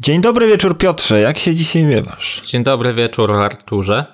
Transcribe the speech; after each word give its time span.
Dzień 0.00 0.20
dobry 0.20 0.46
wieczór 0.48 0.78
Piotrze, 0.78 1.20
jak 1.20 1.38
się 1.38 1.54
dzisiaj 1.54 1.84
miewasz? 1.84 2.42
Dzień 2.46 2.64
dobry 2.64 2.94
wieczór 2.94 3.32
Arturze. 3.32 4.06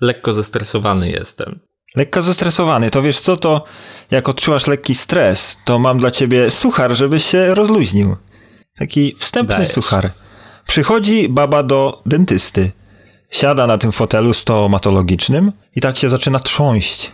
Lekko 0.00 0.32
zestresowany 0.32 1.10
jestem. 1.10 1.60
Lekko 1.96 2.22
zestresowany, 2.22 2.90
to 2.90 3.02
wiesz 3.02 3.20
co, 3.20 3.36
to 3.36 3.64
jak 4.10 4.28
odczuwasz 4.28 4.66
lekki 4.66 4.94
stres, 4.94 5.56
to 5.64 5.78
mam 5.78 5.98
dla 5.98 6.10
ciebie 6.10 6.50
suchar, 6.50 6.92
żebyś 6.94 7.24
się 7.24 7.54
rozluźnił. 7.54 8.16
Taki 8.78 9.14
wstępny 9.18 9.54
Dajesz. 9.56 9.70
suchar. 9.70 10.10
Przychodzi 10.66 11.28
baba 11.28 11.62
do 11.62 12.02
dentysty. 12.06 12.70
Siada 13.30 13.66
na 13.66 13.78
tym 13.78 13.92
fotelu 13.92 14.34
stomatologicznym 14.34 15.52
i 15.76 15.80
tak 15.80 15.96
się 15.96 16.08
zaczyna 16.08 16.38
trząść. 16.38 17.12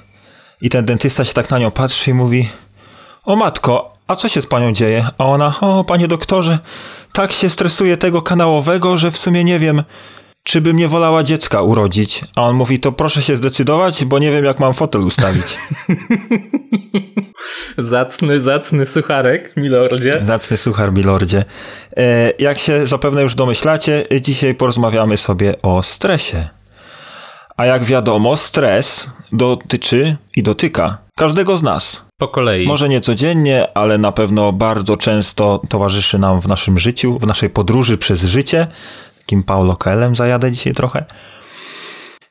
I 0.61 0.69
ten 0.71 0.85
dentysta 0.85 1.25
się 1.25 1.33
tak 1.35 1.51
na 1.51 1.59
nią 1.59 1.71
patrzy 1.71 2.11
i 2.11 2.15
mówi: 2.15 2.49
O 3.25 3.37
matko, 3.37 3.93
a 4.07 4.17
co 4.17 4.29
się 4.29 4.43
z 4.43 4.47
panią 4.47 4.73
dzieje? 4.73 5.07
A 5.19 5.25
ona: 5.25 5.55
O, 5.61 5.85
panie 5.85 6.09
doktorze, 6.09 6.59
tak 7.19 7.33
się 7.33 7.49
stresuje 7.49 7.97
tego 7.97 8.23
kanałowego, 8.23 8.97
że 8.97 9.11
w 9.11 9.19
sumie 9.19 9.45
nie 9.45 9.59
wiem, 9.59 9.83
czy 10.43 10.61
by 10.61 10.75
mnie 10.75 10.89
wolała 10.89 11.23
dziecka 11.23 11.63
urodzić. 11.63 12.25
A 12.37 12.43
on 12.43 12.57
mówi: 12.57 12.81
To 12.81 12.93
proszę 12.93 13.23
się 13.23 13.37
zdecydować, 13.37 14.05
bo 14.05 14.19
nie 14.19 14.31
wiem, 14.31 14.45
jak 14.45 14.61
mam 14.61 14.75
fotel 14.75 15.01
ustawić. 15.01 15.59
Zacny, 17.79 18.41
zacny 18.41 18.87
sucharek, 18.87 19.57
milordzie. 19.57 20.21
Zacny 20.25 20.57
suchar, 20.57 20.93
milordzie. 20.93 21.45
E, 21.97 22.33
jak 22.39 22.59
się 22.59 22.87
zapewne 22.87 23.23
już 23.23 23.35
domyślacie, 23.35 24.05
dzisiaj 24.21 24.55
porozmawiamy 24.55 25.17
sobie 25.17 25.63
o 25.63 25.83
stresie. 25.83 26.49
A 27.57 27.67
jak 27.67 27.85
wiadomo, 27.85 28.37
stres 28.37 29.07
dotyczy 29.33 30.17
i 30.37 30.43
dotyka 30.43 30.99
każdego 31.17 31.57
z 31.57 31.63
nas. 31.63 32.08
Po 32.19 32.29
kolei. 32.29 32.67
Może 32.67 32.89
nie 32.89 33.01
codziennie, 33.01 33.67
ale 33.75 33.99
na 33.99 34.13
pewno 34.13 34.53
bardzo 34.53 34.97
często 34.97 35.63
towarzyszy 35.69 36.19
nam 36.19 36.41
w 36.41 36.49
naszym 36.49 36.79
życiu, 36.79 37.19
w 37.19 37.27
naszej 37.27 37.51
podróży 37.51 37.99
przez 37.99 38.25
życie. 38.25 38.67
Takim 39.19 39.43
Paulo 39.43 39.77
Coelhem 39.77 40.15
zajadę 40.15 40.53
dzisiaj 40.53 40.75
trochę. 40.75 41.05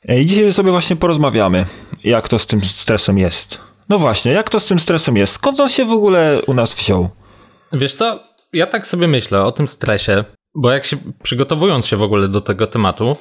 E, 0.08 0.22
I 0.22 0.26
dzisiaj 0.26 0.53
sobie 0.53 0.72
właśnie 0.72 0.95
porozmawiamy, 0.95 1.66
jak 2.03 2.28
to 2.28 2.39
z 2.39 2.48
tym 2.48 2.64
stresem 2.64 3.17
jest. 3.17 3.59
No 3.89 4.00
właśnie, 4.00 4.31
jak 4.31 4.50
to 4.50 4.59
z 4.59 4.66
tym 4.66 4.80
stresem 4.80 5.17
jest? 5.17 5.34
Skąd 5.34 5.59
on 5.59 5.70
się 5.70 5.86
w 5.86 5.92
ogóle 5.92 6.42
u 6.48 6.54
nas 6.54 6.73
wziął? 6.73 7.09
Wiesz 7.73 7.94
co, 7.94 8.20
ja 8.54 8.67
tak 8.67 8.88
sobie 8.88 9.08
myślę 9.08 9.44
o 9.44 9.52
tym 9.52 9.67
stresie, 9.67 10.23
bo 10.56 10.72
jak 10.72 10.86
się, 10.86 10.98
przygotowując 11.23 11.88
się 11.88 11.98
w 11.98 12.04
ogóle 12.04 12.28
do 12.28 12.42
tego 12.42 12.67
tematu, 12.67 13.17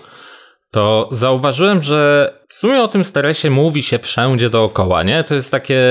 to 0.71 1.09
zauważyłem, 1.13 1.83
że 1.83 2.33
w 2.49 2.55
sumie 2.55 2.83
o 2.83 2.89
tym 2.89 3.05
stresie 3.05 3.51
mówi 3.51 3.83
się 3.83 3.99
wszędzie 3.99 4.51
dookoła, 4.51 5.03
nie? 5.03 5.25
To 5.25 5.35
jest 5.35 5.51
takie, 5.51 5.83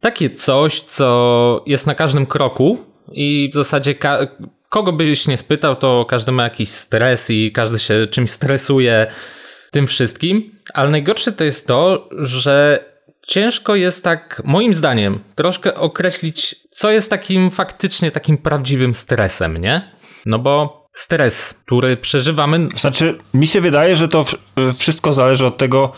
takie 0.00 0.30
coś, 0.30 0.80
co 0.80 1.62
jest 1.66 1.86
na 1.86 1.94
każdym 1.94 2.26
kroku 2.26 2.78
i 3.12 3.48
w 3.52 3.54
zasadzie 3.54 3.94
ka- 3.94 4.26
kogo 4.68 4.92
byś 4.92 5.26
nie 5.26 5.36
spytał, 5.36 5.76
to 5.76 6.06
każdy 6.08 6.32
ma 6.32 6.42
jakiś 6.42 6.68
stres 6.68 7.30
i 7.30 7.52
każdy 7.52 7.78
się 7.78 8.06
czymś 8.06 8.30
stresuje 8.30 9.06
tym 9.70 9.86
wszystkim, 9.86 10.50
ale 10.74 10.90
najgorsze 10.90 11.32
to 11.32 11.44
jest 11.44 11.66
to, 11.66 12.08
że 12.18 12.84
ciężko 13.26 13.74
jest 13.74 14.04
tak, 14.04 14.42
moim 14.44 14.74
zdaniem, 14.74 15.20
troszkę 15.34 15.74
określić, 15.74 16.56
co 16.70 16.90
jest 16.90 17.10
takim 17.10 17.50
faktycznie 17.50 18.10
takim 18.10 18.38
prawdziwym 18.38 18.94
stresem, 18.94 19.56
nie? 19.56 19.90
No 20.26 20.38
bo 20.38 20.86
stres, 20.92 21.54
który 21.66 21.96
przeżywamy, 21.96 22.68
Znaczy, 22.74 23.18
mi 23.34 23.46
się 23.46 23.60
wydaje, 23.60 23.96
że 23.96 24.08
to 24.08 24.24
wszystko 24.78 25.12
zależy 25.12 25.46
od 25.46 25.56
tego, 25.56 25.92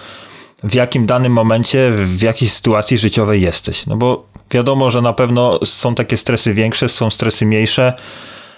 w 0.64 0.75
jakim 0.75 1.06
danym 1.06 1.33
momencie, 1.33 1.91
w 1.91 2.22
jakiej 2.22 2.48
sytuacji 2.48 2.98
życiowej 2.98 3.41
jesteś. 3.41 3.86
No 3.86 3.97
bo 3.97 4.27
wiadomo, 4.50 4.91
że 4.91 5.02
na 5.02 5.12
pewno 5.12 5.58
są 5.64 5.94
takie 5.94 6.17
stresy 6.17 6.55
większe, 6.55 6.89
są 6.89 7.11
stresy 7.11 7.47
mniejsze. 7.47 7.92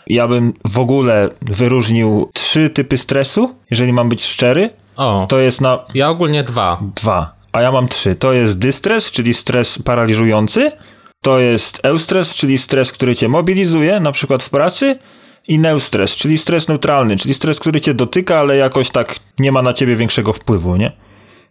Ja 0.06 0.28
bym 0.28 0.52
w 0.68 0.78
ogóle 0.78 1.28
wyróżnił 1.42 2.30
trzy 2.34 2.70
typy 2.70 2.98
stresu, 2.98 3.54
jeżeli 3.70 3.92
mam 3.92 4.08
być 4.08 4.24
szczery. 4.24 4.70
o, 4.96 5.26
To 5.28 5.38
jest 5.38 5.60
na 5.60 5.78
ja 5.94 6.08
ogólnie 6.10 6.44
dwa. 6.44 6.80
dwa, 6.96 7.34
a 7.52 7.62
ja 7.62 7.72
mam 7.72 7.88
trzy. 7.88 8.14
To 8.14 8.32
jest 8.32 8.58
dystres, 8.58 9.10
czyli 9.10 9.34
stres 9.34 9.78
paraliżujący. 9.78 10.70
To 11.20 11.38
jest 11.38 11.80
eustres, 11.82 12.34
czyli 12.34 12.58
stres, 12.58 12.92
który 12.92 13.14
cię 13.14 13.28
mobilizuje, 13.28 14.00
na 14.00 14.12
przykład 14.12 14.42
w 14.42 14.50
pracy. 14.50 14.98
I 15.48 15.58
neustres, 15.58 16.16
czyli 16.16 16.38
stres 16.38 16.68
neutralny, 16.68 17.16
czyli 17.16 17.34
stres, 17.34 17.60
który 17.60 17.80
cię 17.80 17.94
dotyka, 17.94 18.38
ale 18.38 18.56
jakoś 18.56 18.90
tak 18.90 19.16
nie 19.38 19.52
ma 19.52 19.62
na 19.62 19.72
ciebie 19.72 19.96
większego 19.96 20.32
wpływu, 20.32 20.76
nie? 20.76 20.92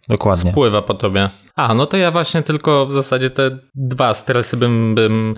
Dokładnie. 0.08 0.50
Spływa 0.50 0.82
po 0.82 0.94
tobie. 0.94 1.30
A, 1.56 1.74
no 1.74 1.86
to 1.86 1.96
ja 1.96 2.10
właśnie 2.10 2.42
tylko 2.42 2.86
w 2.86 2.92
zasadzie 2.92 3.30
te 3.30 3.58
dwa 3.74 4.14
stresy 4.14 4.56
bym, 4.56 4.94
bym 4.94 5.34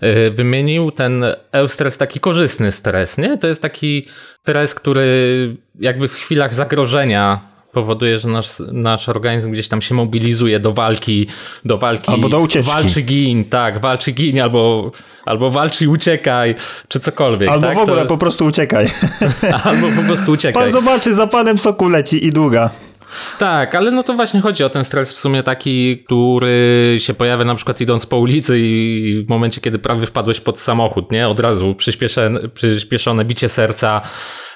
yy, 0.00 0.30
wymienił. 0.30 0.90
Ten 0.90 1.24
eustres, 1.52 1.98
taki 1.98 2.20
korzystny 2.20 2.72
stres, 2.72 3.18
nie? 3.18 3.38
To 3.38 3.46
jest 3.46 3.62
taki 3.62 4.06
stres, 4.42 4.74
który 4.74 5.56
jakby 5.80 6.08
w 6.08 6.12
chwilach 6.14 6.54
zagrożenia 6.54 7.40
powoduje, 7.72 8.18
że 8.18 8.28
nasz, 8.28 8.48
nasz 8.72 9.08
organizm 9.08 9.52
gdzieś 9.52 9.68
tam 9.68 9.82
się 9.82 9.94
mobilizuje 9.94 10.60
do 10.60 10.72
walki, 10.72 11.26
do 11.64 11.78
walki. 11.78 12.12
Albo 12.12 12.28
do 12.28 12.40
ucieczki. 12.40 12.72
Walczy 12.72 13.02
gin, 13.02 13.44
tak, 13.44 13.80
walczy 13.80 14.12
gin, 14.12 14.40
albo, 14.40 14.92
albo 15.26 15.50
walczy 15.50 15.84
i 15.84 15.88
uciekaj, 15.88 16.54
czy 16.88 17.00
cokolwiek. 17.00 17.50
Albo 17.50 17.66
tak? 17.66 17.76
w 17.76 17.80
ogóle 17.80 18.02
To- 18.02 18.06
po 18.06 18.18
prostu 18.18 18.44
uciekaj. 18.44 18.86
albo 19.64 19.86
po 19.96 20.02
prostu 20.06 20.32
uciekaj. 20.36 20.62
Pan 20.62 20.72
zobaczy, 20.72 21.14
za 21.14 21.26
panem 21.26 21.58
soku 21.58 21.88
leci 21.88 22.26
i 22.26 22.32
długa. 22.32 22.70
Tak, 23.38 23.74
ale 23.74 23.90
no 23.90 24.02
to 24.02 24.14
właśnie 24.14 24.40
chodzi 24.40 24.64
o 24.64 24.70
ten 24.70 24.84
stres 24.84 25.12
w 25.12 25.18
sumie 25.18 25.42
taki, 25.42 26.04
który 26.04 26.96
się 26.98 27.14
pojawia 27.14 27.44
na 27.44 27.54
przykład 27.54 27.80
idąc 27.80 28.06
po 28.06 28.16
ulicy 28.16 28.58
i 28.60 29.24
w 29.26 29.28
momencie, 29.28 29.60
kiedy 29.60 29.78
prawie 29.78 30.06
wpadłeś 30.06 30.40
pod 30.40 30.60
samochód, 30.60 31.12
nie? 31.12 31.28
Od 31.28 31.40
razu 31.40 31.74
przyspieszone, 31.74 32.48
przyspieszone 32.48 33.24
bicie 33.24 33.48
serca, 33.48 34.00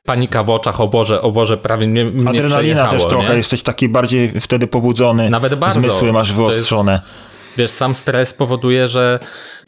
panika 0.05 0.43
w 0.43 0.51
oczach, 0.51 0.81
o 0.81 0.89
Boże, 0.89 1.23
o 1.23 1.33
Boże, 1.33 1.57
prawie 1.57 1.87
mnie, 1.87 2.05
mnie 2.05 2.29
Adrenalina 2.29 2.87
też 2.87 3.07
trochę, 3.07 3.31
nie? 3.31 3.37
jesteś 3.37 3.63
taki 3.63 3.89
bardziej 3.89 4.41
wtedy 4.41 4.67
pobudzony. 4.67 5.31
Nawet 5.31 5.55
bardzo. 5.55 5.81
Zmysły 5.81 6.13
masz 6.13 6.31
To 6.31 6.37
wyostrzone. 6.37 7.01
Wiesz, 7.57 7.71
sam 7.71 7.95
stres 7.95 8.35
powoduje, 8.35 8.89
że 8.89 9.19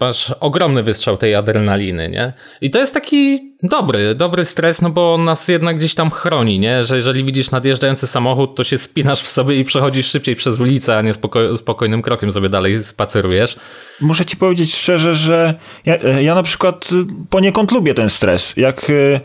masz 0.01 0.31
ogromny 0.41 0.83
wystrzał 0.83 1.17
tej 1.17 1.35
adrenaliny, 1.35 2.09
nie? 2.09 2.33
I 2.61 2.71
to 2.71 2.79
jest 2.79 2.95
taki 2.95 3.53
dobry, 3.63 4.15
dobry 4.15 4.45
stres, 4.45 4.83
no 4.83 4.91
bo 4.91 5.15
on 5.15 5.25
nas 5.25 5.49
jednak 5.49 5.77
gdzieś 5.77 5.95
tam 5.95 6.11
chroni, 6.11 6.59
nie? 6.59 6.85
Że 6.85 6.97
jeżeli 6.97 7.25
widzisz 7.25 7.51
nadjeżdżający 7.51 8.07
samochód, 8.07 8.57
to 8.57 8.65
się 8.65 8.79
spinasz 8.79 9.23
w 9.23 9.29
sobie 9.29 9.57
i 9.57 9.65
przechodzisz 9.65 10.07
szybciej 10.07 10.37
przez 10.37 10.61
ulicę, 10.61 10.97
a 10.97 11.03
nie 11.03 11.13
spoko- 11.13 11.57
spokojnym 11.57 12.03
krokiem 12.03 12.33
sobie 12.33 12.49
dalej 12.49 12.85
spacerujesz. 12.85 13.57
Muszę 14.01 14.25
ci 14.25 14.37
powiedzieć 14.37 14.75
szczerze, 14.75 15.15
że 15.15 15.55
ja, 15.87 15.97
ja 16.21 16.35
na 16.35 16.43
przykład 16.43 16.91
poniekąd 17.31 17.73
lubię 17.73 17.95
ten 17.95 18.11
stres. 18.11 18.55
Jak 18.57 18.91
y, 18.91 19.21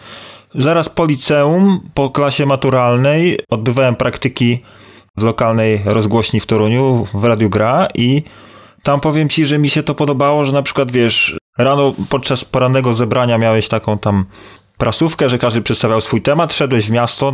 zaraz 0.56 0.90
po 0.90 1.06
liceum, 1.06 1.90
po 1.94 2.10
klasie 2.10 2.46
maturalnej 2.46 3.40
odbywałem 3.50 3.96
praktyki 3.96 4.60
w 5.18 5.24
lokalnej 5.24 5.82
rozgłośni 5.86 6.40
w 6.40 6.46
Toruniu, 6.46 7.08
w 7.14 7.24
Radiu 7.24 7.50
Gra 7.50 7.88
i 7.96 8.24
tam 8.84 9.00
powiem 9.00 9.30
ci, 9.30 9.46
że 9.46 9.58
mi 9.58 9.70
się 9.70 9.84
to 9.84 9.96
podobało, 9.96 10.46
że 10.46 10.52
na 10.52 10.62
przykład 10.62 10.92
wiesz, 10.92 11.38
rano 11.58 11.94
podczas 12.10 12.46
porannego 12.46 12.94
zebrania 12.94 13.38
miałeś 13.38 13.68
taką 13.68 13.98
tam 13.98 14.26
prasówkę, 14.78 15.30
że 15.30 15.38
każdy 15.38 15.62
przedstawiał 15.62 16.02
swój 16.02 16.22
temat, 16.22 16.54
szedłeś 16.54 16.88
w 16.88 16.92
miasto, 16.92 17.34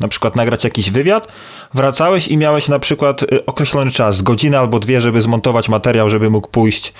na 0.00 0.08
przykład 0.08 0.36
nagrać 0.36 0.64
jakiś 0.64 0.90
wywiad, 0.90 1.28
wracałeś 1.74 2.28
i 2.28 2.36
miałeś 2.36 2.68
na 2.68 2.78
przykład 2.78 3.22
y, 3.22 3.46
określony 3.46 3.90
czas, 3.90 4.22
godzinę 4.22 4.58
albo 4.58 4.78
dwie, 4.78 5.00
żeby 5.00 5.22
zmontować 5.22 5.68
materiał, 5.68 6.10
żeby 6.10 6.30
mógł 6.30 6.48
pójść 6.48 6.92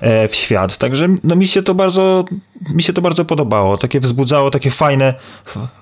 e, 0.00 0.28
w 0.28 0.34
świat. 0.34 0.76
Także 0.76 1.08
no, 1.24 1.36
mi 1.36 1.48
się 1.48 1.62
to 1.62 1.74
bardzo 1.74 2.24
mi 2.74 2.82
się 2.82 2.92
to 2.92 3.02
bardzo 3.02 3.24
podobało. 3.24 3.76
Takie 3.76 4.00
wzbudzało 4.00 4.50
takie 4.50 4.70
fajne 4.70 5.14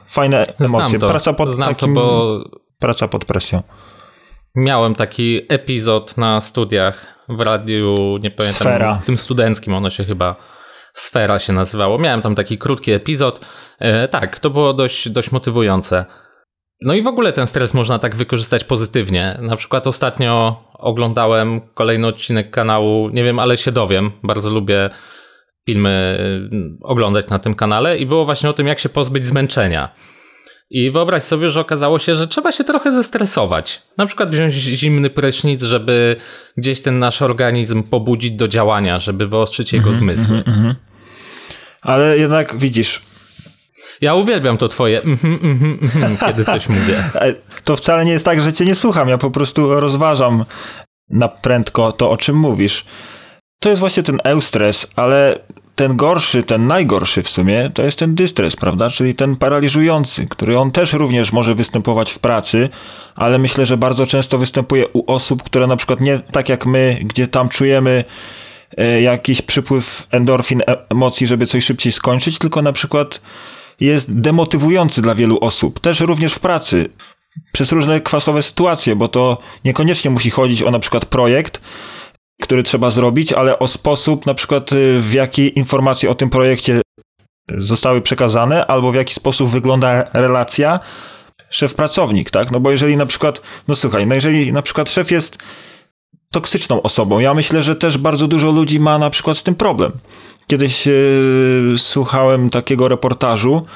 fajne 0.07 0.55
emocje. 0.61 0.99
Praca 0.99 1.33
pod 1.33 1.51
znam 1.51 1.69
takim 1.69 1.95
to, 1.95 2.01
bo 2.01 2.39
praca 2.79 3.09
pod 3.09 3.25
presją. 3.25 3.63
miałem 4.55 4.95
taki 4.95 5.41
epizod 5.49 6.17
na 6.17 6.41
studiach 6.41 7.14
w 7.29 7.41
radiu, 7.41 7.95
nie 8.23 8.31
pamiętam, 8.31 8.61
Sfera. 8.61 9.01
tym 9.07 9.17
studenckim 9.17 9.75
ono 9.75 9.91
się 9.91 10.05
chyba 10.05 10.37
Sfera 10.95 11.39
się 11.39 11.53
nazywało. 11.53 11.99
Miałem 11.99 12.23
tam 12.23 12.35
taki 12.35 12.59
krótki 12.59 12.93
epizod. 12.93 13.41
E, 13.79 14.09
tak, 14.09 14.39
to 14.41 14.51
było 14.51 14.75
dość, 14.75 15.09
dość 15.09 15.33
motywujące. 15.33 16.05
No 16.81 16.95
i 16.95 17.03
w 17.03 17.07
ogóle 17.07 17.33
ten 17.33 17.47
stres 17.47 17.75
można 17.75 17.99
tak 17.99 18.17
wykorzystać 18.17 18.65
pozytywnie. 18.65 19.39
Na 19.43 19.57
przykład 19.57 19.87
ostatnio 19.87 20.63
oglądałem 20.79 21.61
kolejny 21.75 22.07
odcinek 22.07 22.51
kanału, 22.51 23.09
nie 23.09 23.25
wiem, 23.25 23.39
ale 23.39 23.57
się 23.57 23.73
dowiem. 23.73 24.13
Bardzo 24.23 24.51
lubię 24.51 24.91
filmy 25.67 26.19
y, 26.53 26.79
oglądać 26.83 27.29
na 27.29 27.39
tym 27.39 27.55
kanale 27.55 27.99
i 27.99 28.07
było 28.07 28.25
właśnie 28.25 28.51
o 28.51 28.53
tym, 28.53 28.67
jak 28.67 28.79
się 28.79 28.89
pozbyć 28.89 29.25
zmęczenia. 29.25 29.89
I 30.75 30.91
wyobraź 30.91 31.23
sobie, 31.23 31.51
że 31.51 31.61
okazało 31.61 31.99
się, 31.99 32.17
że 32.17 32.29
trzeba 32.29 32.53
się 32.53 32.65
trochę 32.65 32.93
zestresować. 32.93 33.83
Na 33.97 34.07
przykład 34.07 34.31
wziąć 34.31 34.55
zimny 34.55 35.11
prysznic, 35.11 35.63
żeby 35.63 36.17
gdzieś 36.57 36.83
ten 36.83 36.99
nasz 36.99 37.23
organizm 37.23 37.83
pobudzić 37.83 38.33
do 38.33 38.49
działania, 38.49 39.01
żeby 39.01 39.29
wyostrzyć 39.29 39.73
jego 39.73 39.93
zmysły. 39.93 40.37
Mhm. 40.37 40.75
Ale 41.83 42.19
jednak 42.19 42.57
widzisz, 42.57 43.03
Ja 44.01 44.15
uwielbiam 44.15 44.59
to 44.59 44.69
twoje 44.69 45.03
mhm, 45.03 45.35
mhm, 45.43 45.79
mhm, 45.83 46.17
kiedy 46.17 46.45
coś 46.45 46.69
mówię. 46.69 46.97
e, 47.15 47.35
to 47.65 47.77
wcale 47.77 48.05
nie 48.05 48.13
jest 48.13 48.25
tak, 48.25 48.41
że 48.41 48.53
cię 48.53 48.65
nie 48.65 48.75
słucham. 48.75 49.09
Ja 49.09 49.19
po 49.19 49.31
prostu 49.31 49.81
rozważam 49.81 50.45
na 51.11 51.29
prędko 51.29 51.93
to, 51.93 52.11
o 52.11 52.17
czym 52.17 52.37
mówisz. 52.37 52.85
To 53.61 53.69
jest 53.69 53.81
właśnie 53.81 54.03
ten 54.03 54.19
eustres, 54.25 54.87
ale 54.97 55.39
ten 55.75 55.97
gorszy, 55.97 56.43
ten 56.43 56.67
najgorszy 56.67 57.23
w 57.23 57.29
sumie, 57.29 57.71
to 57.75 57.83
jest 57.83 57.99
ten 57.99 58.15
dystres, 58.15 58.57
prawda? 58.57 58.91
Czyli 58.91 59.15
ten 59.15 59.37
paraliżujący, 59.37 60.27
który 60.27 60.59
on 60.59 60.73
też 60.73 60.93
również 60.93 61.33
może 61.33 61.55
występować 61.55 62.11
w 62.11 62.19
pracy, 62.19 62.69
ale 63.15 63.39
myślę, 63.39 63.67
że 63.67 63.77
bardzo 63.77 64.07
często 64.07 64.39
występuje 64.39 64.89
u 64.89 65.13
osób, 65.13 65.43
które 65.43 65.67
na 65.67 65.77
przykład 65.77 66.01
nie 66.01 66.19
tak 66.19 66.49
jak 66.49 66.67
my, 66.67 66.99
gdzie 67.03 67.27
tam 67.27 67.49
czujemy 67.49 68.05
e, 68.77 69.03
jakiś 69.03 69.43
przypływ 69.43 70.07
endorfin, 70.11 70.61
e, 70.61 70.91
emocji, 70.91 71.27
żeby 71.27 71.47
coś 71.47 71.65
szybciej 71.65 71.93
skończyć, 71.93 72.39
tylko 72.39 72.63
na 72.63 72.73
przykład 72.73 73.21
jest 73.81 74.21
demotywujący 74.21 75.03
dla 75.03 75.15
wielu 75.15 75.39
osób, 75.41 75.81
też 75.81 76.01
również 76.01 76.35
w 76.35 76.39
pracy, 76.39 76.89
przez 77.53 77.73
różne 77.73 78.01
kwasowe 78.01 78.43
sytuacje, 78.43 78.97
bo 78.97 79.09
to 79.09 79.39
niekoniecznie 79.65 80.11
musi 80.11 80.31
chodzić 80.31 80.63
o 80.63 80.71
na 80.71 80.79
przykład 80.79 81.05
projekt, 81.05 81.61
który 82.43 82.63
trzeba 82.63 82.91
zrobić, 82.91 83.33
ale 83.33 83.59
o 83.59 83.69
sposób 83.69 84.27
na 84.27 84.35
przykład 84.35 84.73
y, 84.73 85.01
w 85.01 85.13
jaki 85.13 85.59
informacje 85.59 86.11
o 86.11 86.15
tym 86.15 86.31
projekcie 86.31 86.81
zostały 87.59 88.01
przekazane, 88.01 88.67
albo 88.67 88.93
w 88.93 88.95
jaki 88.95 89.15
sposób 89.15 89.51
wygląda 89.51 90.05
relacja 90.13 90.81
szef-pracownik, 91.51 92.31
tak? 92.31 92.51
No 92.51 92.61
bo 92.61 92.71
jeżeli 92.71 92.97
na 92.97 93.07
przykład, 93.07 93.41
no 93.69 93.75
słuchaj, 93.75 94.07
no 94.07 94.15
jeżeli 94.15 94.53
na 94.53 94.63
przykład 94.63 94.91
szef 94.91 95.11
jest 95.11 95.39
toksyczną 96.31 96.83
osobą, 96.83 97.19
ja 97.19 97.35
myślę, 97.35 97.63
że 97.63 97.77
też 97.77 97.99
bardzo 97.99 98.27
dużo 98.27 98.51
ludzi 98.51 98.81
ma 98.81 98.99
na 98.99 99.11
przykład 99.11 99.39
z 99.39 99.43
tym 99.43 99.55
problem. 99.55 99.93
Kiedyś 100.47 100.87
yy, 100.87 101.75
słuchałem 101.77 102.51
takiego 102.51 102.89
reportażu 102.89 103.67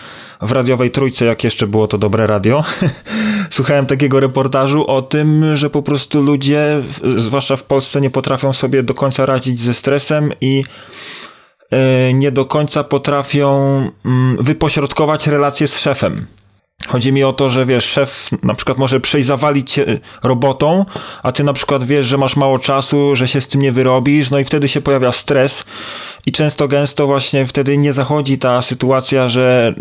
w 0.40 0.52
radiowej 0.52 0.90
trójce, 0.90 1.24
jak 1.24 1.44
jeszcze 1.44 1.66
było 1.66 1.88
to 1.88 1.98
dobre 1.98 2.26
radio. 2.26 2.64
słuchałem 3.50 3.86
takiego 3.86 4.20
reportażu 4.20 4.86
o 4.86 5.02
tym, 5.02 5.56
że 5.56 5.70
po 5.70 5.82
prostu 5.82 6.22
ludzie, 6.22 6.82
zwłaszcza 7.16 7.56
w 7.56 7.62
Polsce, 7.62 8.00
nie 8.00 8.10
potrafią 8.10 8.52
sobie 8.52 8.82
do 8.82 8.94
końca 8.94 9.26
radzić 9.26 9.60
ze 9.60 9.74
stresem 9.74 10.32
i 10.40 10.64
yy, 11.72 11.78
nie 12.14 12.32
do 12.32 12.46
końca 12.46 12.84
potrafią 12.84 13.82
yy, 14.04 14.42
wypośrodkować 14.44 15.26
relacje 15.26 15.68
z 15.68 15.78
szefem. 15.78 16.26
Chodzi 16.88 17.12
mi 17.12 17.24
o 17.24 17.32
to, 17.32 17.48
że 17.48 17.66
wiesz, 17.66 17.84
szef 17.84 18.30
na 18.42 18.54
przykład 18.54 18.78
może 18.78 19.00
przejść 19.00 19.26
zawalić 19.26 19.72
cię 19.72 19.98
robotą, 20.22 20.84
a 21.22 21.32
ty 21.32 21.44
na 21.44 21.52
przykład 21.52 21.84
wiesz, 21.84 22.06
że 22.06 22.18
masz 22.18 22.36
mało 22.36 22.58
czasu, 22.58 23.16
że 23.16 23.28
się 23.28 23.40
z 23.40 23.48
tym 23.48 23.62
nie 23.62 23.72
wyrobisz, 23.72 24.30
no 24.30 24.38
i 24.38 24.44
wtedy 24.44 24.68
się 24.68 24.80
pojawia 24.80 25.12
stres 25.12 25.64
i 26.26 26.32
często 26.32 26.68
gęsto 26.68 27.06
właśnie 27.06 27.46
wtedy 27.46 27.78
nie 27.78 27.92
zachodzi 27.92 28.38
ta 28.38 28.62
sytuacja, 28.62 29.28
że 29.28 29.74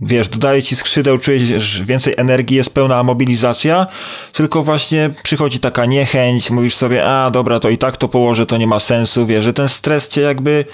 wiesz, 0.00 0.28
dodaje 0.28 0.62
ci 0.62 0.76
skrzydeł, 0.76 1.18
czujesz 1.18 1.82
więcej 1.82 2.14
energii, 2.16 2.56
jest 2.56 2.70
pełna 2.70 3.02
mobilizacja, 3.02 3.86
tylko 4.32 4.62
właśnie 4.62 5.10
przychodzi 5.22 5.58
taka 5.58 5.86
niechęć, 5.86 6.50
mówisz 6.50 6.74
sobie, 6.74 7.04
a 7.04 7.30
dobra, 7.30 7.60
to 7.60 7.68
i 7.68 7.78
tak 7.78 7.96
to 7.96 8.08
położę, 8.08 8.46
to 8.46 8.56
nie 8.56 8.66
ma 8.66 8.80
sensu, 8.80 9.26
wiesz, 9.26 9.44
że 9.44 9.52
ten 9.52 9.68
stres 9.68 10.08
cię 10.08 10.20
jakby 10.20 10.64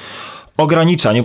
ogranicza, 0.56 1.12
nie, 1.12 1.24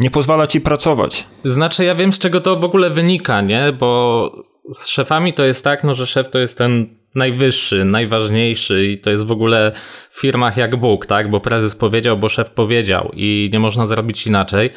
nie 0.00 0.10
pozwala 0.10 0.46
ci 0.46 0.60
pracować. 0.60 1.26
Znaczy, 1.44 1.84
ja 1.84 1.94
wiem, 1.94 2.12
z 2.12 2.18
czego 2.18 2.40
to 2.40 2.56
w 2.56 2.64
ogóle 2.64 2.90
wynika, 2.90 3.40
nie? 3.40 3.72
Bo 3.72 4.32
z 4.74 4.88
szefami 4.88 5.32
to 5.32 5.44
jest 5.44 5.64
tak, 5.64 5.84
no, 5.84 5.94
że 5.94 6.06
szef 6.06 6.30
to 6.30 6.38
jest 6.38 6.58
ten 6.58 7.00
najwyższy, 7.14 7.84
najważniejszy 7.84 8.86
i 8.86 8.98
to 8.98 9.10
jest 9.10 9.26
w 9.26 9.32
ogóle 9.32 9.72
w 10.10 10.20
firmach 10.20 10.56
jak 10.56 10.76
Bóg, 10.76 11.06
tak? 11.06 11.30
Bo 11.30 11.40
prezes 11.40 11.76
powiedział, 11.76 12.16
bo 12.18 12.28
szef 12.28 12.50
powiedział 12.50 13.10
i 13.14 13.50
nie 13.52 13.58
można 13.58 13.86
zrobić 13.86 14.26
inaczej. 14.26 14.70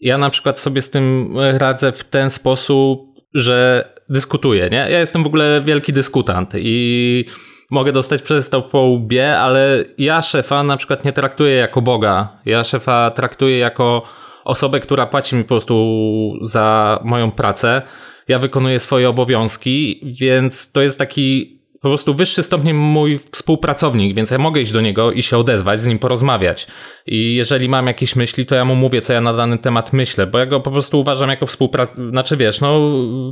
Ja 0.00 0.18
na 0.18 0.30
przykład 0.30 0.60
sobie 0.60 0.82
z 0.82 0.90
tym 0.90 1.34
radzę 1.38 1.92
w 1.92 2.04
ten 2.04 2.30
sposób, 2.30 3.00
że 3.34 3.88
dyskutuję, 4.08 4.68
nie? 4.70 4.86
Ja 4.90 4.98
jestem 4.98 5.22
w 5.22 5.26
ogóle 5.26 5.62
wielki 5.64 5.92
dyskutant 5.92 6.52
i 6.56 7.24
mogę 7.70 7.92
dostać 7.92 8.22
przez 8.22 8.50
to 8.50 8.62
po 8.62 8.82
łbie, 8.82 9.38
ale 9.38 9.84
ja 9.98 10.22
szefa 10.22 10.62
na 10.62 10.76
przykład 10.76 11.04
nie 11.04 11.12
traktuję 11.12 11.54
jako 11.54 11.82
Boga. 11.82 12.28
Ja 12.46 12.64
szefa 12.64 13.10
traktuję 13.10 13.58
jako 13.58 14.02
osobę, 14.44 14.80
która 14.80 15.06
płaci 15.06 15.36
mi 15.36 15.42
po 15.42 15.48
prostu 15.48 16.32
za 16.42 16.98
moją 17.04 17.30
pracę. 17.30 17.82
Ja 18.28 18.38
wykonuję 18.38 18.78
swoje 18.78 19.08
obowiązki, 19.08 20.00
więc 20.20 20.72
to 20.72 20.82
jest 20.82 20.98
taki 20.98 21.58
po 21.82 21.88
prostu 21.88 22.14
wyższy 22.14 22.42
stopień 22.42 22.72
mój 22.72 23.20
współpracownik, 23.32 24.16
więc 24.16 24.30
ja 24.30 24.38
mogę 24.38 24.60
iść 24.60 24.72
do 24.72 24.80
niego 24.80 25.12
i 25.12 25.22
się 25.22 25.38
odezwać, 25.38 25.80
z 25.80 25.86
nim 25.86 25.98
porozmawiać. 25.98 26.66
I 27.06 27.34
jeżeli 27.34 27.68
mam 27.68 27.86
jakieś 27.86 28.16
myśli, 28.16 28.46
to 28.46 28.54
ja 28.54 28.64
mu 28.64 28.74
mówię, 28.74 29.00
co 29.00 29.12
ja 29.12 29.20
na 29.20 29.32
dany 29.32 29.58
temat 29.58 29.92
myślę, 29.92 30.26
bo 30.26 30.38
ja 30.38 30.46
go 30.46 30.60
po 30.60 30.70
prostu 30.70 31.00
uważam 31.00 31.30
jako 31.30 31.46
współpracownika, 31.46 32.10
znaczy 32.10 32.36
wiesz, 32.36 32.60
no, 32.60 32.80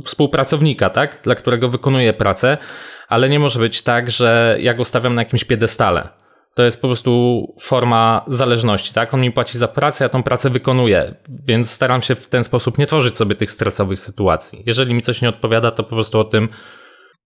współpracownika, 0.05 0.89
tak? 0.89 1.19
Dla 1.23 1.35
którego 1.35 1.69
wykonuję 1.69 2.13
pracę, 2.13 2.57
ale 3.07 3.29
nie 3.29 3.39
może 3.39 3.59
być 3.59 3.81
tak, 3.81 4.11
że 4.11 4.57
ja 4.59 4.73
go 4.73 4.85
stawiam 4.85 5.15
na 5.15 5.21
jakimś 5.21 5.43
piedestale. 5.43 6.20
To 6.55 6.63
jest 6.63 6.81
po 6.81 6.87
prostu 6.87 7.41
forma 7.61 8.25
zależności, 8.27 8.93
tak? 8.93 9.13
On 9.13 9.21
mi 9.21 9.31
płaci 9.31 9.57
za 9.57 9.67
pracę, 9.67 10.05
ja 10.05 10.09
tą 10.09 10.23
pracę 10.23 10.49
wykonuję, 10.49 11.15
więc 11.47 11.71
staram 11.71 12.01
się 12.01 12.15
w 12.15 12.27
ten 12.27 12.43
sposób 12.43 12.77
nie 12.77 12.87
tworzyć 12.87 13.17
sobie 13.17 13.35
tych 13.35 13.51
stresowych 13.51 13.99
sytuacji. 13.99 14.63
Jeżeli 14.65 14.93
mi 14.93 15.01
coś 15.01 15.21
nie 15.21 15.29
odpowiada, 15.29 15.71
to 15.71 15.83
po 15.83 15.89
prostu 15.89 16.19
o 16.19 16.23
tym 16.23 16.49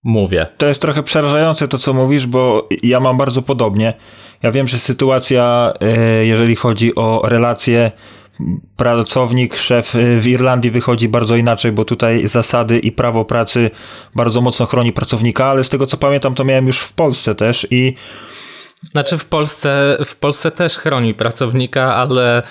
mówię. 0.04 0.48
To 0.58 0.68
jest 0.68 0.82
trochę 0.82 1.04
przerażające 1.04 1.68
to, 1.68 1.78
co 1.78 1.94
mówisz, 1.94 2.28
bo 2.28 2.70
ja 2.84 3.00
mam 3.00 3.18
bardzo 3.18 3.42
podobnie. 3.42 3.94
Ja 4.44 4.52
wiem, 4.52 4.68
że 4.68 4.80
sytuacja, 4.80 5.74
e, 5.82 6.26
jeżeli 6.26 6.56
chodzi 6.56 6.96
o 6.96 7.22
relacje 7.26 7.92
pracownik, 8.76 9.56
szef 9.56 9.96
e, 9.96 10.20
w 10.20 10.28
Irlandii 10.28 10.72
wychodzi 10.72 11.10
bardzo 11.10 11.36
inaczej, 11.36 11.72
bo 11.72 11.86
tutaj 11.86 12.28
zasady 12.28 12.80
i 12.80 12.92
prawo 12.92 13.26
pracy 13.26 13.72
bardzo 14.16 14.42
mocno 14.42 14.66
chroni 14.66 14.94
pracownika, 14.94 15.46
ale 15.46 15.64
z 15.64 15.70
tego 15.70 15.86
co 15.86 15.98
pamiętam, 15.98 16.36
to 16.36 16.44
miałem 16.44 16.68
już 16.68 16.80
w 16.80 16.94
Polsce 16.94 17.36
też 17.36 17.68
i 17.72 17.94
znaczy 18.92 19.18
w 19.18 19.26
Polsce, 19.26 19.98
w 20.06 20.16
Polsce 20.16 20.52
też 20.52 20.78
chroni 20.78 21.14
pracownika, 21.14 21.96
ale 21.96 22.44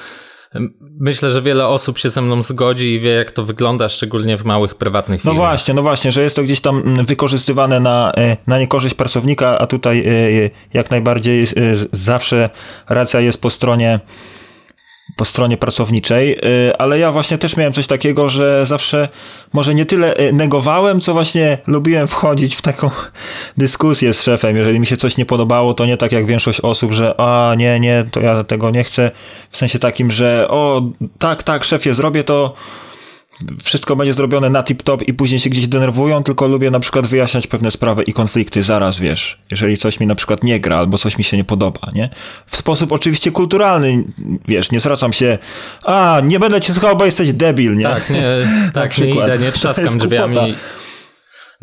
myślę, 1.01 1.31
że 1.31 1.43
wiele 1.43 1.67
osób 1.67 1.99
się 1.99 2.11
ze 2.11 2.23
mną 2.23 2.43
zgodzi 2.43 2.95
i 2.95 3.01
wie, 3.01 3.11
jak 3.11 3.33
to 3.33 3.45
wygląda, 3.45 3.89
szczególnie 3.89 4.37
w 4.37 4.45
małych, 4.45 4.75
prywatnych 4.75 5.21
firmach. 5.21 5.37
No 5.37 5.47
właśnie, 5.47 5.75
no 5.75 5.83
właśnie, 5.83 6.13
że 6.13 6.23
jest 6.23 6.37
to 6.37 6.43
gdzieś 6.43 6.61
tam 6.61 7.05
wykorzystywane 7.05 7.81
na, 7.81 8.13
e, 8.17 8.37
na 8.47 8.59
niekorzyść 8.59 8.95
pracownika, 8.95 9.59
a 9.59 9.67
tutaj 9.67 10.01
e, 10.01 10.11
e, 10.11 10.51
jak 10.75 10.91
najbardziej 10.91 11.47
zawsze 11.93 12.51
racja 12.89 13.21
jest 13.21 13.41
po 13.41 13.51
stronie 13.51 14.01
po 15.17 15.25
stronie 15.25 15.57
pracowniczej, 15.57 16.33
y, 16.69 16.77
ale 16.79 16.99
ja 16.99 17.13
właśnie 17.13 17.39
też 17.39 17.57
miałem 17.57 17.73
coś 17.73 17.87
takiego, 17.87 18.29
że 18.29 18.67
zawsze 18.67 19.09
może 19.53 19.75
nie 19.75 19.87
tyle 19.87 20.21
y, 20.21 20.33
negowałem, 20.33 21.01
co 21.01 21.13
właśnie 21.13 21.59
lubiłem 21.67 22.09
wchodzić 22.09 22.55
w 22.55 22.63
taką 22.63 22.91
dyskusję 23.57 24.15
z 24.15 24.23
szefem. 24.23 24.57
Jeżeli 24.57 24.81
mi 24.81 24.87
się 24.87 24.97
coś 24.97 25.17
nie 25.17 25.27
podobało, 25.27 25.75
to 25.75 25.87
nie 25.87 25.97
tak 25.97 26.13
jak 26.13 26.27
większość 26.27 26.61
osób, 26.61 26.93
że 26.93 27.21
a 27.21 27.55
nie, 27.59 27.81
nie, 27.81 28.05
to 28.11 28.21
ja 28.21 28.45
tego 28.45 28.71
nie 28.71 28.85
chcę. 28.85 29.11
W 29.51 29.57
sensie 29.57 29.79
takim, 29.79 30.11
że 30.11 30.47
o 30.49 30.83
tak, 31.19 31.43
tak, 31.43 31.65
szefie, 31.65 31.95
zrobię 31.95 32.25
to 32.25 32.55
wszystko 33.65 33.97
będzie 33.97 34.15
zrobione 34.15 34.51
na 34.51 34.63
tip-top 34.63 35.03
i 35.07 35.15
później 35.15 35.41
się 35.41 35.51
gdzieś 35.51 35.67
denerwują, 35.67 36.23
tylko 36.23 36.49
lubię 36.49 36.71
na 36.71 36.81
przykład 36.81 37.07
wyjaśniać 37.07 37.47
pewne 37.47 37.71
sprawy 37.71 38.03
i 38.03 38.13
konflikty 38.13 38.63
zaraz, 38.63 39.01
wiesz, 39.01 39.39
jeżeli 39.51 39.77
coś 39.77 40.01
mi 40.01 40.07
na 40.07 40.15
przykład 40.15 40.45
nie 40.45 40.61
gra 40.61 40.77
albo 40.77 40.99
coś 40.99 41.19
mi 41.19 41.25
się 41.25 41.37
nie 41.37 41.45
podoba, 41.45 41.91
nie? 41.95 42.11
W 42.47 42.57
sposób 42.57 42.93
oczywiście 42.93 43.31
kulturalny, 43.31 44.05
wiesz, 44.49 44.71
nie 44.71 44.81
zwracam 44.81 45.13
się, 45.13 45.39
a, 45.85 46.21
nie 46.25 46.39
będę 46.39 46.61
cię 46.61 46.73
słuchał, 46.73 46.97
bo 46.97 47.05
jesteś 47.05 47.33
debil, 47.33 47.77
nie? 47.77 47.85
Tak, 47.85 48.11
nie, 48.11 48.23
tak, 48.75 48.99
nie 48.99 49.11
idę, 49.11 49.39
nie 49.39 49.53
trzaskam 49.53 49.99
drzwiami. 49.99 50.55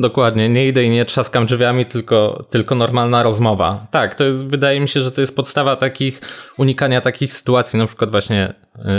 Dokładnie, 0.01 0.49
nie 0.49 0.67
idę 0.67 0.83
i 0.83 0.89
nie 0.89 1.05
trzaskam 1.05 1.45
drzwiami, 1.45 1.85
tylko, 1.85 2.45
tylko 2.49 2.75
normalna 2.75 3.23
rozmowa. 3.23 3.87
Tak, 3.91 4.15
to 4.15 4.23
jest, 4.23 4.45
wydaje 4.45 4.79
mi 4.79 4.89
się, 4.89 5.01
że 5.01 5.11
to 5.11 5.21
jest 5.21 5.35
podstawa 5.35 5.75
takich, 5.75 6.21
unikania 6.57 7.01
takich 7.01 7.33
sytuacji, 7.33 7.79
na 7.79 7.87
przykład 7.87 8.11
właśnie 8.11 8.53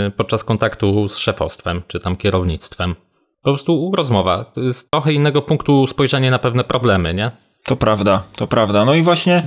y, 0.07 0.11
podczas 0.11 0.43
kontaktu 0.43 1.07
z 1.07 1.17
szefostwem, 1.17 1.81
czy 1.87 1.99
tam 1.99 2.15
kierownictwem. 2.15 2.95
Po 3.41 3.51
prostu 3.51 3.91
rozmowa. 3.95 4.45
To 4.45 4.61
jest 4.61 4.91
trochę 4.91 5.13
innego 5.13 5.41
punktu 5.41 5.87
spojrzenia 5.87 6.31
na 6.31 6.39
pewne 6.39 6.63
problemy, 6.63 7.13
nie? 7.13 7.31
To 7.65 7.75
prawda, 7.75 8.23
to 8.35 8.47
prawda. 8.47 8.85
No 8.85 8.95
i 8.95 9.01
właśnie 9.01 9.43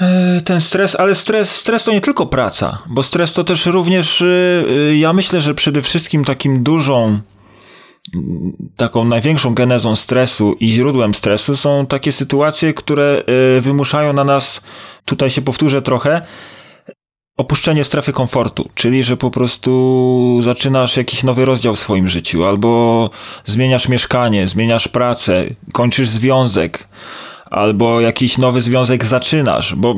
e, 0.00 0.40
ten 0.40 0.60
stres, 0.60 0.96
ale 1.00 1.14
stres, 1.14 1.56
stres 1.56 1.84
to 1.84 1.92
nie 1.92 2.00
tylko 2.00 2.26
praca, 2.26 2.78
bo 2.86 3.02
stres 3.02 3.32
to 3.32 3.44
też 3.44 3.66
również, 3.66 4.20
y, 4.20 4.64
y, 4.90 4.96
ja 4.96 5.12
myślę, 5.12 5.40
że 5.40 5.54
przede 5.54 5.82
wszystkim 5.82 6.24
takim 6.24 6.62
dużą 6.62 7.20
taką 8.76 9.04
największą 9.04 9.54
genezą 9.54 9.96
stresu 9.96 10.56
i 10.60 10.68
źródłem 10.68 11.14
stresu 11.14 11.56
są 11.56 11.86
takie 11.86 12.12
sytuacje, 12.12 12.74
które 12.74 13.22
y, 13.58 13.60
wymuszają 13.60 14.12
na 14.12 14.24
nas, 14.24 14.60
tutaj 15.04 15.30
się 15.30 15.42
powtórzę 15.42 15.82
trochę, 15.82 16.22
opuszczenie 17.36 17.84
strefy 17.84 18.12
komfortu, 18.12 18.68
czyli 18.74 19.04
że 19.04 19.16
po 19.16 19.30
prostu 19.30 20.38
zaczynasz 20.42 20.96
jakiś 20.96 21.22
nowy 21.22 21.44
rozdział 21.44 21.74
w 21.74 21.78
swoim 21.78 22.08
życiu, 22.08 22.44
albo 22.44 23.10
zmieniasz 23.44 23.88
mieszkanie, 23.88 24.48
zmieniasz 24.48 24.88
pracę, 24.88 25.44
kończysz 25.72 26.08
związek, 26.08 26.88
albo 27.50 28.00
jakiś 28.00 28.38
nowy 28.38 28.62
związek 28.62 29.04
zaczynasz, 29.04 29.74
bo 29.74 29.94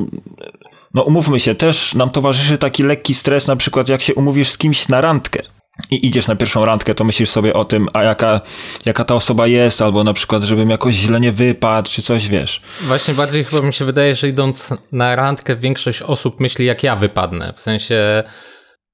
no 0.94 1.02
umówmy 1.02 1.40
się, 1.40 1.54
też 1.54 1.94
nam 1.94 2.10
towarzyszy 2.10 2.58
taki 2.58 2.82
lekki 2.82 3.14
stres, 3.14 3.46
na 3.46 3.56
przykład 3.56 3.88
jak 3.88 4.02
się 4.02 4.14
umówisz 4.14 4.48
z 4.48 4.58
kimś 4.58 4.88
na 4.88 5.00
randkę 5.00 5.42
i 5.90 6.06
idziesz 6.06 6.26
na 6.28 6.36
pierwszą 6.36 6.64
randkę, 6.64 6.94
to 6.94 7.04
myślisz 7.04 7.30
sobie 7.30 7.54
o 7.54 7.64
tym, 7.64 7.88
a 7.92 8.02
jaka, 8.02 8.40
jaka 8.86 9.04
ta 9.04 9.14
osoba 9.14 9.46
jest, 9.46 9.82
albo 9.82 10.04
na 10.04 10.12
przykład, 10.12 10.42
żebym 10.42 10.70
jakoś 10.70 10.94
źle 10.94 11.20
nie 11.20 11.32
wypadł, 11.32 11.90
czy 11.90 12.02
coś, 12.02 12.28
wiesz. 12.28 12.62
Właśnie 12.82 13.14
bardziej 13.14 13.44
chyba 13.44 13.66
mi 13.66 13.74
się 13.74 13.84
wydaje, 13.84 14.14
że 14.14 14.28
idąc 14.28 14.74
na 14.92 15.16
randkę 15.16 15.56
większość 15.56 16.02
osób 16.02 16.40
myśli, 16.40 16.66
jak 16.66 16.82
ja 16.82 16.96
wypadnę. 16.96 17.52
W 17.56 17.60
sensie 17.60 18.24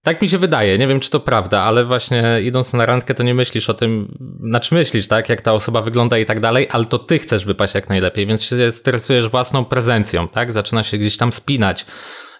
Tak 0.04 0.22
mi 0.22 0.28
się 0.28 0.38
wydaje, 0.38 0.78
nie 0.78 0.88
wiem 0.88 1.00
czy 1.00 1.10
to 1.10 1.20
prawda, 1.20 1.60
ale 1.60 1.84
właśnie 1.84 2.40
idąc 2.44 2.72
na 2.72 2.86
randkę 2.86 3.14
to 3.14 3.22
nie 3.22 3.34
myślisz 3.34 3.70
o 3.70 3.74
tym, 3.74 4.18
znaczy 4.48 4.74
myślisz, 4.74 5.08
tak, 5.08 5.28
jak 5.28 5.42
ta 5.42 5.52
osoba 5.52 5.82
wygląda 5.82 6.18
i 6.18 6.26
tak 6.26 6.40
dalej, 6.40 6.68
ale 6.70 6.84
to 6.84 6.98
ty 6.98 7.18
chcesz 7.18 7.44
wypaść 7.44 7.74
jak 7.74 7.88
najlepiej, 7.88 8.26
więc 8.26 8.42
się 8.42 8.72
stresujesz 8.72 9.28
własną 9.28 9.64
prezencją, 9.64 10.28
tak, 10.28 10.52
zaczyna 10.52 10.82
się 10.82 10.98
gdzieś 10.98 11.16
tam 11.16 11.32
spinać 11.32 11.86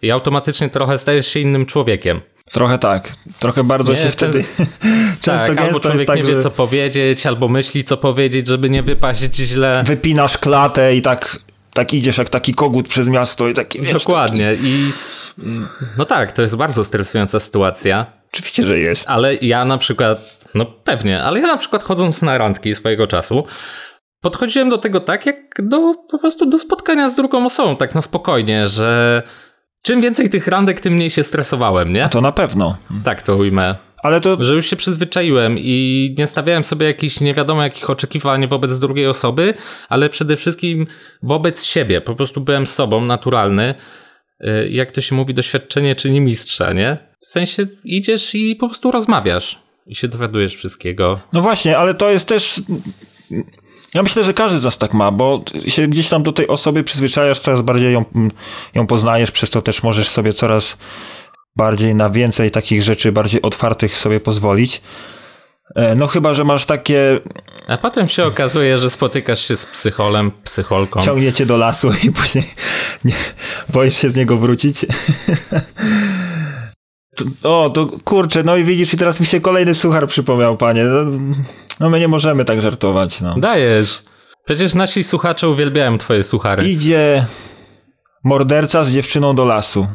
i 0.03 0.11
automatycznie 0.11 0.69
trochę 0.69 0.99
stajesz 0.99 1.27
się 1.27 1.41
innym 1.41 1.67
człowiekiem. 1.67 2.21
Trochę 2.53 2.79
tak. 2.79 3.13
Trochę 3.39 3.65
bardzo 3.65 3.93
nie, 3.93 3.99
się 3.99 4.09
wtedy 4.09 4.45
często 5.25 5.47
tak, 5.47 5.61
albo 5.61 5.81
człowiek 5.81 6.07
tak, 6.07 6.17
nie 6.17 6.23
wie, 6.23 6.41
co 6.41 6.51
powiedzieć, 6.51 7.27
albo 7.27 7.49
myśli, 7.49 7.85
co 7.85 7.97
powiedzieć, 7.97 8.47
żeby 8.47 8.71
nie 8.71 8.83
wypaść 8.83 9.35
źle. 9.35 9.83
Wypinasz 9.87 10.39
klatę 10.39 10.97
i 10.97 11.03
tak, 11.03 11.39
tak 11.75 11.95
idziesz 11.95 12.19
jak 12.19 12.29
taki 12.29 12.55
kogut 12.55 12.89
przez 12.89 13.09
miasto 13.09 13.49
i 13.49 13.55
taki, 13.55 13.81
wiesz, 13.81 13.93
Dokładnie. 13.93 14.47
Taki... 14.47 14.67
I 14.67 14.93
no 15.99 16.05
tak, 16.05 16.33
to 16.33 16.43
jest 16.43 16.57
bardzo 16.57 16.85
stresująca 16.85 17.41
sytuacja. 17.41 18.07
Oczywiście, 18.33 18.63
że 18.63 18.79
jest. 18.79 19.09
Ale 19.09 19.35
ja 19.35 19.65
na 19.65 19.79
przykład, 19.79 20.39
no 20.55 20.67
pewnie, 20.67 21.23
ale 21.23 21.41
ja 21.41 21.47
na 21.47 21.57
przykład 21.57 21.83
chodząc 21.83 22.23
na 22.23 22.39
randki 22.39 22.75
swojego 22.75 23.07
czasu, 23.07 23.47
podchodziłem 24.21 24.69
do 24.69 24.79
tego 24.79 25.01
tak, 25.01 25.27
jak 25.27 25.37
do 25.59 25.95
po 26.11 26.19
prostu 26.19 26.47
do 26.47 26.59
spotkania 26.59 27.09
z 27.09 27.17
drugą 27.17 27.47
osobą, 27.47 27.77
tak 27.77 27.95
na 27.95 28.03
spokojnie, 28.03 28.69
że 28.69 29.23
czym 29.83 30.01
więcej 30.01 30.31
tych 30.31 30.47
randek, 30.47 30.81
tym 30.81 30.93
mniej 30.93 31.11
się 31.11 31.23
stresowałem, 31.23 31.93
nie? 31.93 32.05
A 32.05 32.09
to 32.09 32.21
na 32.21 32.33
pewno. 32.33 32.77
Tak 33.05 33.23
to 33.23 33.37
ujmę. 33.37 33.77
Ale 34.03 34.21
to... 34.21 34.45
Że 34.45 34.55
już 34.55 34.67
się 34.67 34.77
przyzwyczaiłem 34.77 35.59
i 35.59 36.15
nie 36.19 36.27
stawiałem 36.27 36.65
sobie 36.65 36.87
jakichś 36.87 37.21
nie 37.21 37.35
wiadomo 37.35 37.63
jakich 37.63 37.91
oczekiwań 37.91 38.49
wobec 38.49 38.79
drugiej 38.79 39.07
osoby, 39.07 39.55
ale 39.89 40.11
przede 40.11 40.37
wszystkim 40.37 40.87
wobec 41.23 41.65
siebie. 41.65 42.01
Po 42.01 42.15
prostu 42.15 42.41
byłem 42.41 42.67
sobą, 42.67 43.05
naturalny. 43.05 43.75
Y, 44.41 44.69
jak 44.71 44.93
to 44.93 45.01
się 45.01 45.15
mówi, 45.15 45.35
doświadczenie 45.35 45.95
czyni 45.95 46.21
mistrza, 46.21 46.73
nie? 46.73 46.99
W 47.21 47.27
sensie 47.27 47.67
idziesz 47.85 48.35
i 48.35 48.57
po 48.57 48.69
prostu 48.69 48.91
rozmawiasz 48.91 49.63
i 49.87 49.95
się 49.95 50.09
dowiadujesz 50.09 50.57
wszystkiego. 50.57 51.21
No 51.33 51.41
właśnie, 51.43 51.79
ale 51.79 51.95
to 51.95 52.11
jest 52.11 52.29
też. 52.29 52.63
Ja 53.95 54.03
myślę, 54.03 54.25
że 54.25 54.35
każdy 54.35 54.59
z 54.59 54.65
nas 54.65 54.79
tak 54.79 54.95
ma, 54.95 55.11
bo 55.11 55.45
się 55.69 55.89
gdzieś 55.89 56.09
tam 56.09 56.23
do 56.23 56.33
tej 56.33 56.49
osoby 56.49 56.85
przyzwyczajasz, 56.85 57.41
coraz 57.41 57.63
bardziej 57.63 57.93
ją, 57.93 58.05
ją 58.75 58.87
poznajesz, 58.87 59.31
przez 59.31 59.51
to 59.51 59.63
też 59.63 59.83
możesz 59.83 60.09
sobie 60.09 60.33
coraz 60.33 60.77
bardziej 61.57 61.95
na 61.95 62.11
więcej 62.11 62.51
takich 62.51 62.83
rzeczy, 62.83 63.13
bardziej 63.13 63.43
otwartych 63.43 63.97
sobie 63.97 64.21
pozwolić. 64.21 64.83
E, 65.75 65.95
no 65.95 66.07
chyba, 66.07 66.35
że 66.35 66.45
masz 66.45 66.65
takie... 66.65 67.21
A 67.69 67.79
potem 67.79 68.09
się 68.09 68.25
okazuje, 68.25 68.79
że 68.79 68.91
spotykasz 68.91 69.49
się 69.49 69.57
z 69.57 69.67
psycholem, 69.67 70.33
psycholką. 70.45 71.01
Ciągnie 71.01 71.33
cię 71.33 71.47
do 71.47 71.57
lasu 71.57 71.91
i 72.05 72.13
później 72.13 72.45
nie, 73.05 73.15
boisz 73.69 73.97
się 73.97 74.11
z 74.11 74.17
niego 74.17 74.37
wrócić. 74.37 74.87
O, 77.43 77.71
to 77.71 77.87
kurczę, 78.05 78.43
no 78.43 78.57
i 78.57 78.65
widzisz, 78.65 78.95
i 78.95 78.97
teraz 78.97 79.21
mi 79.21 79.27
się 79.27 79.41
kolejny 79.41 79.75
suchar 79.75 80.09
przypomniał, 80.09 80.57
panie. 80.57 80.85
No, 80.85 81.05
no 81.81 81.91
my 81.91 82.01
nie 82.01 82.09
możemy 82.09 82.45
tak 82.45 82.63
żartować, 82.63 83.21
no. 83.21 83.35
Dajesz. 83.39 84.03
Przecież 84.45 84.75
nasi 84.75 85.05
słuchacze 85.05 85.49
uwielbiają 85.49 85.99
twoje 85.99 86.23
suchary. 86.23 86.69
Idzie 86.69 87.27
morderca 88.25 88.85
z 88.85 88.93
dziewczyną 88.93 89.35
do 89.35 89.45
lasu 89.45 89.87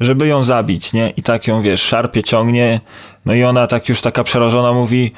żeby 0.00 0.26
ją 0.26 0.42
zabić, 0.42 0.92
nie? 0.92 1.10
I 1.10 1.22
tak 1.22 1.46
ją, 1.46 1.62
wiesz, 1.62 1.82
szarpie, 1.82 2.22
ciągnie, 2.22 2.80
no 3.24 3.34
i 3.34 3.44
ona 3.44 3.66
tak 3.66 3.88
już 3.88 4.00
taka 4.00 4.24
przerażona 4.24 4.72
mówi, 4.72 5.12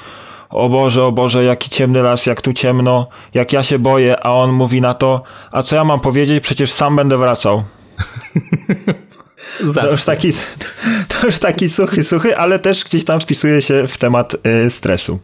o 0.50 0.68
Boże, 0.68 1.04
o 1.04 1.12
Boże, 1.12 1.44
jaki 1.44 1.70
ciemny 1.70 2.02
las, 2.02 2.26
jak 2.26 2.42
tu 2.42 2.52
ciemno, 2.52 3.08
jak 3.34 3.52
ja 3.52 3.62
się 3.62 3.78
boję, 3.78 4.26
a 4.26 4.32
on 4.32 4.52
mówi 4.52 4.80
na 4.80 4.94
to, 4.94 5.22
a 5.52 5.62
co 5.62 5.76
ja 5.76 5.84
mam 5.84 6.00
powiedzieć, 6.00 6.42
przecież 6.42 6.72
sam 6.72 6.96
będę 6.96 7.18
wracał. 7.18 7.62
To 9.75 9.90
już, 9.90 10.04
taki, 10.04 10.30
to 11.08 11.26
już 11.26 11.38
taki 11.38 11.68
suchy, 11.68 12.04
suchy, 12.04 12.37
ale 12.37 12.58
też 12.58 12.84
gdzieś 12.84 13.04
tam 13.04 13.20
wpisuje 13.20 13.62
się 13.62 13.87
w 13.87 13.99
temat 13.99 14.37
y, 14.66 14.70
stresu. 14.70 15.18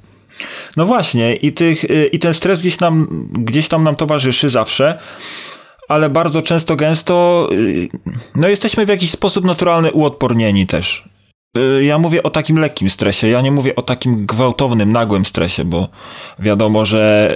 No 0.77 0.87
właśnie, 0.87 1.37
i, 1.37 1.53
tych, 1.53 1.85
y, 1.85 2.07
i 2.07 2.19
ten 2.19 2.35
stres 2.35 2.61
gdzieś, 2.61 2.81
nam, 2.81 3.29
gdzieś 3.33 3.69
tam 3.69 3.85
nam 3.85 3.97
towarzyszy 3.97 4.49
zawsze 4.49 4.99
ale 5.89 6.11
bardzo 6.11 6.43
często, 6.43 6.77
gęsto, 6.77 7.49
y, 7.53 7.89
no 8.35 8.49
jesteśmy 8.49 8.87
w 8.87 8.89
jakiś 8.89 9.11
sposób 9.11 9.45
naturalny 9.45 9.93
uodpornieni 9.93 10.67
też. 10.67 11.09
Ja 11.81 11.99
mówię 11.99 12.23
o 12.23 12.31
takim 12.31 12.59
lekkim 12.59 12.91
stresie, 12.91 13.29
ja 13.29 13.41
nie 13.41 13.51
mówię 13.51 13.77
o 13.77 13.83
takim 13.83 14.27
gwałtownym, 14.27 14.93
nagłym 14.93 15.25
stresie, 15.25 15.65
bo 15.65 15.89
wiadomo, 16.39 16.85
że. 16.85 17.35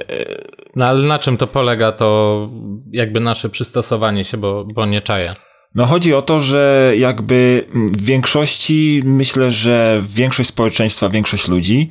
No 0.77 0.87
ale 0.87 1.07
na 1.07 1.19
czym 1.19 1.37
to 1.37 1.47
polega, 1.47 1.93
to 1.93 2.49
jakby 2.91 3.21
nasze 3.21 3.49
przystosowanie 3.49 4.25
się, 4.25 4.37
bo, 4.37 4.65
bo 4.75 4.87
nie 4.87 5.03
czaję. 5.03 5.35
No 5.75 5.87
chodzi 5.87 6.15
o 6.15 6.23
to, 6.23 6.41
że 6.41 6.93
jakby 6.97 7.67
w 7.75 8.05
większości, 8.05 9.03
myślę, 9.05 9.51
że 9.51 10.03
większość 10.09 10.49
społeczeństwa, 10.49 11.09
większość 11.09 11.49
ludzi 11.49 11.91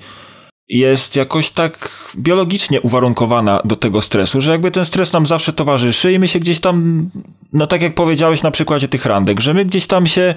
jest 0.70 1.16
jakoś 1.16 1.50
tak 1.50 1.90
biologicznie 2.16 2.82
uwarunkowana 2.82 3.62
do 3.66 3.76
tego 3.76 4.02
stresu, 4.02 4.42
że 4.42 4.52
jakby 4.52 4.72
ten 4.72 4.86
stres 4.86 5.14
nam 5.14 5.26
zawsze 5.26 5.54
towarzyszy 5.54 6.14
i 6.14 6.20
my 6.20 6.28
się 6.28 6.40
gdzieś 6.40 6.60
tam, 6.60 7.10
no 7.54 7.68
tak 7.68 7.82
jak 7.82 7.96
powiedziałeś 7.96 8.44
na 8.44 8.52
przykładzie 8.52 8.88
tych 8.88 9.06
randek, 9.06 9.40
że 9.40 9.54
my 9.54 9.66
gdzieś 9.66 9.88
tam 9.88 10.08
się, 10.08 10.34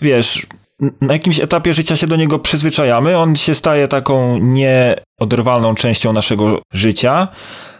wiesz, 0.00 0.46
na 1.00 1.12
jakimś 1.12 1.40
etapie 1.40 1.74
życia 1.74 1.96
się 1.96 2.06
do 2.06 2.16
niego 2.16 2.38
przyzwyczajamy, 2.38 3.18
on 3.18 3.36
się 3.36 3.54
staje 3.54 3.88
taką 3.88 4.38
nieoderwalną 4.38 5.74
częścią 5.74 6.12
naszego 6.12 6.62
życia, 6.72 7.28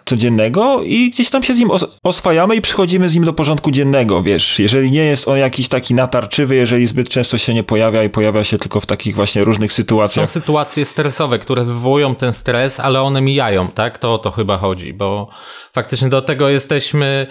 codziennego 0.09 0.83
i 0.83 1.11
gdzieś 1.11 1.31
tam 1.31 1.43
się 1.43 1.55
z 1.55 1.59
nim 1.59 1.71
oswajamy 2.03 2.57
i 2.57 2.61
przychodzimy 2.61 3.09
z 3.09 3.15
nim 3.15 3.25
do 3.25 3.33
porządku 3.33 3.71
dziennego, 3.71 4.23
wiesz. 4.23 4.59
Jeżeli 4.59 4.91
nie 4.91 5.05
jest 5.05 5.29
on 5.29 5.39
jakiś 5.39 5.69
taki 5.69 5.95
natarczywy, 5.95 6.55
jeżeli 6.55 6.87
zbyt 6.87 7.09
często 7.09 7.39
się 7.39 7.55
nie 7.55 7.65
pojawia 7.65 8.03
i 8.05 8.11
pojawia 8.11 8.45
się 8.45 8.59
tylko 8.59 8.81
w 8.81 8.87
takich 8.87 9.15
właśnie 9.15 9.45
różnych 9.45 9.73
sytuacjach. 9.73 10.31
Są 10.31 10.33
sytuacje 10.33 10.85
stresowe, 10.85 11.39
które 11.39 11.65
wywołują 11.65 12.15
ten 12.15 12.33
stres, 12.33 12.81
ale 12.81 13.01
one 13.01 13.21
mijają, 13.21 13.69
tak? 13.69 13.99
To 13.99 14.15
o 14.15 14.19
to 14.19 14.31
chyba 14.31 14.59
chodzi, 14.59 14.93
bo 14.93 15.29
faktycznie 15.73 16.09
do 16.09 16.23
tego 16.23 16.49
jesteśmy 16.49 17.27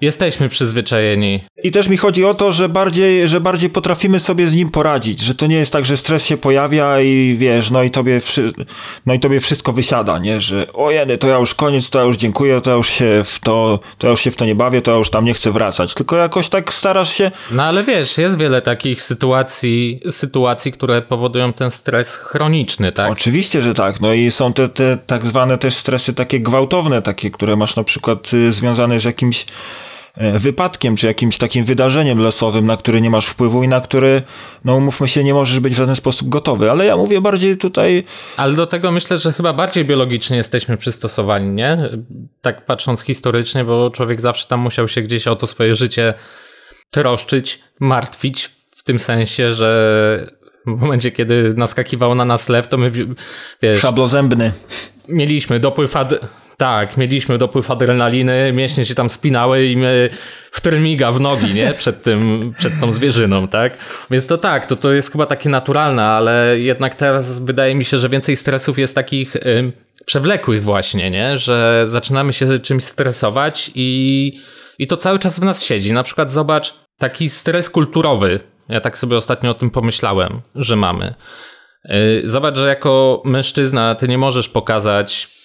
Jesteśmy 0.00 0.48
przyzwyczajeni. 0.48 1.44
I 1.62 1.70
też 1.70 1.88
mi 1.88 1.96
chodzi 1.96 2.24
o 2.24 2.34
to, 2.34 2.52
że 2.52 2.68
bardziej, 2.68 3.28
że 3.28 3.40
bardziej 3.40 3.70
potrafimy 3.70 4.20
sobie 4.20 4.46
z 4.46 4.54
nim 4.54 4.70
poradzić, 4.70 5.20
że 5.20 5.34
to 5.34 5.46
nie 5.46 5.56
jest 5.56 5.72
tak, 5.72 5.84
że 5.84 5.96
stres 5.96 6.26
się 6.26 6.36
pojawia 6.36 7.00
i 7.00 7.36
wiesz, 7.38 7.70
no 7.70 7.82
i 7.82 7.90
tobie, 7.90 8.20
no 9.06 9.14
i 9.14 9.20
tobie 9.20 9.40
wszystko 9.40 9.72
wysiada, 9.72 10.18
nie, 10.18 10.40
że 10.40 10.72
ojeny, 10.72 11.18
to 11.18 11.28
ja 11.28 11.36
już 11.36 11.54
koniec, 11.54 11.90
to 11.90 11.98
ja 11.98 12.04
już 12.04 12.16
dziękuję, 12.16 12.60
to 12.60 12.70
ja 12.70 12.76
już 12.76 12.88
się 12.88 13.22
w 13.24 13.40
to, 13.40 13.78
to 13.98 14.06
ja 14.06 14.10
już 14.10 14.20
się 14.20 14.30
w 14.30 14.36
to 14.36 14.44
nie 14.44 14.54
bawię, 14.54 14.82
to 14.82 14.90
ja 14.90 14.96
już 14.96 15.10
tam 15.10 15.24
nie 15.24 15.34
chcę 15.34 15.52
wracać, 15.52 15.94
tylko 15.94 16.16
jakoś 16.16 16.48
tak 16.48 16.72
starasz 16.72 17.12
się... 17.12 17.30
No 17.50 17.62
ale 17.62 17.84
wiesz, 17.84 18.18
jest 18.18 18.38
wiele 18.38 18.62
takich 18.62 19.02
sytuacji, 19.02 20.00
sytuacji, 20.10 20.72
które 20.72 21.02
powodują 21.02 21.52
ten 21.52 21.70
stres 21.70 22.16
chroniczny, 22.16 22.92
tak? 22.92 23.12
Oczywiście, 23.12 23.62
że 23.62 23.74
tak, 23.74 24.00
no 24.00 24.12
i 24.12 24.30
są 24.30 24.52
te, 24.52 24.68
te 24.68 24.96
tak 25.06 25.26
zwane 25.26 25.58
też 25.58 25.74
stresy 25.74 26.14
takie 26.14 26.40
gwałtowne, 26.40 27.02
takie, 27.02 27.30
które 27.30 27.56
masz 27.56 27.76
na 27.76 27.84
przykład 27.84 28.34
y, 28.34 28.52
związane 28.52 29.00
z 29.00 29.04
jakimś 29.04 29.46
wypadkiem, 30.20 30.96
czy 30.96 31.06
jakimś 31.06 31.38
takim 31.38 31.64
wydarzeniem 31.64 32.18
losowym, 32.18 32.66
na 32.66 32.76
który 32.76 33.00
nie 33.00 33.10
masz 33.10 33.26
wpływu 33.26 33.62
i 33.62 33.68
na 33.68 33.80
który, 33.80 34.22
no 34.64 34.76
umówmy 34.76 35.08
się, 35.08 35.24
nie 35.24 35.34
możesz 35.34 35.60
być 35.60 35.72
w 35.72 35.76
żaden 35.76 35.96
sposób 35.96 36.28
gotowy. 36.28 36.70
Ale 36.70 36.86
ja 36.86 36.96
mówię 36.96 37.20
bardziej 37.20 37.56
tutaj... 37.56 38.04
Ale 38.36 38.54
do 38.54 38.66
tego 38.66 38.92
myślę, 38.92 39.18
że 39.18 39.32
chyba 39.32 39.52
bardziej 39.52 39.84
biologicznie 39.84 40.36
jesteśmy 40.36 40.76
przystosowani, 40.76 41.48
nie? 41.48 41.90
Tak 42.40 42.66
patrząc 42.66 43.02
historycznie, 43.02 43.64
bo 43.64 43.90
człowiek 43.90 44.20
zawsze 44.20 44.46
tam 44.46 44.60
musiał 44.60 44.88
się 44.88 45.02
gdzieś 45.02 45.26
o 45.26 45.36
to 45.36 45.46
swoje 45.46 45.74
życie 45.74 46.14
troszczyć, 46.90 47.60
martwić, 47.80 48.50
w 48.76 48.82
tym 48.82 48.98
sensie, 48.98 49.54
że 49.54 50.40
w 50.66 50.80
momencie, 50.80 51.10
kiedy 51.10 51.54
naskakiwał 51.56 52.14
na 52.14 52.24
nas 52.24 52.48
lew, 52.48 52.68
to 52.68 52.78
my, 52.78 52.92
wiesz... 53.62 53.80
Szablozębny. 53.80 54.52
Mieliśmy 55.08 55.60
dopływ 55.60 55.96
ad 55.96 56.14
tak, 56.60 56.96
mieliśmy 56.96 57.38
dopływ 57.38 57.70
adrenaliny, 57.70 58.52
mięśnie 58.52 58.84
się 58.84 58.94
tam 58.94 59.10
spinały 59.10 59.66
i 59.66 59.76
my 59.76 60.10
w 60.52 60.60
termiga 60.60 61.12
w 61.12 61.20
nogi, 61.20 61.54
nie? 61.54 61.72
Przed 61.72 62.02
tym, 62.02 62.52
przed 62.58 62.80
tą 62.80 62.92
zwierzyną, 62.92 63.48
tak? 63.48 63.72
Więc 64.10 64.26
to 64.26 64.38
tak, 64.38 64.66
to, 64.66 64.76
to 64.76 64.92
jest 64.92 65.12
chyba 65.12 65.26
takie 65.26 65.48
naturalne, 65.48 66.04
ale 66.04 66.58
jednak 66.58 66.94
teraz 66.94 67.44
wydaje 67.44 67.74
mi 67.74 67.84
się, 67.84 67.98
że 67.98 68.08
więcej 68.08 68.36
stresów 68.36 68.78
jest 68.78 68.94
takich 68.94 69.36
przewlekłych 70.06 70.62
właśnie, 70.62 71.10
nie? 71.10 71.38
Że 71.38 71.84
zaczynamy 71.88 72.32
się 72.32 72.58
czymś 72.58 72.84
stresować 72.84 73.70
i, 73.74 74.40
i 74.78 74.86
to 74.86 74.96
cały 74.96 75.18
czas 75.18 75.40
w 75.40 75.44
nas 75.44 75.64
siedzi. 75.64 75.92
Na 75.92 76.02
przykład 76.02 76.32
zobacz, 76.32 76.74
taki 76.98 77.28
stres 77.28 77.70
kulturowy. 77.70 78.40
Ja 78.68 78.80
tak 78.80 78.98
sobie 78.98 79.16
ostatnio 79.16 79.50
o 79.50 79.54
tym 79.54 79.70
pomyślałem, 79.70 80.40
że 80.54 80.76
mamy. 80.76 81.14
Y, 81.84 82.22
zobacz, 82.24 82.56
że 82.56 82.68
jako 82.68 83.22
mężczyzna 83.24 83.94
ty 83.94 84.08
nie 84.08 84.18
możesz 84.18 84.48
pokazać 84.48 85.39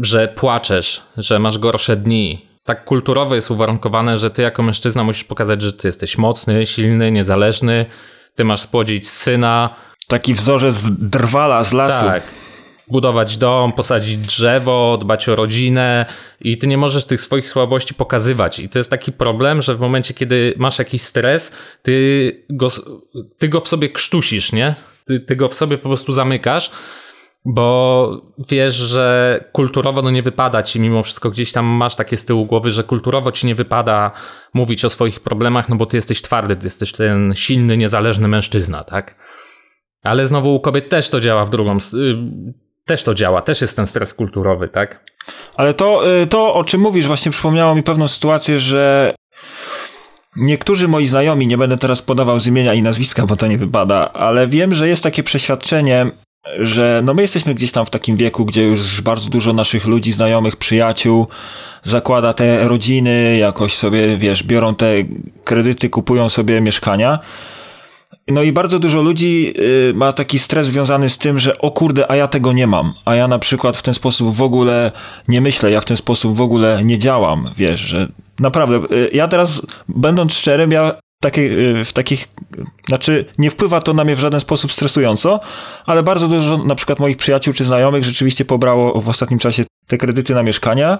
że 0.00 0.28
płaczesz, 0.28 1.02
że 1.16 1.38
masz 1.38 1.58
gorsze 1.58 1.96
dni. 1.96 2.46
Tak 2.64 2.84
kulturowo 2.84 3.34
jest 3.34 3.50
uwarunkowane, 3.50 4.18
że 4.18 4.30
ty 4.30 4.42
jako 4.42 4.62
mężczyzna 4.62 5.04
musisz 5.04 5.24
pokazać, 5.24 5.62
że 5.62 5.72
ty 5.72 5.88
jesteś 5.88 6.18
mocny, 6.18 6.66
silny, 6.66 7.12
niezależny, 7.12 7.86
ty 8.34 8.44
masz 8.44 8.60
spłodzić 8.60 9.08
syna. 9.08 9.76
Taki 10.08 10.34
wzorzec 10.34 10.90
drwala 10.90 11.64
z 11.64 11.72
lasu. 11.72 12.06
Tak. 12.06 12.22
budować 12.88 13.36
dom, 13.36 13.72
posadzić 13.72 14.16
drzewo, 14.16 14.98
dbać 15.00 15.28
o 15.28 15.36
rodzinę 15.36 16.06
i 16.40 16.58
ty 16.58 16.66
nie 16.66 16.78
możesz 16.78 17.04
tych 17.04 17.20
swoich 17.20 17.48
słabości 17.48 17.94
pokazywać. 17.94 18.58
I 18.58 18.68
to 18.68 18.78
jest 18.78 18.90
taki 18.90 19.12
problem, 19.12 19.62
że 19.62 19.74
w 19.74 19.80
momencie, 19.80 20.14
kiedy 20.14 20.54
masz 20.56 20.78
jakiś 20.78 21.02
stres, 21.02 21.52
ty 21.82 22.44
go, 22.50 22.68
ty 23.38 23.48
go 23.48 23.60
w 23.60 23.68
sobie 23.68 23.88
krztusisz, 23.88 24.52
nie? 24.52 24.74
Ty, 25.04 25.20
ty 25.20 25.36
go 25.36 25.48
w 25.48 25.54
sobie 25.54 25.78
po 25.78 25.88
prostu 25.88 26.12
zamykasz, 26.12 26.70
bo 27.44 28.08
wiesz, 28.50 28.74
że 28.74 29.44
kulturowo 29.52 30.02
no 30.02 30.10
nie 30.10 30.22
wypada 30.22 30.62
ci, 30.62 30.80
mimo 30.80 31.02
wszystko 31.02 31.30
gdzieś 31.30 31.52
tam 31.52 31.66
masz 31.66 31.94
takie 31.94 32.16
z 32.16 32.24
tyłu 32.24 32.46
głowy, 32.46 32.70
że 32.70 32.84
kulturowo 32.84 33.32
ci 33.32 33.46
nie 33.46 33.54
wypada 33.54 34.12
mówić 34.54 34.84
o 34.84 34.90
swoich 34.90 35.20
problemach, 35.20 35.68
no 35.68 35.76
bo 35.76 35.86
ty 35.86 35.96
jesteś 35.96 36.22
twardy, 36.22 36.56
ty 36.56 36.66
jesteś 36.66 36.92
ten 36.92 37.34
silny, 37.36 37.76
niezależny 37.76 38.28
mężczyzna, 38.28 38.84
tak? 38.84 39.16
Ale 40.02 40.26
znowu 40.26 40.54
u 40.54 40.60
kobiet 40.60 40.88
też 40.88 41.10
to 41.10 41.20
działa 41.20 41.44
w 41.44 41.50
drugą, 41.50 41.76
y, 41.76 41.78
też 42.84 43.02
to 43.02 43.14
działa, 43.14 43.42
też 43.42 43.60
jest 43.60 43.76
ten 43.76 43.86
stres 43.86 44.14
kulturowy, 44.14 44.68
tak? 44.68 45.04
Ale 45.56 45.74
to, 45.74 46.16
y, 46.22 46.26
to 46.26 46.54
o 46.54 46.64
czym 46.64 46.80
mówisz, 46.80 47.06
właśnie 47.06 47.32
przypomniało 47.32 47.74
mi 47.74 47.82
pewną 47.82 48.08
sytuację, 48.08 48.58
że 48.58 49.14
niektórzy 50.36 50.88
moi 50.88 51.06
znajomi, 51.06 51.46
nie 51.46 51.58
będę 51.58 51.78
teraz 51.78 52.02
podawał 52.02 52.40
z 52.40 52.46
imienia 52.46 52.74
i 52.74 52.82
nazwiska, 52.82 53.26
bo 53.26 53.36
to 53.36 53.46
nie 53.46 53.58
wypada, 53.58 54.12
ale 54.12 54.46
wiem, 54.46 54.74
że 54.74 54.88
jest 54.88 55.02
takie 55.02 55.22
przeświadczenie, 55.22 56.10
że 56.58 57.02
no 57.04 57.14
my 57.14 57.22
jesteśmy 57.22 57.54
gdzieś 57.54 57.72
tam 57.72 57.86
w 57.86 57.90
takim 57.90 58.16
wieku, 58.16 58.44
gdzie 58.44 58.62
już 58.62 59.00
bardzo 59.00 59.30
dużo 59.30 59.52
naszych 59.52 59.86
ludzi, 59.86 60.12
znajomych, 60.12 60.56
przyjaciół 60.56 61.26
zakłada 61.84 62.32
te 62.32 62.68
rodziny, 62.68 63.36
jakoś 63.36 63.74
sobie, 63.76 64.16
wiesz, 64.16 64.42
biorą 64.42 64.74
te 64.74 64.94
kredyty, 65.44 65.90
kupują 65.90 66.28
sobie 66.28 66.60
mieszkania. 66.60 67.18
No 68.28 68.42
i 68.42 68.52
bardzo 68.52 68.78
dużo 68.78 69.02
ludzi 69.02 69.54
y, 69.90 69.92
ma 69.94 70.12
taki 70.12 70.38
stres 70.38 70.66
związany 70.66 71.10
z 71.10 71.18
tym, 71.18 71.38
że 71.38 71.58
o 71.58 71.70
kurde, 71.70 72.10
a 72.10 72.16
ja 72.16 72.28
tego 72.28 72.52
nie 72.52 72.66
mam. 72.66 72.94
A 73.04 73.14
ja 73.14 73.28
na 73.28 73.38
przykład 73.38 73.76
w 73.76 73.82
ten 73.82 73.94
sposób 73.94 74.34
w 74.34 74.42
ogóle 74.42 74.92
nie 75.28 75.40
myślę, 75.40 75.70
ja 75.70 75.80
w 75.80 75.84
ten 75.84 75.96
sposób 75.96 76.36
w 76.36 76.40
ogóle 76.40 76.80
nie 76.84 76.98
działam, 76.98 77.50
wiesz, 77.56 77.80
że 77.80 78.08
naprawdę, 78.40 78.76
y, 78.96 79.10
ja 79.12 79.28
teraz, 79.28 79.62
będąc 79.88 80.34
szczerym, 80.34 80.70
ja 80.70 81.01
takie, 81.22 81.42
y, 81.42 81.84
w 81.84 81.92
takich, 81.92 82.28
znaczy 82.88 83.24
nie 83.38 83.50
wpływa 83.50 83.80
to 83.80 83.94
na 83.94 84.04
mnie 84.04 84.16
w 84.16 84.20
żaden 84.20 84.40
sposób 84.40 84.72
stresująco, 84.72 85.40
ale 85.86 86.02
bardzo 86.02 86.28
dużo 86.28 86.58
na 86.58 86.74
przykład 86.74 86.98
moich 86.98 87.16
przyjaciół 87.16 87.54
czy 87.54 87.64
znajomych 87.64 88.04
rzeczywiście 88.04 88.44
pobrało 88.44 89.00
w 89.00 89.08
ostatnim 89.08 89.38
czasie 89.38 89.64
te 89.86 89.98
kredyty 89.98 90.34
na 90.34 90.42
mieszkania 90.42 90.98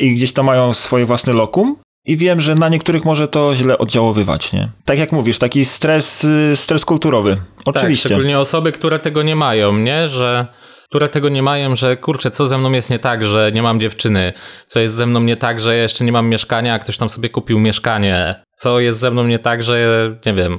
i 0.00 0.14
gdzieś 0.14 0.32
tam 0.32 0.46
mają 0.46 0.74
swoje 0.74 1.06
własne 1.06 1.32
lokum 1.32 1.76
i 2.04 2.16
wiem, 2.16 2.40
że 2.40 2.54
na 2.54 2.68
niektórych 2.68 3.04
może 3.04 3.28
to 3.28 3.54
źle 3.54 3.78
oddziaływać, 3.78 4.52
nie? 4.52 4.68
Tak 4.84 4.98
jak 4.98 5.12
mówisz, 5.12 5.38
taki 5.38 5.64
stres, 5.64 6.24
y, 6.24 6.56
stres 6.56 6.84
kulturowy. 6.84 7.36
Oczywiście. 7.66 8.08
Tak, 8.08 8.16
szczególnie 8.16 8.38
osoby, 8.38 8.72
które 8.72 8.98
tego 8.98 9.22
nie 9.22 9.36
mają, 9.36 9.76
nie? 9.76 10.08
Że 10.08 10.46
które 10.90 11.08
tego 11.08 11.28
nie 11.28 11.42
mają, 11.42 11.76
że 11.76 11.96
kurczę, 11.96 12.30
co 12.30 12.46
ze 12.46 12.58
mną 12.58 12.72
jest 12.72 12.90
nie 12.90 12.98
tak, 12.98 13.26
że 13.26 13.52
nie 13.54 13.62
mam 13.62 13.80
dziewczyny, 13.80 14.32
co 14.66 14.80
jest 14.80 14.94
ze 14.94 15.06
mną 15.06 15.20
nie 15.20 15.36
tak, 15.36 15.60
że 15.60 15.76
jeszcze 15.76 16.04
nie 16.04 16.12
mam 16.12 16.28
mieszkania, 16.28 16.74
a 16.74 16.78
ktoś 16.78 16.96
tam 16.96 17.08
sobie 17.08 17.28
kupił 17.28 17.58
mieszkanie, 17.58 18.44
co 18.60 18.80
jest 18.80 19.00
ze 19.00 19.10
mną 19.10 19.26
nie 19.26 19.38
tak, 19.38 19.62
że 19.62 20.16
nie 20.26 20.34
wiem, 20.34 20.58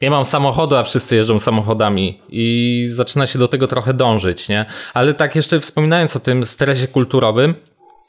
nie 0.00 0.10
mam 0.10 0.24
samochodu, 0.24 0.76
a 0.76 0.84
wszyscy 0.84 1.16
jeżdżą 1.16 1.38
samochodami 1.38 2.20
i 2.28 2.86
zaczyna 2.90 3.26
się 3.26 3.38
do 3.38 3.48
tego 3.48 3.66
trochę 3.66 3.94
dążyć, 3.94 4.48
nie? 4.48 4.64
Ale 4.94 5.14
tak 5.14 5.36
jeszcze 5.36 5.60
wspominając 5.60 6.16
o 6.16 6.20
tym 6.20 6.44
stresie 6.44 6.88
kulturowym, 6.88 7.54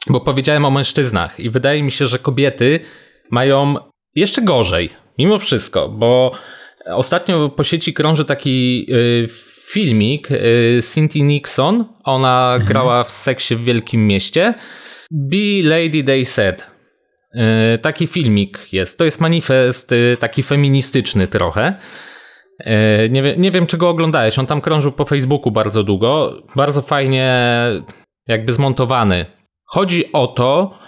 bo 0.09 0.21
powiedziałem 0.21 0.65
o 0.65 0.71
mężczyznach 0.71 1.39
i 1.39 1.49
wydaje 1.49 1.83
mi 1.83 1.91
się, 1.91 2.07
że 2.07 2.19
kobiety 2.19 2.79
mają 3.31 3.75
jeszcze 4.15 4.41
gorzej, 4.41 4.89
mimo 5.17 5.39
wszystko, 5.39 5.89
bo 5.89 6.31
ostatnio 6.85 7.49
po 7.49 7.63
sieci 7.63 7.93
krąży 7.93 8.25
taki 8.25 8.85
y, 8.91 9.29
filmik 9.71 10.31
y, 10.31 10.79
Cynthia 10.93 11.23
Nixon, 11.23 11.85
ona 12.03 12.51
mhm. 12.53 12.67
grała 12.67 13.03
w 13.03 13.11
seksie 13.11 13.55
w 13.55 13.63
Wielkim 13.63 14.07
Mieście. 14.07 14.53
Be 15.11 15.63
Lady 15.63 16.03
They 16.03 16.25
Said. 16.25 16.76
Y, 17.35 17.77
taki 17.77 18.07
filmik 18.07 18.73
jest. 18.73 18.97
To 18.97 19.05
jest 19.05 19.21
manifest 19.21 19.91
y, 19.91 20.17
taki 20.19 20.43
feministyczny 20.43 21.27
trochę. 21.27 21.79
Y, 22.61 23.09
nie, 23.09 23.37
nie 23.37 23.51
wiem, 23.51 23.67
czego 23.67 23.89
oglądałeś. 23.89 24.39
On 24.39 24.45
tam 24.45 24.61
krążył 24.61 24.91
po 24.91 25.05
Facebooku 25.05 25.51
bardzo 25.51 25.83
długo. 25.83 26.41
Bardzo 26.55 26.81
fajnie 26.81 27.41
jakby 28.27 28.53
zmontowany. 28.53 29.25
Chodzi 29.65 30.11
o 30.11 30.27
to, 30.27 30.79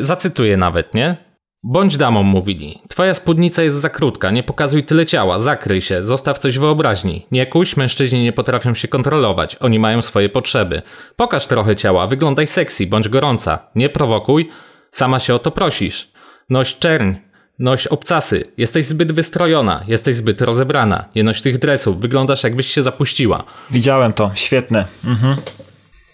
zacytuję 0.00 0.56
nawet, 0.56 0.94
nie? 0.94 1.24
Bądź 1.66 1.96
damą, 1.96 2.22
mówili. 2.22 2.82
Twoja 2.88 3.14
spódnica 3.14 3.62
jest 3.62 3.76
za 3.76 3.90
krótka, 3.90 4.30
nie 4.30 4.42
pokazuj 4.42 4.84
tyle 4.84 5.06
ciała, 5.06 5.40
zakryj 5.40 5.80
się, 5.80 6.02
zostaw 6.02 6.38
coś 6.38 6.58
wyobraźni. 6.58 7.26
Nie 7.30 7.46
kuś, 7.46 7.76
mężczyźni 7.76 8.22
nie 8.22 8.32
potrafią 8.32 8.74
się 8.74 8.88
kontrolować, 8.88 9.56
oni 9.56 9.78
mają 9.78 10.02
swoje 10.02 10.28
potrzeby. 10.28 10.82
Pokaż 11.16 11.46
trochę 11.46 11.76
ciała, 11.76 12.06
wyglądaj 12.06 12.46
sexy, 12.46 12.86
bądź 12.86 13.08
gorąca. 13.08 13.70
Nie 13.74 13.88
prowokuj, 13.88 14.50
sama 14.94 15.20
się 15.20 15.34
o 15.34 15.38
to 15.38 15.50
prosisz. 15.50 16.08
Noś 16.50 16.78
czerń, 16.78 17.12
noś 17.58 17.86
obcasy, 17.86 18.44
jesteś 18.56 18.86
zbyt 18.86 19.12
wystrojona, 19.12 19.84
jesteś 19.88 20.16
zbyt 20.16 20.40
rozebrana. 20.40 21.04
Nie 21.14 21.24
noś 21.24 21.42
tych 21.42 21.58
dresów, 21.58 22.00
wyglądasz 22.00 22.44
jakbyś 22.44 22.66
się 22.66 22.82
zapuściła. 22.82 23.44
Widziałem 23.70 24.12
to, 24.12 24.30
świetne. 24.34 24.84
Mhm 25.04 25.36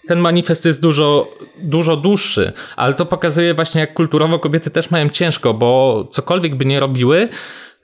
ten 0.07 0.19
manifest 0.19 0.65
jest 0.65 0.81
dużo, 0.81 1.27
dużo 1.63 1.97
dłuższy, 1.97 2.53
ale 2.75 2.93
to 2.93 3.05
pokazuje 3.05 3.53
właśnie, 3.53 3.81
jak 3.81 3.93
kulturowo 3.93 4.39
kobiety 4.39 4.69
też 4.69 4.91
mają 4.91 5.09
ciężko, 5.09 5.53
bo 5.53 6.03
cokolwiek 6.11 6.55
by 6.55 6.65
nie 6.65 6.79
robiły, 6.79 7.29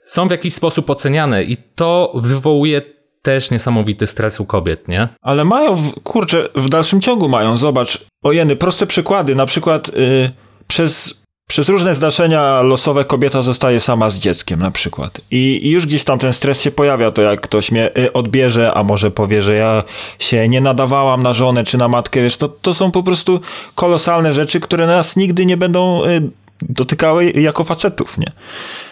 są 0.04 0.28
w 0.28 0.30
jakiś 0.30 0.54
sposób 0.54 0.90
oceniane 0.90 1.42
i 1.42 1.56
to 1.74 2.12
wywołuje 2.14 2.82
też 3.22 3.50
niesamowity 3.50 4.06
stres 4.06 4.40
u 4.40 4.44
kobiet, 4.44 4.88
nie? 4.88 5.08
Ale 5.22 5.44
mają, 5.44 5.76
kurczę, 6.04 6.48
w 6.54 6.68
dalszym 6.68 7.00
ciągu 7.00 7.28
mają, 7.28 7.56
zobacz, 7.56 8.04
ojeny, 8.22 8.56
proste 8.56 8.86
przykłady, 8.86 9.34
na 9.34 9.46
przykład 9.46 9.88
yy, 9.88 10.30
przez 10.68 11.14
przez 11.48 11.68
różne 11.68 11.94
zdarzenia 11.94 12.62
losowe 12.62 13.04
kobieta 13.04 13.42
zostaje 13.42 13.80
sama 13.80 14.10
z 14.10 14.18
dzieckiem 14.18 14.60
na 14.60 14.70
przykład. 14.70 15.20
I, 15.30 15.60
I, 15.62 15.70
już 15.70 15.86
gdzieś 15.86 16.04
tam 16.04 16.18
ten 16.18 16.32
stres 16.32 16.60
się 16.60 16.70
pojawia, 16.70 17.10
to 17.10 17.22
jak 17.22 17.40
ktoś 17.40 17.72
mnie 17.72 17.90
y, 17.98 18.12
odbierze, 18.12 18.74
a 18.74 18.82
może 18.82 19.10
powie, 19.10 19.42
że 19.42 19.54
ja 19.54 19.84
się 20.18 20.48
nie 20.48 20.60
nadawałam 20.60 21.22
na 21.22 21.32
żonę 21.32 21.64
czy 21.64 21.78
na 21.78 21.88
matkę, 21.88 22.22
wiesz, 22.22 22.36
to, 22.36 22.48
to 22.48 22.74
są 22.74 22.90
po 22.90 23.02
prostu 23.02 23.40
kolosalne 23.74 24.32
rzeczy, 24.32 24.60
które 24.60 24.86
nas 24.86 25.16
nigdy 25.16 25.46
nie 25.46 25.56
będą 25.56 26.04
y, 26.04 26.30
dotykały 26.62 27.30
jako 27.30 27.64
facetów, 27.64 28.18
nie? 28.18 28.32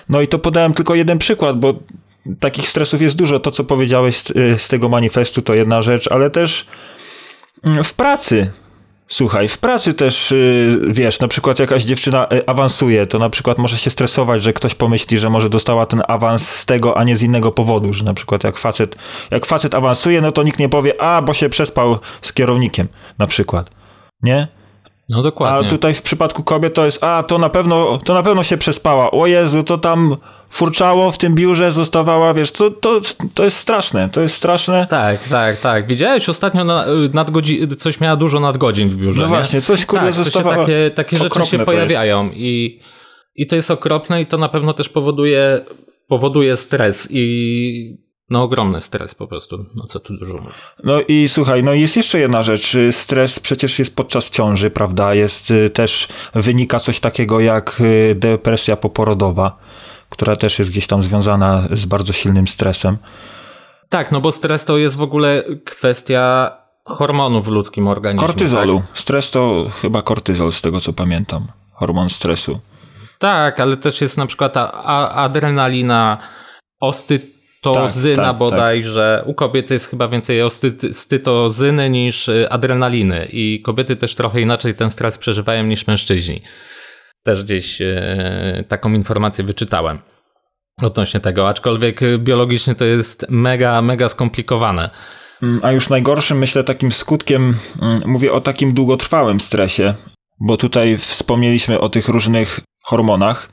No 0.09 0.21
i 0.21 0.29
to 0.29 0.39
podałem 0.39 0.75
tylko 0.75 0.95
jeden 0.95 1.19
przykład, 1.19 1.59
bo 1.59 1.75
takich 2.41 2.69
stresów 2.69 3.03
jest 3.03 3.17
dużo. 3.17 3.41
To, 3.41 3.51
co 3.51 3.65
powiedziałeś 3.65 4.17
z, 4.17 4.31
y, 4.31 4.59
z 4.59 4.69
tego 4.69 4.89
manifestu, 4.89 5.43
to 5.43 5.55
jedna 5.55 5.83
rzecz, 5.83 6.09
ale 6.13 6.31
też 6.31 6.67
mm, 7.65 7.85
w 7.85 7.95
pracy 7.95 8.51
Słuchaj, 9.09 9.49
w 9.49 9.59
pracy 9.59 9.95
też, 9.95 10.33
y, 10.33 10.81
wiesz, 10.89 11.21
na 11.21 11.29
przykład 11.29 11.59
jakaś 11.59 11.85
dziewczyna 11.85 12.27
y, 12.33 12.47
awansuje, 12.47 13.07
to 13.07 13.19
na 13.19 13.31
przykład 13.31 13.59
może 13.59 13.79
się 13.79 13.91
stresować, 13.91 14.43
że 14.43 14.53
ktoś 14.53 14.75
pomyśli, 14.75 15.19
że 15.19 15.31
może 15.31 15.51
dostała 15.51 15.87
ten 15.87 16.03
awans 16.09 16.49
z 16.49 16.67
tego, 16.67 16.99
a 16.99 17.05
nie 17.05 17.17
z 17.17 17.23
innego 17.23 17.53
powodu, 17.53 17.93
że 17.93 18.05
na 18.05 18.15
przykład 18.15 18.45
jak 18.45 18.59
facet, 18.59 18.97
jak 19.31 19.47
facet 19.47 19.75
awansuje, 19.75 20.21
no 20.21 20.33
to 20.33 20.43
nikt 20.43 20.59
nie 20.59 20.69
powie, 20.69 21.03
a, 21.03 21.23
bo 21.23 21.35
się 21.35 21.49
przespał 21.49 21.99
z 22.23 22.33
kierownikiem, 22.33 22.89
na 23.19 23.27
przykład, 23.27 23.71
nie? 24.23 24.49
No 25.09 25.23
dokładnie. 25.23 25.67
A 25.67 25.71
tutaj 25.71 25.95
w 25.95 26.03
przypadku 26.03 26.43
kobiet 26.43 26.75
to 26.75 26.85
jest, 26.85 27.05
a, 27.05 27.23
to 27.23 27.39
na 27.39 27.49
pewno, 27.49 27.99
to 28.05 28.15
na 28.15 28.23
pewno 28.23 28.45
się 28.45 28.59
przespała, 28.59 29.11
o 29.11 29.27
Jezu, 29.27 29.63
to 29.63 29.79
tam 29.79 30.17
furczało 30.57 31.13
w 31.13 31.19
tym 31.19 31.35
biurze, 31.35 31.73
zostawała, 31.73 32.35
wiesz, 32.35 32.53
to, 32.53 32.71
to, 32.71 33.01
to 33.35 33.45
jest 33.45 33.57
straszne, 33.57 34.09
to 34.13 34.21
jest 34.23 34.35
straszne. 34.35 34.87
Tak, 34.91 35.29
tak, 35.29 35.61
tak. 35.61 35.87
Widziałeś 35.87 36.29
ostatnio 36.29 36.65
na, 36.65 36.87
nadgodzi- 37.15 37.77
coś 37.77 38.01
miała 38.01 38.17
dużo 38.17 38.41
nadgodzin 38.41 38.91
w 38.91 38.97
biurze, 38.97 39.21
No 39.21 39.27
nie? 39.27 39.35
właśnie, 39.35 39.61
coś 39.61 39.87
kurde 39.87 40.05
tak, 40.07 40.15
zostawała. 40.15 40.57
Takie, 40.57 40.91
takie 40.95 41.17
rzeczy 41.17 41.47
się 41.47 41.59
pojawiają 41.59 42.31
i, 42.35 42.81
i 43.35 43.47
to 43.47 43.57
jest 43.57 43.71
okropne 43.71 44.23
i 44.23 44.27
to 44.27 44.39
na 44.39 44.49
pewno 44.49 44.75
też 44.75 44.89
powoduje, 44.89 45.61
powoduje 46.09 46.57
stres 46.57 47.09
i 47.11 48.07
no 48.31 48.43
ogromny 48.43 48.83
stres 48.83 49.15
po 49.15 49.27
prostu, 49.27 49.57
no 49.75 49.87
co 49.87 50.01
tu 50.01 50.17
dużo 50.17 50.35
mówić. 50.35 50.55
No 50.85 51.01
i 51.09 51.29
słuchaj, 51.29 51.63
no 51.63 51.73
jest 51.73 51.97
jeszcze 51.97 52.19
jedna 52.19 52.43
rzecz, 52.43 52.77
stres 52.91 53.41
przecież 53.41 53.79
jest 53.79 53.97
podczas 53.97 54.31
ciąży, 54.31 54.71
prawda, 54.71 55.15
jest 55.15 55.51
y, 55.51 55.71
też, 55.71 56.09
wynika 56.35 56.81
coś 56.81 57.01
takiego 57.01 57.41
jak 57.41 57.81
y, 57.81 58.15
depresja 58.15 58.77
poporodowa 58.77 59.59
która 60.17 60.37
też 60.37 60.59
jest 60.59 60.71
gdzieś 60.71 60.87
tam 60.87 61.03
związana 61.03 61.69
z 61.73 61.85
bardzo 61.85 62.13
silnym 62.13 62.47
stresem. 62.49 62.97
Tak, 63.89 64.13
no 64.13 64.21
bo 64.21 64.33
stres 64.33 64.65
to 64.65 64.79
jest 64.79 64.97
w 64.97 65.03
ogóle 65.03 65.45
kwestia 65.65 66.53
hormonów 66.85 67.45
w 67.45 67.49
ludzkim 67.49 67.89
organizmie. 67.89 68.27
Kortyzolu. 68.27 68.81
Tak? 68.81 68.99
Stres 68.99 69.31
to 69.31 69.67
chyba 69.83 70.03
kortyzol, 70.03 70.53
z 70.53 70.61
tego 70.61 70.81
co 70.81 70.93
pamiętam. 70.93 71.47
Hormon 71.73 72.11
stresu. 72.11 72.61
Tak, 73.19 73.61
ale 73.61 73.77
też 73.77 74.01
jest 74.01 74.19
na 74.19 74.27
przykład 74.27 74.55
adrenalina, 75.11 76.19
ostytozyna 76.81 78.17
tak, 78.17 78.25
tak, 78.25 78.39
bodajże. 78.39 79.19
Tak. 79.21 79.29
U 79.29 79.35
kobiet 79.35 79.71
jest 79.71 79.91
chyba 79.91 80.09
więcej 80.09 80.43
ostytozyny 80.43 81.91
niż 81.91 82.29
y, 82.29 82.51
adrenaliny 82.51 83.29
i 83.33 83.63
kobiety 83.63 83.97
też 83.97 84.15
trochę 84.15 84.41
inaczej 84.41 84.75
ten 84.75 84.91
stres 84.91 85.19
przeżywają 85.19 85.65
niż 85.65 85.87
mężczyźni. 85.87 86.43
Też 87.27 87.45
gdzieś 87.45 87.83
e, 87.83 88.65
taką 88.69 88.93
informację 88.93 89.45
wyczytałem 89.45 89.99
odnośnie 90.83 91.21
tego, 91.21 91.49
aczkolwiek 91.49 92.01
biologicznie 92.19 92.75
to 92.75 92.85
jest 92.85 93.27
mega, 93.29 93.83
mega 93.83 94.09
skomplikowane. 94.09 94.91
Mm, 95.43 95.61
a 95.63 95.73
już 95.73 95.89
najgorszym, 95.89 96.39
myślę, 96.39 96.65
takim 96.65 96.93
skutkiem, 96.93 97.57
mm, 97.83 97.99
mówię 98.07 98.33
o 98.33 98.41
takim 98.41 98.75
długotrwałym 98.75 99.41
stresie, 99.41 99.95
bo 100.41 100.57
tutaj 100.57 100.97
wspomnieliśmy 100.97 101.81
o 101.81 101.89
tych 101.89 102.09
różnych 102.09 102.61
hormonach. 102.85 103.49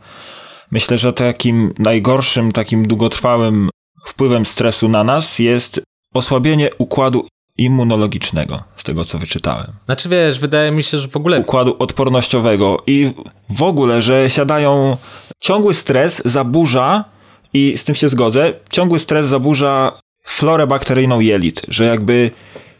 Myślę, 0.72 0.98
że 0.98 1.14
takim 1.14 1.74
najgorszym, 1.80 2.52
takim 2.52 2.88
długotrwałym 2.88 3.70
wpływem 4.06 4.46
stresu 4.46 4.90
na 4.90 5.04
nas 5.04 5.40
jest 5.40 5.84
osłabienie 6.14 6.70
układu 6.78 7.28
immunologicznego, 7.58 8.64
z 8.78 8.84
tego 8.84 9.06
co 9.06 9.18
wyczytałem. 9.18 9.68
Znaczy 9.86 10.10
wiesz, 10.10 10.40
wydaje 10.40 10.72
mi 10.72 10.84
się, 10.84 11.00
że 11.00 11.08
w 11.08 11.18
ogóle... 11.18 11.40
Układu 11.40 11.76
odpornościowego 11.80 12.84
i 12.88 13.10
w 13.50 13.64
ogóle, 13.64 14.02
że 14.02 14.30
siadają... 14.30 14.98
Ciągły 15.40 15.74
stres 15.74 16.22
zaburza, 16.26 17.06
i 17.54 17.78
z 17.78 17.84
tym 17.84 17.96
się 17.96 18.10
zgodzę, 18.10 18.54
ciągły 18.70 19.00
stres 19.00 19.28
zaburza 19.28 20.00
florę 20.24 20.68
bakteryjną 20.68 21.20
jelit, 21.20 21.62
że 21.68 21.86
jakby 21.86 22.32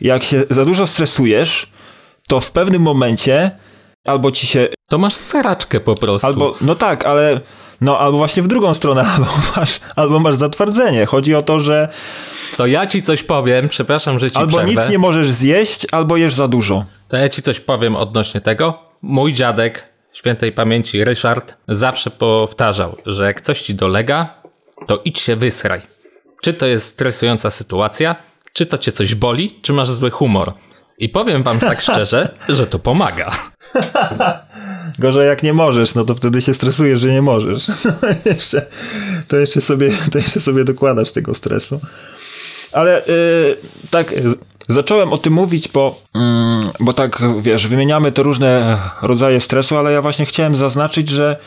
jak 0.02 0.24
się 0.24 0.44
za 0.50 0.66
dużo 0.66 0.88
stresujesz, 0.88 1.72
to 2.28 2.40
w 2.40 2.52
pewnym 2.52 2.82
momencie 2.82 3.52
albo 4.06 4.32
ci 4.32 4.48
się... 4.48 4.68
To 4.90 4.98
masz 4.98 5.14
seraczkę 5.14 5.80
po 5.80 5.96
prostu. 5.96 6.28
Albo, 6.28 6.56
no 6.62 6.76
tak, 6.76 7.06
ale 7.06 7.42
no 7.84 8.00
albo 8.00 8.18
właśnie 8.18 8.44
w 8.44 8.48
drugą 8.48 8.74
stronę, 8.74 9.04
albo 9.16 9.32
masz, 9.56 9.80
albo 9.96 10.20
masz 10.20 10.36
zatwardzenie. 10.36 11.06
Chodzi 11.06 11.36
o 11.36 11.42
to, 11.42 11.60
że... 11.60 11.90
To 12.58 12.68
ja 12.68 12.88
ci 12.88 13.02
coś 13.02 13.24
powiem, 13.24 13.70
przepraszam, 13.70 14.20
że 14.20 14.32
ci 14.32 14.38
Albo 14.38 14.58
przerwę. 14.58 14.72
nic 14.72 14.90
nie 14.90 14.98
możesz 14.98 15.30
zjeść, 15.30 15.88
albo 15.92 16.18
jesz 16.18 16.34
za 16.34 16.48
dużo. 16.48 16.86
To 17.08 17.18
ja 17.18 17.30
ci 17.30 17.42
coś 17.42 17.60
powiem 17.60 17.96
odnośnie 17.96 18.42
tego. 18.42 18.80
Mój 19.02 19.34
dziadek, 19.34 19.84
świętej 20.14 20.52
pamięci 20.52 21.04
Ryszard, 21.04 21.54
zawsze 21.68 22.12
powtarzał, 22.12 22.98
że 23.06 23.26
jak 23.26 23.42
coś 23.42 23.62
ci 23.62 23.76
dolega, 23.76 24.42
to 24.88 25.02
idź 25.06 25.20
się 25.20 25.36
wysraj. 25.36 25.82
Czy 26.42 26.54
to 26.54 26.66
jest 26.66 26.86
stresująca 26.88 27.52
sytuacja, 27.52 28.16
czy 28.54 28.66
to 28.66 28.78
cię 28.78 28.92
coś 28.92 29.16
boli, 29.16 29.60
czy 29.62 29.74
masz 29.74 29.90
zły 29.90 30.12
humor. 30.12 30.54
I 30.98 31.10
powiem 31.10 31.44
wam 31.44 31.60
tak 31.60 31.82
szczerze, 31.92 32.30
że 32.50 32.68
to 32.68 32.80
pomaga. 32.80 33.32
Gorzej 35.00 35.28
jak 35.28 35.44
nie 35.44 35.54
możesz, 35.54 35.96
no 35.96 36.06
to 36.06 36.16
wtedy 36.16 36.42
się 36.42 36.54
stresujesz, 36.54 37.00
że 37.00 37.12
nie 37.12 37.22
możesz. 37.22 37.68
jeszcze, 38.26 38.66
to, 39.28 39.38
jeszcze 39.38 39.62
sobie, 39.62 39.92
to 40.12 40.18
jeszcze 40.18 40.40
sobie 40.40 40.64
dokładasz 40.64 41.12
tego 41.12 41.34
stresu. 41.34 41.80
Ale 42.72 43.02
yy, 43.08 43.58
tak, 43.90 44.14
zacząłem 44.68 45.14
o 45.14 45.18
tym 45.18 45.34
mówić, 45.34 45.68
bo, 45.68 46.02
yy, 46.16 46.22
bo 46.80 46.94
tak, 46.94 47.22
wiesz, 47.42 47.68
wymieniamy 47.68 48.12
te 48.12 48.24
różne 48.24 48.78
rodzaje 49.02 49.42
stresu, 49.42 49.78
ale 49.78 49.92
ja 49.92 50.02
właśnie 50.02 50.26
chciałem 50.26 50.56
zaznaczyć, 50.56 51.10
że 51.10 51.38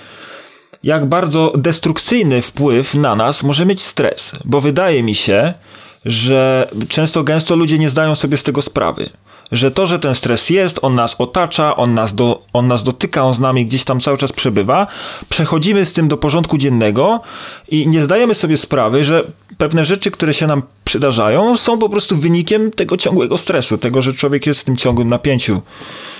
jak 0.82 1.06
bardzo 1.06 1.52
destrukcyjny 1.56 2.42
wpływ 2.42 2.94
na 2.94 3.16
nas 3.16 3.42
może 3.42 3.66
mieć 3.66 3.82
stres, 3.82 4.32
bo 4.44 4.60
wydaje 4.60 5.02
mi 5.02 5.14
się, 5.14 5.54
że 6.04 6.68
często 6.88 7.24
gęsto 7.24 7.56
ludzie 7.56 7.78
nie 7.78 7.90
zdają 7.90 8.14
sobie 8.14 8.36
z 8.36 8.42
tego 8.42 8.62
sprawy. 8.62 9.10
Że 9.52 9.70
to, 9.70 9.86
że 9.86 9.98
ten 9.98 10.14
stres 10.14 10.50
jest, 10.50 10.78
on 10.82 10.94
nas 10.94 11.16
otacza, 11.18 11.76
on 11.76 11.94
nas, 11.94 12.14
do, 12.14 12.42
on 12.52 12.68
nas 12.68 12.82
dotyka, 12.82 13.22
on 13.22 13.34
z 13.34 13.38
nami 13.38 13.66
gdzieś 13.66 13.84
tam 13.84 14.00
cały 14.00 14.16
czas 14.16 14.32
przebywa, 14.32 14.86
przechodzimy 15.28 15.86
z 15.86 15.92
tym 15.92 16.08
do 16.08 16.16
porządku 16.16 16.58
dziennego 16.58 17.20
i 17.68 17.88
nie 17.88 18.02
zdajemy 18.02 18.34
sobie 18.34 18.56
sprawy, 18.56 19.04
że 19.04 19.24
pewne 19.58 19.84
rzeczy, 19.84 20.10
które 20.10 20.34
się 20.34 20.46
nam 20.46 20.62
przydarzają, 20.84 21.56
są 21.56 21.78
po 21.78 21.88
prostu 21.88 22.16
wynikiem 22.16 22.70
tego 22.70 22.96
ciągłego 22.96 23.38
stresu, 23.38 23.78
tego, 23.78 24.02
że 24.02 24.12
człowiek 24.12 24.46
jest 24.46 24.60
w 24.60 24.64
tym 24.64 24.76
ciągłym 24.76 25.08
napięciu. 25.08 25.62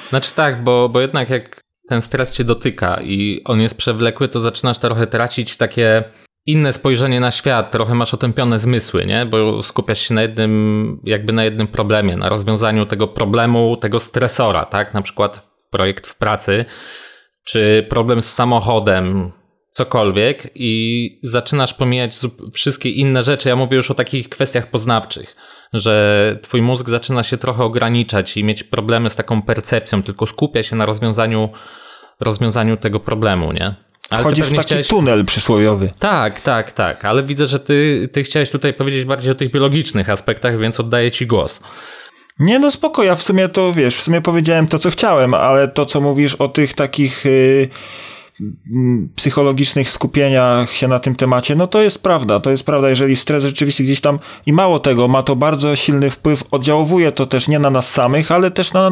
Znaczy 0.09 0.35
tak, 0.35 0.65
bo, 0.65 0.89
bo 0.89 1.01
jednak 1.01 1.31
jak 1.31 1.61
ten 1.89 2.03
stres 2.03 2.33
cię 2.33 2.45
dotyka 2.45 3.01
i 3.03 3.41
on 3.45 3.61
jest 3.61 3.77
przewlekły, 3.77 4.29
to 4.29 4.41
zaczynasz 4.41 4.79
trochę 4.79 5.07
tracić 5.07 5.57
takie 5.57 6.05
inne 6.47 6.73
spojrzenie 6.73 7.21
na 7.21 7.31
świat, 7.31 7.71
trochę 7.71 7.95
masz 7.95 8.15
otępione 8.15 8.59
zmysły, 8.59 9.07
nie? 9.07 9.27
Bo 9.27 9.63
skupiasz 9.63 10.01
się 10.01 10.15
na 10.15 10.23
jednym, 10.23 11.01
jakby 11.05 11.33
na 11.33 11.45
jednym 11.45 11.69
problemie, 11.69 12.17
na 12.17 12.29
rozwiązaniu 12.29 12.87
tego 12.87 13.09
problemu, 13.09 13.77
tego 13.77 13.99
stresora, 13.99 14.65
tak? 14.65 14.95
Na 14.95 15.03
przykład 15.03 15.47
projekt 15.71 16.07
w 16.07 16.17
pracy, 16.17 16.65
czy 17.45 17.87
problem 17.89 18.23
z 18.23 18.35
samochodem, 18.35 19.33
cokolwiek 19.71 20.51
i 20.55 21.21
zaczynasz 21.23 21.75
pomijać 21.75 22.17
wszystkie 22.53 22.91
inne 22.91 23.23
rzeczy. 23.23 23.49
Ja 23.49 23.57
mówię 23.57 23.77
już 23.77 23.91
o 23.91 23.95
takich 23.95 24.29
kwestiach 24.29 24.71
poznawczych, 24.71 25.37
że 25.73 26.39
twój 26.43 26.63
mózg 26.63 26.89
zaczyna 26.89 27.23
się 27.23 27.37
trochę 27.37 27.65
ograniczać 27.65 28.37
i 28.37 28.45
mieć 28.45 28.65
problemy 28.65 29.11
z 29.11 29.17
taką 29.17 29.43
percepcją, 29.43 30.03
tylko 30.03 30.27
skupia 30.27 30.63
się 30.63 30.77
na 30.77 30.87
rozwiązaniu, 30.87 31.49
rozwiązaniu 32.21 32.77
tego 32.77 33.01
problemu, 33.01 33.53
nie? 33.53 33.75
Ale 34.11 34.23
Chodzi 34.23 34.43
w 34.43 34.51
taki 34.51 34.63
chciałeś... 34.63 34.89
tunel 34.89 35.25
przysłowiowy. 35.25 35.91
Tak, 35.99 36.41
tak, 36.41 36.73
tak, 36.73 37.05
ale 37.05 37.23
widzę, 37.23 37.47
że 37.47 37.61
ty, 37.61 38.09
ty 38.13 38.23
chciałeś 38.23 38.51
tutaj 38.51 38.75
powiedzieć 38.75 39.05
bardziej 39.05 39.33
o 39.33 39.35
tych 39.35 39.51
biologicznych 39.53 40.11
aspektach, 40.11 40.59
więc 40.59 40.81
oddaję 40.81 41.11
ci 41.11 41.27
głos. 41.27 41.61
Nie, 42.39 42.59
no 42.59 42.71
spoko, 42.71 43.03
ja 43.03 43.15
w 43.15 43.23
sumie 43.23 43.49
to, 43.49 43.73
wiesz, 43.73 43.97
w 43.97 44.03
sumie 44.03 44.21
powiedziałem 44.21 44.67
to, 44.67 44.79
co 44.79 44.91
chciałem, 44.91 45.35
ale 45.35 45.69
to, 45.69 45.87
co 45.87 46.01
mówisz 46.01 46.35
o 46.35 46.49
tych 46.49 46.75
takich... 46.75 47.25
Yy 47.25 47.69
psychologicznych 49.15 49.91
skupieniach 49.91 50.73
się 50.73 50.89
na 50.89 50.99
tym 50.99 51.17
temacie, 51.17 51.57
no 51.57 51.67
to 51.67 51.83
jest 51.83 52.03
prawda, 52.03 52.41
to 52.41 52.51
jest 52.51 52.67
prawda, 52.67 52.89
jeżeli 52.89 53.17
stres 53.17 53.45
rzeczywiście 53.45 53.85
gdzieś 53.85 54.01
tam 54.01 54.19
i 54.47 54.53
mało 54.53 54.79
tego, 54.79 55.09
ma 55.09 55.23
to 55.23 55.37
bardzo 55.37 55.77
silny 55.77 56.11
wpływ, 56.11 56.43
oddziałuje 56.51 57.13
to 57.13 57.27
też 57.27 57.49
nie 57.49 57.59
na 57.59 57.71
nas 57.71 57.93
samych, 57.93 58.33
ale 58.33 58.51
też 58.51 58.73
na, 58.73 58.91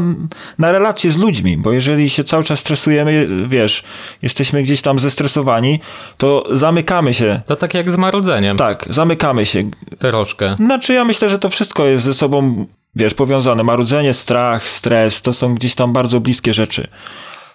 na 0.58 0.72
relacje 0.72 1.10
z 1.10 1.16
ludźmi, 1.16 1.56
bo 1.56 1.72
jeżeli 1.72 2.10
się 2.10 2.24
cały 2.24 2.44
czas 2.44 2.58
stresujemy, 2.58 3.28
wiesz, 3.46 3.84
jesteśmy 4.22 4.62
gdzieś 4.62 4.82
tam 4.82 4.98
zestresowani, 4.98 5.80
to 6.18 6.44
zamykamy 6.50 7.14
się. 7.14 7.40
To 7.46 7.56
tak 7.56 7.74
jak 7.74 7.90
z 7.90 7.96
marudzeniem. 7.96 8.56
Tak, 8.56 8.86
zamykamy 8.90 9.46
się. 9.46 9.62
Troszkę. 9.98 10.56
Znaczy 10.56 10.92
ja 10.92 11.04
myślę, 11.04 11.28
że 11.28 11.38
to 11.38 11.50
wszystko 11.50 11.84
jest 11.84 12.04
ze 12.04 12.14
sobą, 12.14 12.66
wiesz, 12.96 13.14
powiązane. 13.14 13.64
Marudzenie, 13.64 14.14
strach, 14.14 14.68
stres, 14.68 15.22
to 15.22 15.32
są 15.32 15.54
gdzieś 15.54 15.74
tam 15.74 15.92
bardzo 15.92 16.20
bliskie 16.20 16.54
rzeczy 16.54 16.88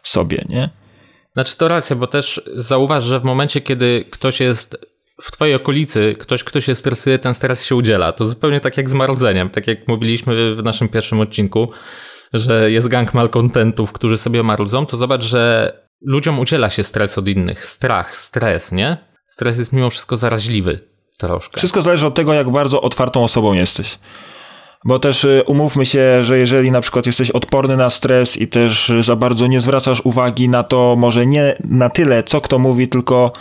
sobie, 0.04 0.46
nie? 0.50 0.70
Znaczy 1.34 1.58
to 1.58 1.68
racja, 1.68 1.96
bo 1.96 2.08
też 2.08 2.42
zauważ, 2.56 3.04
że 3.04 3.20
w 3.20 3.24
momencie, 3.24 3.62
kiedy 3.62 4.06
ktoś 4.12 4.40
jest 4.40 4.86
w 5.24 5.32
twojej 5.32 5.56
okolicy, 5.56 6.16
ktoś, 6.20 6.44
kto 6.44 6.62
się 6.62 6.76
stresuje, 6.76 7.20
ten 7.20 7.34
stres 7.34 7.66
się 7.66 7.76
udziela. 7.76 8.12
To 8.12 8.26
zupełnie 8.26 8.62
tak 8.62 8.78
jak 8.78 8.90
z 8.90 8.94
marodzeniem, 8.94 9.50
tak 9.50 9.68
jak 9.68 9.88
mówiliśmy 9.88 10.56
w 10.56 10.64
naszym 10.64 10.90
pierwszym 10.90 11.20
odcinku, 11.20 11.72
że 12.34 12.72
jest 12.72 12.88
gang 12.88 13.14
malkontentów, 13.14 13.92
którzy 13.92 14.18
sobie 14.18 14.44
marudzą, 14.44 14.86
to 14.86 14.98
zobacz, 14.98 15.24
że 15.24 15.74
ludziom 16.02 16.40
udziela 16.40 16.70
się 16.70 16.84
stres 16.84 17.18
od 17.18 17.28
innych. 17.28 17.66
Strach, 17.66 18.18
stres, 18.18 18.72
nie? 18.72 18.98
Stres 19.28 19.60
jest 19.60 19.74
mimo 19.74 19.90
wszystko 19.90 20.18
zaraźliwy. 20.18 20.80
Troszkę. 21.18 21.58
Wszystko 21.58 21.82
zależy 21.82 22.08
od 22.08 22.16
tego, 22.16 22.34
jak 22.34 22.50
bardzo 22.50 22.82
otwartą 22.82 23.24
osobą 23.24 23.54
jesteś. 23.54 24.00
Bo 24.86 25.00
też 25.00 25.24
y, 25.24 25.44
umówmy 25.46 25.86
się, 25.86 26.24
że 26.24 26.40
jeżeli 26.40 26.72
na 26.72 26.82
przykład 26.82 27.06
jesteś 27.06 27.32
odporny 27.32 27.78
na 27.78 27.90
stres 27.90 28.38
i 28.38 28.48
też 28.48 28.92
za 29.02 29.16
bardzo 29.16 29.48
nie 29.48 29.62
zwracasz 29.62 30.02
uwagi 30.04 30.50
na 30.50 30.64
to, 30.64 30.96
może 30.98 31.26
nie 31.26 31.56
na 31.64 31.90
tyle, 31.90 32.24
co 32.24 32.42
kto 32.42 32.60
mówi, 32.60 32.88
tylko 32.88 33.32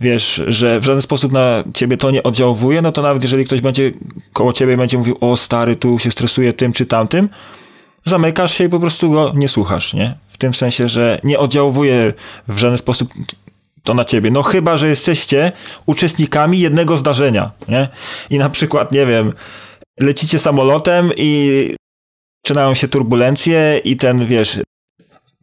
wiesz, 0.00 0.42
że 0.46 0.80
w 0.80 0.84
żaden 0.84 1.02
sposób 1.02 1.32
na 1.32 1.64
ciebie 1.74 1.96
to 1.96 2.10
nie 2.10 2.22
oddziałuje, 2.22 2.82
no 2.82 2.92
to 2.92 3.02
nawet 3.02 3.22
jeżeli 3.22 3.44
ktoś 3.44 3.60
będzie 3.60 3.90
koło 4.32 4.52
ciebie 4.52 4.76
będzie 4.76 4.98
mówił, 4.98 5.16
o 5.20 5.36
stary, 5.36 5.76
tu 5.76 5.98
się 5.98 6.10
stresuje 6.10 6.52
tym 6.52 6.72
czy 6.72 6.86
tamtym, 6.86 7.28
zamykasz 8.04 8.54
się 8.54 8.64
i 8.64 8.68
po 8.68 8.80
prostu 8.80 9.10
go 9.10 9.32
nie 9.34 9.48
słuchasz, 9.48 9.94
nie? 9.94 10.14
W 10.28 10.38
tym 10.38 10.54
sensie, 10.54 10.88
że 10.88 11.20
nie 11.24 11.38
oddziałuje 11.38 12.12
w 12.48 12.58
żaden 12.58 12.78
sposób 12.78 13.12
to 13.82 13.94
na 13.94 14.04
ciebie. 14.04 14.30
No 14.30 14.42
chyba, 14.42 14.76
że 14.76 14.88
jesteście 14.88 15.52
uczestnikami 15.86 16.60
jednego 16.60 16.96
zdarzenia, 16.96 17.50
nie? 17.68 17.88
I 18.30 18.38
na 18.38 18.50
przykład, 18.50 18.92
nie 18.92 19.06
wiem, 19.06 19.32
lecicie 20.00 20.38
samolotem 20.38 21.10
i 21.16 21.74
zaczynają 22.44 22.74
się 22.74 22.88
turbulencje 22.88 23.80
i 23.84 23.96
ten, 23.96 24.26
wiesz, 24.26 24.58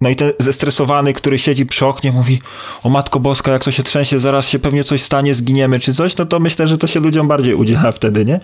no 0.01 0.09
i 0.09 0.15
ten 0.15 0.31
zestresowany, 0.39 1.13
który 1.13 1.39
siedzi 1.39 1.65
przy 1.65 1.85
oknie, 1.85 2.11
mówi: 2.11 2.41
O 2.83 2.89
matko 2.89 3.19
boska, 3.19 3.51
jak 3.51 3.63
to 3.63 3.71
się 3.71 3.83
trzęsie, 3.83 4.19
zaraz 4.19 4.49
się 4.49 4.59
pewnie 4.59 4.83
coś 4.83 5.01
stanie, 5.01 5.35
zginiemy 5.35 5.79
czy 5.79 5.93
coś, 5.93 6.17
no 6.17 6.25
to 6.25 6.39
myślę, 6.39 6.67
że 6.67 6.77
to 6.77 6.87
się 6.87 6.99
ludziom 6.99 7.27
bardziej 7.27 7.53
udziela 7.53 7.91
wtedy, 8.01 8.25
nie? 8.25 8.39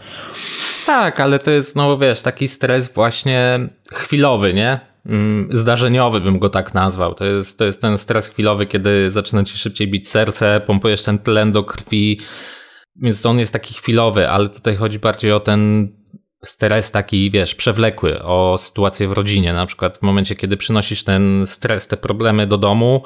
Tak, 0.86 1.20
ale 1.20 1.40
to 1.40 1.52
jest, 1.52 1.76
no 1.76 1.98
wiesz, 1.98 2.22
taki 2.22 2.48
stres 2.48 2.94
właśnie 2.94 3.70
chwilowy, 3.94 4.54
nie? 4.54 4.80
Mm, 5.06 5.50
zdarzeniowy 5.52 6.22
bym 6.22 6.40
go 6.40 6.50
tak 6.50 6.74
nazwał. 6.74 7.16
To 7.16 7.26
jest, 7.26 7.58
to 7.58 7.66
jest 7.66 7.82
ten 7.82 7.98
stres 7.98 8.30
chwilowy, 8.30 8.66
kiedy 8.66 9.12
zaczyna 9.12 9.44
ci 9.44 9.58
szybciej 9.58 9.88
bić 9.88 10.10
serce, 10.10 10.62
pompujesz 10.68 11.04
ten 11.04 11.20
tlen 11.20 11.52
do 11.52 11.64
krwi, 11.64 12.20
więc 12.96 13.26
on 13.26 13.40
jest 13.40 13.54
taki 13.54 13.74
chwilowy, 13.74 14.30
ale 14.30 14.50
tutaj 14.50 14.76
chodzi 14.76 15.00
bardziej 15.00 15.32
o 15.32 15.40
ten 15.40 15.90
stres 16.46 16.92
taki, 16.92 17.32
wiesz, 17.32 17.56
przewlekły, 17.56 18.24
o 18.24 18.58
sytuację 18.60 19.08
w 19.08 19.12
rodzinie. 19.12 19.54
Na 19.54 19.66
przykład 19.66 19.98
w 19.98 20.02
momencie, 20.02 20.36
kiedy 20.36 20.58
przynosisz 20.58 21.04
ten 21.04 21.44
stres, 21.48 21.88
te 21.88 21.98
problemy 21.98 22.48
do 22.48 22.58
domu, 22.58 23.04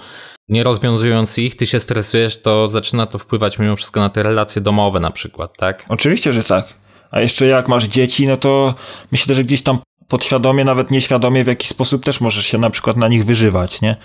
nie 0.49 0.63
rozwiązując 0.63 1.37
ich, 1.37 1.55
ty 1.55 1.65
się 1.65 1.79
stresujesz, 1.79 2.41
to 2.41 2.67
zaczyna 2.67 3.05
to 3.05 3.17
wpływać 3.17 3.59
mimo 3.59 3.75
wszystko 3.75 3.99
na 3.99 4.09
te 4.09 4.23
relacje 4.23 4.61
domowe 4.61 4.99
na 4.99 5.11
przykład, 5.11 5.51
tak? 5.57 5.85
Oczywiście, 5.89 6.33
że 6.33 6.43
tak. 6.43 6.73
A 7.11 7.21
jeszcze 7.21 7.45
jak 7.45 7.67
masz 7.67 7.87
dzieci, 7.87 8.27
no 8.27 8.37
to 8.37 8.75
myślę, 9.11 9.35
że 9.35 9.43
gdzieś 9.43 9.61
tam 9.61 9.79
podświadomie, 10.07 10.65
nawet 10.65 10.91
nieświadomie 10.91 11.43
w 11.43 11.47
jakiś 11.47 11.69
sposób 11.69 12.05
też 12.05 12.21
możesz 12.21 12.45
się 12.45 12.57
na 12.57 12.69
przykład 12.69 12.97
na 12.97 13.07
nich 13.07 13.25
wyżywać, 13.25 13.81
nie? 13.81 13.95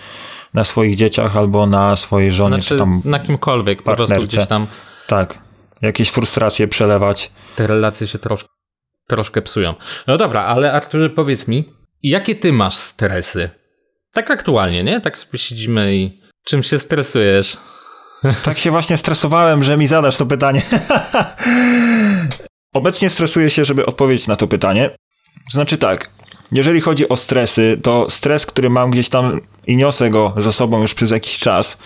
Na 0.54 0.64
swoich 0.64 0.96
dzieciach 0.96 1.36
albo 1.36 1.66
na 1.66 1.96
swojej 1.96 2.32
żonie, 2.32 2.56
znaczy, 2.56 2.68
czy 2.68 2.78
tam 2.78 3.02
na 3.04 3.20
kimkolwiek, 3.20 3.82
po 3.82 3.96
prostu 3.96 4.22
gdzieś 4.22 4.46
tam. 4.46 4.66
Tak, 5.06 5.38
jakieś 5.82 6.08
frustracje 6.08 6.68
przelewać. 6.68 7.30
Te 7.56 7.66
relacje 7.66 8.06
się 8.06 8.18
troszkę 8.18 8.48
troszkę 9.12 9.42
psują. 9.42 9.74
No 10.06 10.16
dobra, 10.16 10.44
ale 10.44 10.72
Arturze, 10.72 11.10
powiedz 11.10 11.48
mi, 11.48 11.72
jakie 12.02 12.34
ty 12.34 12.52
masz 12.52 12.76
stresy? 12.76 13.50
Tak 14.12 14.30
aktualnie, 14.30 14.84
nie? 14.84 15.00
Tak 15.00 15.18
sobie 15.18 15.38
siedzimy 15.38 15.96
i 15.96 16.20
czym 16.44 16.62
się 16.62 16.78
stresujesz? 16.78 17.56
Tak 18.44 18.58
się 18.58 18.70
właśnie 18.70 18.96
stresowałem, 18.96 19.62
że 19.62 19.76
mi 19.76 19.86
zadasz 19.86 20.16
to 20.16 20.26
pytanie. 20.26 20.62
Obecnie 22.74 23.10
stresuję 23.10 23.50
się, 23.50 23.64
żeby 23.64 23.86
odpowiedzieć 23.86 24.26
na 24.26 24.36
to 24.36 24.48
pytanie. 24.48 24.90
Znaczy 25.50 25.78
tak, 25.78 26.10
jeżeli 26.52 26.80
chodzi 26.80 27.08
o 27.08 27.16
stresy, 27.16 27.80
to 27.82 28.10
stres, 28.10 28.46
który 28.46 28.70
mam 28.70 28.90
gdzieś 28.90 29.08
tam 29.08 29.40
i 29.66 29.76
niosę 29.76 30.10
go 30.10 30.34
za 30.36 30.52
sobą 30.52 30.82
już 30.82 30.94
przez 30.94 31.10
jakiś 31.10 31.38
czas, 31.38 31.78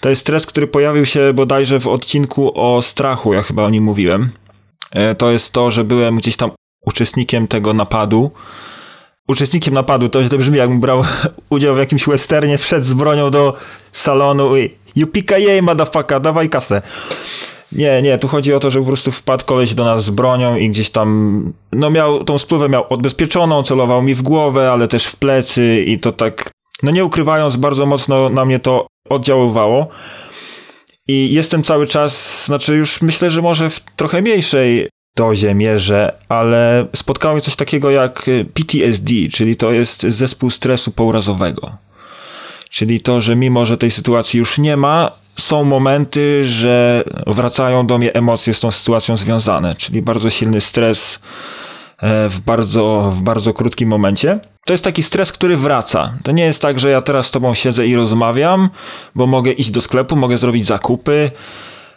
to 0.00 0.08
jest 0.08 0.20
stres, 0.20 0.46
który 0.46 0.66
pojawił 0.66 1.06
się 1.06 1.32
bodajże 1.34 1.80
w 1.80 1.86
odcinku 1.86 2.52
o 2.54 2.82
strachu, 2.82 3.34
ja 3.34 3.42
chyba 3.42 3.64
o 3.64 3.70
nim 3.70 3.84
mówiłem. 3.84 4.30
E, 4.92 5.14
to 5.14 5.30
jest 5.30 5.52
to, 5.52 5.70
że 5.70 5.84
byłem 5.84 6.16
gdzieś 6.16 6.36
tam 6.36 6.50
uczestnikiem 6.86 7.48
tego 7.48 7.74
napadu. 7.74 8.30
Uczestnikiem 9.28 9.74
napadu 9.74 10.08
to, 10.08 10.28
to 10.28 10.38
brzmi, 10.38 10.58
jakbym 10.58 10.80
brał 10.80 11.04
udział 11.50 11.74
w 11.74 11.78
jakimś 11.78 12.06
westernie, 12.06 12.58
wszedł 12.58 12.84
z 12.84 12.94
bronią 12.94 13.30
do 13.30 13.56
salonu 13.92 14.56
i 14.56 14.70
you 14.96 15.08
jej, 15.38 15.62
motherfucker, 15.62 16.20
dawaj 16.20 16.48
kasę. 16.48 16.82
Nie, 17.72 18.02
nie, 18.02 18.18
tu 18.18 18.28
chodzi 18.28 18.54
o 18.54 18.60
to, 18.60 18.70
że 18.70 18.80
po 18.80 18.86
prostu 18.86 19.12
wpadł 19.12 19.44
koleś 19.44 19.74
do 19.74 19.84
nas 19.84 20.04
z 20.04 20.10
bronią 20.10 20.56
i 20.56 20.68
gdzieś 20.68 20.90
tam, 20.90 21.52
no 21.72 21.90
miał, 21.90 22.24
tą 22.24 22.38
spluwę 22.38 22.68
miał 22.68 22.84
odbezpieczoną, 22.88 23.62
celował 23.62 24.02
mi 24.02 24.14
w 24.14 24.22
głowę, 24.22 24.72
ale 24.72 24.88
też 24.88 25.06
w 25.06 25.16
plecy 25.16 25.84
i 25.86 25.98
to 25.98 26.12
tak, 26.12 26.50
no 26.82 26.90
nie 26.90 27.04
ukrywając, 27.04 27.56
bardzo 27.56 27.86
mocno 27.86 28.28
na 28.28 28.44
mnie 28.44 28.58
to 28.58 28.86
oddziaływało. 29.08 29.88
I 31.08 31.32
jestem 31.32 31.62
cały 31.62 31.86
czas, 31.86 32.44
znaczy 32.44 32.76
już 32.76 33.02
myślę, 33.02 33.30
że 33.30 33.42
może 33.42 33.70
w 33.70 33.80
trochę 33.80 34.22
mniejszej 34.22 34.88
dozie, 35.16 35.54
mierze, 35.54 36.14
ale 36.28 36.86
spotkało 36.96 37.34
mnie 37.34 37.40
coś 37.40 37.56
takiego 37.56 37.90
jak 37.90 38.26
PTSD, 38.54 39.12
czyli 39.32 39.56
to 39.56 39.72
jest 39.72 40.02
zespół 40.02 40.50
stresu 40.50 40.90
pourazowego. 40.90 41.76
Czyli 42.70 43.00
to, 43.00 43.20
że 43.20 43.36
mimo, 43.36 43.66
że 43.66 43.76
tej 43.76 43.90
sytuacji 43.90 44.38
już 44.38 44.58
nie 44.58 44.76
ma, 44.76 45.12
są 45.36 45.64
momenty, 45.64 46.44
że 46.44 47.04
wracają 47.26 47.86
do 47.86 47.98
mnie 47.98 48.14
emocje 48.14 48.54
z 48.54 48.60
tą 48.60 48.70
sytuacją 48.70 49.16
związane, 49.16 49.74
czyli 49.74 50.02
bardzo 50.02 50.30
silny 50.30 50.60
stres 50.60 51.18
w 52.02 52.40
bardzo, 52.46 53.12
w 53.14 53.22
bardzo 53.22 53.52
krótkim 53.52 53.88
momencie. 53.88 54.40
To 54.66 54.72
jest 54.72 54.84
taki 54.84 55.02
stres, 55.02 55.32
który 55.32 55.56
wraca. 55.56 56.14
To 56.22 56.32
nie 56.32 56.44
jest 56.44 56.62
tak, 56.62 56.78
że 56.78 56.90
ja 56.90 57.02
teraz 57.02 57.26
z 57.26 57.30
tobą 57.30 57.54
siedzę 57.54 57.86
i 57.86 57.94
rozmawiam, 57.94 58.70
bo 59.14 59.26
mogę 59.26 59.52
iść 59.52 59.70
do 59.70 59.80
sklepu, 59.80 60.16
mogę 60.16 60.38
zrobić 60.38 60.66
zakupy, 60.66 61.30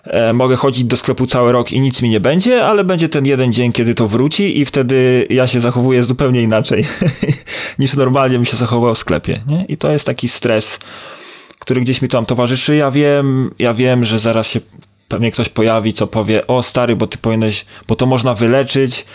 e, 0.04 0.34
mogę 0.34 0.56
chodzić 0.56 0.84
do 0.84 0.98
sklepu 0.98 1.26
cały 1.26 1.52
rok 1.52 1.72
i 1.72 1.82
nic 1.82 2.02
mi 2.02 2.10
nie 2.10 2.20
będzie, 2.20 2.66
ale 2.66 2.84
będzie 2.84 3.10
ten 3.10 3.26
jeden 3.26 3.54
dzień, 3.54 3.72
kiedy 3.72 3.96
to 3.96 4.08
wróci 4.08 4.60
i 4.60 4.66
wtedy 4.66 5.28
ja 5.30 5.48
się 5.48 5.60
zachowuję 5.60 6.04
zupełnie 6.04 6.42
inaczej 6.42 6.86
niż 7.80 7.96
normalnie 7.96 8.36
bym 8.36 8.46
się 8.46 8.58
zachował 8.58 8.96
w 8.96 8.98
sklepie. 8.98 9.42
Nie? 9.48 9.66
I 9.66 9.78
to 9.78 9.92
jest 9.92 10.06
taki 10.06 10.28
stres, 10.28 10.80
który 11.60 11.82
gdzieś 11.82 12.02
mi 12.02 12.10
tam 12.10 12.26
towarzyszy. 12.26 12.76
Ja 12.76 12.92
wiem, 12.92 13.52
ja 13.60 13.74
wiem, 13.74 14.04
że 14.04 14.20
zaraz 14.20 14.48
się 14.48 14.60
pewnie 15.08 15.32
ktoś 15.32 15.50
pojawi, 15.50 15.94
co 15.94 16.08
powie, 16.08 16.48
o 16.48 16.64
stary, 16.64 16.96
bo 16.96 17.08
ty 17.08 17.18
powinieneś, 17.18 17.66
bo 17.88 17.96
to 17.96 18.06
można 18.06 18.34
wyleczyć, 18.34 19.06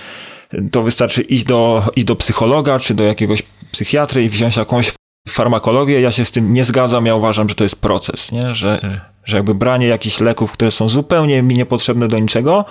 to 0.71 0.83
wystarczy 0.83 1.23
iść 1.23 1.45
do, 1.45 1.83
iść 1.97 2.07
do 2.07 2.17
psychologa, 2.17 2.79
czy 2.79 2.95
do 2.95 3.05
jakiegoś 3.05 3.43
psychiatry 3.73 4.25
i 4.25 4.29
wziąć 4.29 4.57
jakąś 4.57 4.93
farmakologię. 5.29 6.01
Ja 6.01 6.13
się 6.13 6.25
z 6.25 6.31
tym 6.31 6.53
nie 6.53 6.65
zgadzam, 6.65 7.07
ja 7.07 7.15
uważam, 7.15 7.49
że 7.49 7.55
to 7.55 7.65
jest 7.65 7.81
proces, 7.81 8.33
nie? 8.33 8.55
Że, 8.55 9.01
że 9.25 9.37
jakby 9.37 9.55
branie 9.55 9.87
jakichś 9.87 10.21
leków, 10.21 10.53
które 10.53 10.71
są 10.71 10.89
zupełnie 10.89 11.43
mi 11.43 11.55
niepotrzebne 11.55 12.09
do 12.09 12.19
niczego, 12.19 12.65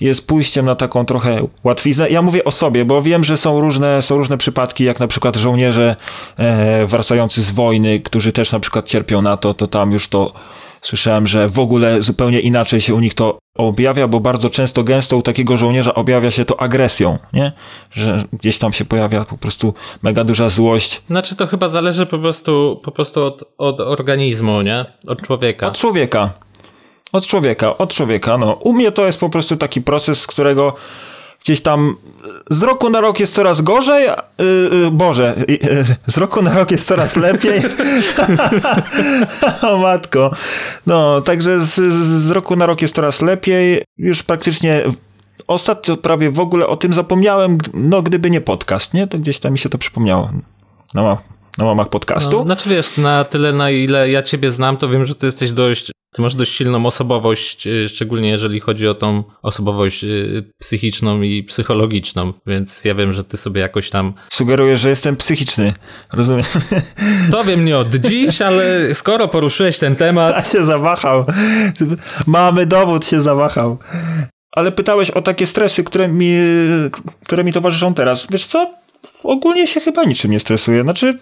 jest 0.00 0.26
pójściem 0.26 0.66
na 0.66 0.74
taką 0.74 1.04
trochę 1.04 1.46
łatwiznę. 1.64 2.10
Ja 2.10 2.22
mówię 2.22 2.44
o 2.44 2.50
sobie, 2.50 2.84
bo 2.84 3.02
wiem, 3.02 3.24
że 3.24 3.36
są 3.36 3.60
różne, 3.60 4.02
są 4.02 4.16
różne 4.16 4.38
przypadki, 4.38 4.84
jak 4.84 5.00
na 5.00 5.06
przykład 5.06 5.36
żołnierze 5.36 5.96
e, 6.36 6.86
wracający 6.86 7.42
z 7.42 7.50
wojny, 7.50 8.00
którzy 8.00 8.32
też 8.32 8.52
na 8.52 8.60
przykład 8.60 8.88
cierpią 8.88 9.22
na 9.22 9.36
to, 9.36 9.54
to 9.54 9.66
tam 9.66 9.92
już 9.92 10.08
to 10.08 10.32
słyszałem, 10.84 11.26
że 11.26 11.48
w 11.48 11.58
ogóle 11.58 12.02
zupełnie 12.02 12.40
inaczej 12.40 12.80
się 12.80 12.94
u 12.94 13.00
nich 13.00 13.14
to 13.14 13.38
objawia, 13.56 14.08
bo 14.08 14.20
bardzo 14.20 14.50
często, 14.50 14.84
gęsto 14.84 15.16
u 15.16 15.22
takiego 15.22 15.56
żołnierza 15.56 15.94
objawia 15.94 16.30
się 16.30 16.44
to 16.44 16.60
agresją, 16.60 17.18
nie? 17.32 17.52
Że 17.92 18.24
gdzieś 18.32 18.58
tam 18.58 18.72
się 18.72 18.84
pojawia 18.84 19.24
po 19.24 19.38
prostu 19.38 19.74
mega 20.02 20.24
duża 20.24 20.48
złość. 20.48 21.02
Znaczy 21.06 21.36
to 21.36 21.46
chyba 21.46 21.68
zależy 21.68 22.06
po 22.06 22.18
prostu, 22.18 22.80
po 22.84 22.92
prostu 22.92 23.22
od, 23.22 23.42
od 23.58 23.80
organizmu, 23.80 24.62
nie? 24.62 24.84
Od 25.06 25.22
człowieka. 25.22 25.66
Od 25.66 25.78
człowieka. 25.78 26.30
Od 27.12 27.26
człowieka, 27.26 27.78
od 27.78 27.94
człowieka. 27.94 28.38
No, 28.38 28.52
u 28.52 28.72
mnie 28.72 28.92
to 28.92 29.06
jest 29.06 29.20
po 29.20 29.30
prostu 29.30 29.56
taki 29.56 29.82
proces, 29.82 30.20
z 30.20 30.26
którego 30.26 30.76
gdzieś 31.44 31.60
tam 31.60 31.96
z 32.50 32.62
roku 32.62 32.90
na 32.90 33.00
rok 33.00 33.20
jest 33.20 33.34
coraz 33.34 33.60
gorzej, 33.60 34.08
yy, 34.38 34.90
Boże, 34.90 35.34
yy, 35.48 35.58
z 36.06 36.18
roku 36.18 36.42
na 36.42 36.54
rok 36.54 36.70
jest 36.70 36.86
coraz 36.86 37.16
lepiej. 37.16 37.62
o 39.70 39.78
matko. 39.78 40.30
No, 40.86 41.20
także 41.20 41.60
z, 41.60 41.74
z 42.04 42.30
roku 42.30 42.56
na 42.56 42.66
rok 42.66 42.82
jest 42.82 42.94
coraz 42.94 43.22
lepiej. 43.22 43.82
Już 43.98 44.22
praktycznie 44.22 44.82
ostatnio 45.46 45.96
prawie 45.96 46.30
w 46.30 46.40
ogóle 46.40 46.66
o 46.66 46.76
tym 46.76 46.92
zapomniałem, 46.92 47.58
no 47.74 48.02
gdyby 48.02 48.30
nie 48.30 48.40
podcast, 48.40 48.94
nie? 48.94 49.06
To 49.06 49.18
gdzieś 49.18 49.38
tam 49.38 49.52
mi 49.52 49.58
się 49.58 49.68
to 49.68 49.78
przypomniało. 49.78 50.30
No, 50.94 51.18
na 51.58 51.64
łamach 51.64 51.88
podcastu. 51.88 52.38
No, 52.38 52.44
znaczy 52.44 52.68
wiesz, 52.68 52.96
na 52.96 53.24
tyle 53.24 53.52
na 53.52 53.70
ile 53.70 54.10
ja 54.10 54.22
ciebie 54.22 54.50
znam, 54.50 54.76
to 54.76 54.88
wiem, 54.88 55.06
że 55.06 55.14
ty 55.14 55.26
jesteś 55.26 55.52
dość, 55.52 55.90
ty 56.14 56.22
masz 56.22 56.34
dość 56.34 56.52
silną 56.52 56.86
osobowość, 56.86 57.66
y, 57.66 57.88
szczególnie 57.88 58.28
jeżeli 58.28 58.60
chodzi 58.60 58.88
o 58.88 58.94
tą 58.94 59.24
osobowość 59.42 60.04
y, 60.04 60.50
psychiczną 60.60 61.22
i 61.22 61.42
psychologiczną, 61.42 62.32
więc 62.46 62.84
ja 62.84 62.94
wiem, 62.94 63.12
że 63.12 63.24
ty 63.24 63.36
sobie 63.36 63.60
jakoś 63.60 63.90
tam... 63.90 64.14
Sugerujesz, 64.32 64.80
że 64.80 64.88
jestem 64.88 65.16
psychiczny, 65.16 65.72
rozumiem. 66.12 66.44
To 67.30 67.44
wiem 67.44 67.64
nie 67.64 67.78
od 67.78 67.88
dziś, 67.88 68.42
ale 68.42 68.94
skoro 68.94 69.28
poruszyłeś 69.28 69.78
ten 69.78 69.96
temat... 69.96 70.34
A 70.36 70.44
się 70.44 70.64
zawahał. 70.64 71.24
Mamy 72.26 72.66
dowód, 72.66 73.06
się 73.06 73.20
zawahał. 73.20 73.78
Ale 74.52 74.72
pytałeś 74.72 75.10
o 75.10 75.22
takie 75.22 75.46
stresy, 75.46 75.84
które 75.84 76.08
mi, 76.08 76.34
które 77.24 77.44
mi 77.44 77.52
towarzyszą 77.52 77.94
teraz. 77.94 78.26
Wiesz 78.30 78.46
co? 78.46 78.83
Ogólnie 79.22 79.66
się 79.66 79.80
chyba 79.80 80.04
niczym 80.04 80.30
nie 80.30 80.40
stresuję. 80.40 80.82
Znaczy, 80.82 81.18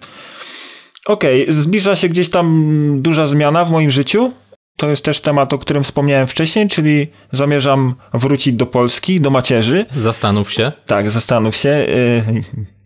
okej, 1.05 1.43
okay, 1.43 1.53
zbliża 1.53 1.95
się 1.95 2.09
gdzieś 2.09 2.29
tam 2.29 2.97
duża 3.01 3.27
zmiana 3.27 3.65
w 3.65 3.71
moim 3.71 3.91
życiu. 3.91 4.33
To 4.77 4.89
jest 4.89 5.05
też 5.05 5.19
temat, 5.21 5.53
o 5.53 5.57
którym 5.57 5.83
wspomniałem 5.83 6.27
wcześniej, 6.27 6.67
czyli 6.67 7.07
zamierzam 7.31 7.95
wrócić 8.13 8.53
do 8.53 8.65
Polski, 8.65 9.21
do 9.21 9.29
macierzy. 9.29 9.85
Zastanów 9.95 10.53
się. 10.53 10.71
Tak, 10.85 11.11
zastanów 11.11 11.55
się. 11.55 11.69
Y, 11.69 12.23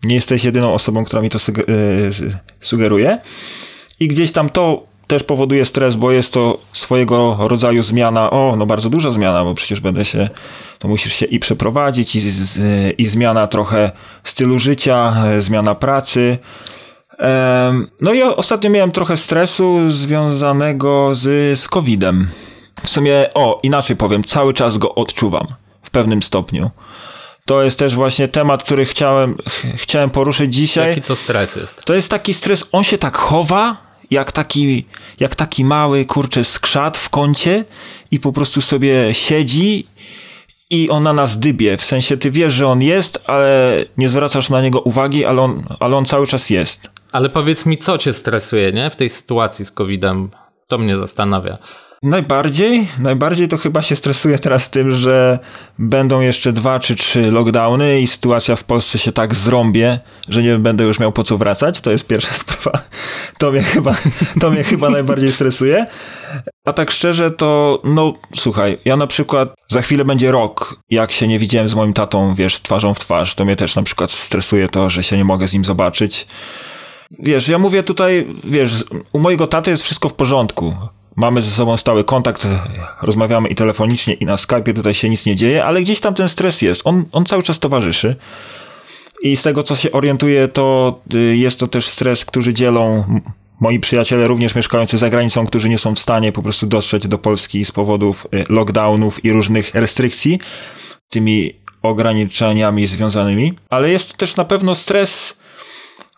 nie 0.04 0.14
jesteś 0.14 0.44
jedyną 0.44 0.74
osobą, 0.74 1.04
która 1.04 1.22
mi 1.22 1.30
to 1.30 1.38
y, 1.38 2.10
sugeruje. 2.60 3.18
I 4.00 4.08
gdzieś 4.08 4.32
tam 4.32 4.50
to 4.50 4.87
też 5.08 5.24
powoduje 5.24 5.64
stres, 5.64 5.96
bo 5.96 6.10
jest 6.10 6.32
to 6.32 6.58
swojego 6.72 7.36
rodzaju 7.40 7.82
zmiana, 7.82 8.30
o, 8.30 8.56
no 8.56 8.66
bardzo 8.66 8.90
duża 8.90 9.10
zmiana, 9.10 9.44
bo 9.44 9.54
przecież 9.54 9.80
będę 9.80 10.04
się, 10.04 10.28
to 10.78 10.88
musisz 10.88 11.12
się 11.12 11.26
i 11.26 11.38
przeprowadzić, 11.38 12.16
i, 12.16 12.20
i 12.98 13.06
zmiana 13.06 13.46
trochę 13.46 13.90
stylu 14.24 14.58
życia, 14.58 15.14
zmiana 15.38 15.74
pracy. 15.74 16.38
No 18.00 18.12
i 18.12 18.22
ostatnio 18.22 18.70
miałem 18.70 18.92
trochę 18.92 19.16
stresu 19.16 19.90
związanego 19.90 21.14
z, 21.14 21.58
z 21.58 21.68
COVID-em. 21.68 22.28
W 22.82 22.88
sumie, 22.88 23.26
o, 23.34 23.58
inaczej 23.62 23.96
powiem, 23.96 24.24
cały 24.24 24.54
czas 24.54 24.78
go 24.78 24.94
odczuwam 24.94 25.46
w 25.82 25.90
pewnym 25.90 26.22
stopniu. 26.22 26.70
To 27.44 27.62
jest 27.62 27.78
też 27.78 27.94
właśnie 27.94 28.28
temat, 28.28 28.62
który 28.62 28.84
chciałem, 28.84 29.36
chciałem 29.76 30.10
poruszyć 30.10 30.54
dzisiaj. 30.54 30.88
Jaki 30.88 31.02
to 31.02 31.16
stres 31.16 31.56
jest? 31.56 31.84
To 31.84 31.94
jest 31.94 32.10
taki 32.10 32.34
stres, 32.34 32.64
on 32.72 32.84
się 32.84 32.98
tak 32.98 33.16
chowa, 33.16 33.87
jak 34.10 34.32
taki, 34.32 34.86
jak 35.20 35.34
taki 35.34 35.64
mały, 35.64 36.04
kurczę, 36.04 36.44
skrzat 36.44 36.98
w 36.98 37.10
kącie 37.10 37.64
i 38.10 38.20
po 38.20 38.32
prostu 38.32 38.60
sobie 38.60 39.14
siedzi 39.14 39.86
i 40.70 40.90
on 40.90 41.02
na 41.02 41.12
nas 41.12 41.38
dybie. 41.38 41.76
W 41.76 41.84
sensie 41.84 42.16
ty 42.16 42.30
wiesz, 42.30 42.54
że 42.54 42.66
on 42.66 42.82
jest, 42.82 43.24
ale 43.26 43.84
nie 43.98 44.08
zwracasz 44.08 44.50
na 44.50 44.62
niego 44.62 44.80
uwagi, 44.80 45.24
ale 45.24 45.42
on, 45.42 45.64
ale 45.80 45.96
on 45.96 46.04
cały 46.04 46.26
czas 46.26 46.50
jest. 46.50 46.90
Ale 47.12 47.28
powiedz 47.28 47.66
mi, 47.66 47.78
co 47.78 47.98
cię 47.98 48.12
stresuje, 48.12 48.72
nie? 48.72 48.90
W 48.90 48.96
tej 48.96 49.10
sytuacji 49.10 49.64
z 49.64 49.72
COVID-em. 49.72 50.30
To 50.68 50.78
mnie 50.78 50.96
zastanawia. 50.96 51.58
Najbardziej, 52.02 52.88
najbardziej 52.98 53.48
to 53.48 53.56
chyba 53.56 53.82
się 53.82 53.96
stresuje 53.96 54.38
teraz 54.38 54.70
tym, 54.70 54.92
że 54.92 55.38
będą 55.78 56.20
jeszcze 56.20 56.52
dwa 56.52 56.78
czy 56.78 56.96
trzy 56.96 57.30
lockdowny 57.30 58.00
i 58.00 58.06
sytuacja 58.06 58.56
w 58.56 58.64
Polsce 58.64 58.98
się 58.98 59.12
tak 59.12 59.34
zrąbie, 59.34 59.98
że 60.28 60.42
nie 60.42 60.58
będę 60.58 60.84
już 60.84 60.98
miał 60.98 61.12
po 61.12 61.24
co 61.24 61.38
wracać. 61.38 61.80
To 61.80 61.90
jest 61.90 62.06
pierwsza 62.06 62.34
sprawa. 62.44 62.78
To 63.38 63.50
mnie 63.50 63.62
chyba, 63.62 63.94
to 64.40 64.50
mnie 64.50 64.64
chyba 64.64 64.90
najbardziej 64.90 65.32
stresuje. 65.32 65.86
A 66.64 66.72
tak 66.72 66.90
szczerze 66.90 67.30
to, 67.30 67.80
no 67.84 68.14
słuchaj, 68.36 68.78
ja 68.84 68.96
na 68.96 69.06
przykład 69.06 69.54
za 69.68 69.82
chwilę 69.82 70.04
będzie 70.04 70.32
rok, 70.32 70.80
jak 70.90 71.12
się 71.12 71.28
nie 71.28 71.38
widziałem 71.38 71.68
z 71.68 71.74
moim 71.74 71.92
tatą, 71.92 72.34
wiesz, 72.34 72.60
twarzą 72.60 72.94
w 72.94 72.98
twarz. 72.98 73.34
To 73.34 73.44
mnie 73.44 73.56
też 73.56 73.76
na 73.76 73.82
przykład 73.82 74.10
stresuje 74.10 74.68
to, 74.68 74.90
że 74.90 75.02
się 75.02 75.16
nie 75.16 75.24
mogę 75.24 75.48
z 75.48 75.52
nim 75.52 75.64
zobaczyć. 75.64 76.26
Wiesz, 77.18 77.48
ja 77.48 77.58
mówię 77.58 77.82
tutaj, 77.82 78.26
wiesz, 78.44 78.84
u 79.12 79.18
mojego 79.18 79.46
taty 79.46 79.70
jest 79.70 79.82
wszystko 79.82 80.08
w 80.08 80.14
porządku 80.14 80.74
mamy 81.18 81.42
ze 81.42 81.50
sobą 81.50 81.76
stały 81.76 82.04
kontakt, 82.04 82.46
rozmawiamy 83.02 83.48
i 83.48 83.54
telefonicznie, 83.54 84.14
i 84.14 84.24
na 84.24 84.36
Skype'ie, 84.36 84.74
tutaj 84.74 84.94
się 84.94 85.10
nic 85.10 85.26
nie 85.26 85.36
dzieje, 85.36 85.64
ale 85.64 85.82
gdzieś 85.82 86.00
tam 86.00 86.14
ten 86.14 86.28
stres 86.28 86.62
jest. 86.62 86.82
On, 86.84 87.04
on 87.12 87.24
cały 87.24 87.42
czas 87.42 87.58
towarzyszy. 87.58 88.16
I 89.22 89.36
z 89.36 89.42
tego, 89.42 89.62
co 89.62 89.76
się 89.76 89.92
orientuję, 89.92 90.48
to 90.48 90.98
y, 91.14 91.36
jest 91.36 91.60
to 91.60 91.66
też 91.66 91.88
stres, 91.88 92.24
który 92.24 92.54
dzielą 92.54 93.04
moi 93.60 93.80
przyjaciele 93.80 94.26
również 94.26 94.54
mieszkający 94.54 94.98
za 94.98 95.10
granicą, 95.10 95.46
którzy 95.46 95.68
nie 95.68 95.78
są 95.78 95.94
w 95.94 95.98
stanie 95.98 96.32
po 96.32 96.42
prostu 96.42 96.66
dotrzeć 96.66 97.08
do 97.08 97.18
Polski 97.18 97.64
z 97.64 97.72
powodów 97.72 98.26
y, 98.34 98.44
lockdownów 98.48 99.24
i 99.24 99.32
różnych 99.32 99.74
restrykcji, 99.74 100.40
tymi 101.08 101.54
ograniczeniami 101.82 102.86
związanymi. 102.86 103.58
Ale 103.70 103.90
jest 103.90 104.10
to 104.10 104.16
też 104.16 104.36
na 104.36 104.44
pewno 104.44 104.74
stres 104.74 105.37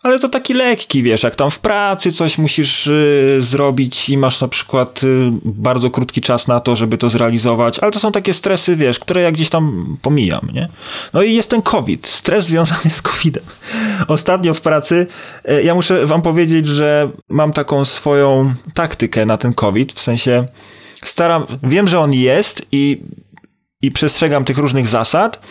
ale 0.03 0.19
to 0.19 0.29
taki 0.29 0.53
lekki, 0.53 1.03
wiesz, 1.03 1.23
jak 1.23 1.35
tam 1.35 1.51
w 1.51 1.59
pracy 1.59 2.11
coś 2.11 2.37
musisz 2.37 2.87
y, 2.87 3.37
zrobić 3.39 4.09
i 4.09 4.17
masz 4.17 4.41
na 4.41 4.47
przykład 4.47 5.03
y, 5.03 5.31
bardzo 5.45 5.89
krótki 5.89 6.21
czas 6.21 6.47
na 6.47 6.59
to, 6.59 6.75
żeby 6.75 6.97
to 6.97 7.09
zrealizować, 7.09 7.79
ale 7.79 7.91
to 7.91 7.99
są 7.99 8.11
takie 8.11 8.33
stresy, 8.33 8.75
wiesz, 8.75 8.99
które 8.99 9.21
ja 9.21 9.31
gdzieś 9.31 9.49
tam 9.49 9.97
pomijam, 10.01 10.49
nie? 10.53 10.69
No 11.13 11.23
i 11.23 11.33
jest 11.33 11.49
ten 11.49 11.61
COVID, 11.61 12.07
stres 12.07 12.45
związany 12.45 12.89
z 12.89 13.01
COVIDem. 13.01 13.43
Ostatnio 14.07 14.53
w 14.53 14.61
pracy, 14.61 15.07
y, 15.49 15.63
ja 15.63 15.75
muszę 15.75 16.05
wam 16.05 16.21
powiedzieć, 16.21 16.67
że 16.67 17.09
mam 17.29 17.53
taką 17.53 17.85
swoją 17.85 18.53
taktykę 18.73 19.25
na 19.25 19.37
ten 19.37 19.53
COVID, 19.53 19.93
w 19.93 20.01
sensie 20.01 20.47
staram, 21.03 21.45
wiem, 21.63 21.87
że 21.87 21.99
on 21.99 22.13
jest 22.13 22.65
i, 22.71 23.01
i 23.81 23.91
przestrzegam 23.91 24.45
tych 24.45 24.57
różnych 24.57 24.87
zasad, 24.87 25.41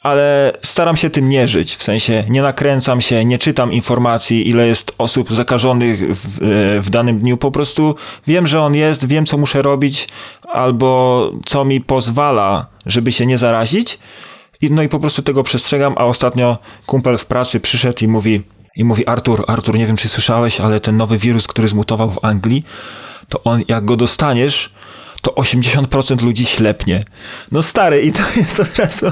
ale 0.00 0.52
staram 0.62 0.96
się 0.96 1.10
tym 1.10 1.28
nie 1.28 1.48
żyć, 1.48 1.76
w 1.76 1.82
sensie 1.82 2.24
nie 2.28 2.42
nakręcam 2.42 3.00
się, 3.00 3.24
nie 3.24 3.38
czytam 3.38 3.72
informacji, 3.72 4.48
ile 4.48 4.66
jest 4.66 4.92
osób 4.98 5.32
zakażonych 5.32 6.16
w, 6.16 6.38
w, 6.86 6.90
danym 6.90 7.18
dniu, 7.18 7.36
po 7.36 7.50
prostu 7.50 7.94
wiem, 8.26 8.46
że 8.46 8.62
on 8.62 8.74
jest, 8.74 9.06
wiem, 9.06 9.26
co 9.26 9.38
muszę 9.38 9.62
robić, 9.62 10.08
albo 10.48 11.32
co 11.46 11.64
mi 11.64 11.80
pozwala, 11.80 12.66
żeby 12.86 13.12
się 13.12 13.26
nie 13.26 13.38
zarazić, 13.38 13.98
no 14.70 14.82
i 14.82 14.88
po 14.88 14.98
prostu 14.98 15.22
tego 15.22 15.42
przestrzegam, 15.42 15.94
a 15.96 16.04
ostatnio 16.04 16.58
kumpel 16.86 17.18
w 17.18 17.26
pracy 17.26 17.60
przyszedł 17.60 18.04
i 18.04 18.08
mówi, 18.08 18.42
i 18.76 18.84
mówi 18.84 19.06
Artur, 19.06 19.44
Artur, 19.46 19.76
nie 19.76 19.86
wiem, 19.86 19.96
czy 19.96 20.08
słyszałeś, 20.08 20.60
ale 20.60 20.80
ten 20.80 20.96
nowy 20.96 21.18
wirus, 21.18 21.46
który 21.46 21.68
zmutował 21.68 22.10
w 22.10 22.24
Anglii, 22.24 22.64
to 23.28 23.42
on, 23.42 23.62
jak 23.68 23.84
go 23.84 23.96
dostaniesz, 23.96 24.72
to 25.20 25.30
80% 25.30 26.22
ludzi 26.22 26.46
ślepnie. 26.46 27.02
No 27.52 27.62
stary, 27.62 28.02
i 28.02 28.12
to 28.12 28.22
jest 28.36 28.60
od 28.60 28.76
razu... 28.76 29.06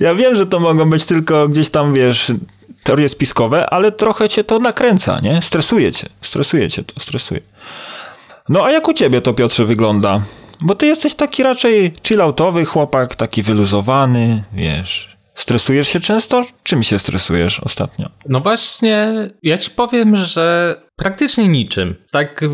Ja 0.00 0.14
wiem, 0.14 0.34
że 0.34 0.46
to 0.46 0.60
mogą 0.60 0.90
być 0.90 1.04
tylko 1.04 1.48
gdzieś 1.48 1.70
tam, 1.70 1.94
wiesz, 1.94 2.32
teorie 2.82 3.08
spiskowe, 3.08 3.70
ale 3.70 3.92
trochę 3.92 4.28
cię 4.28 4.44
to 4.44 4.58
nakręca, 4.58 5.20
nie? 5.22 5.42
Stresuje 5.42 5.92
cię, 5.92 6.08
stresuje 6.22 6.70
cię 6.70 6.82
to, 6.82 7.00
stresuje. 7.00 7.40
No 8.48 8.64
a 8.64 8.70
jak 8.70 8.88
u 8.88 8.92
ciebie 8.92 9.20
to, 9.20 9.34
Piotrze, 9.34 9.64
wygląda? 9.64 10.22
Bo 10.60 10.74
ty 10.74 10.86
jesteś 10.86 11.14
taki 11.14 11.42
raczej 11.42 11.92
chilloutowy 12.06 12.64
chłopak, 12.64 13.14
taki 13.14 13.42
wyluzowany, 13.42 14.44
wiesz... 14.52 15.10
Stresujesz 15.34 15.88
się 15.88 16.00
często? 16.00 16.42
Czym 16.62 16.82
się 16.82 16.98
stresujesz 16.98 17.60
ostatnio? 17.60 18.08
No 18.28 18.40
właśnie, 18.40 19.30
ja 19.42 19.58
ci 19.58 19.70
powiem, 19.70 20.16
że 20.16 20.76
praktycznie 21.00 21.48
niczym. 21.48 21.94
Tak 22.10 22.44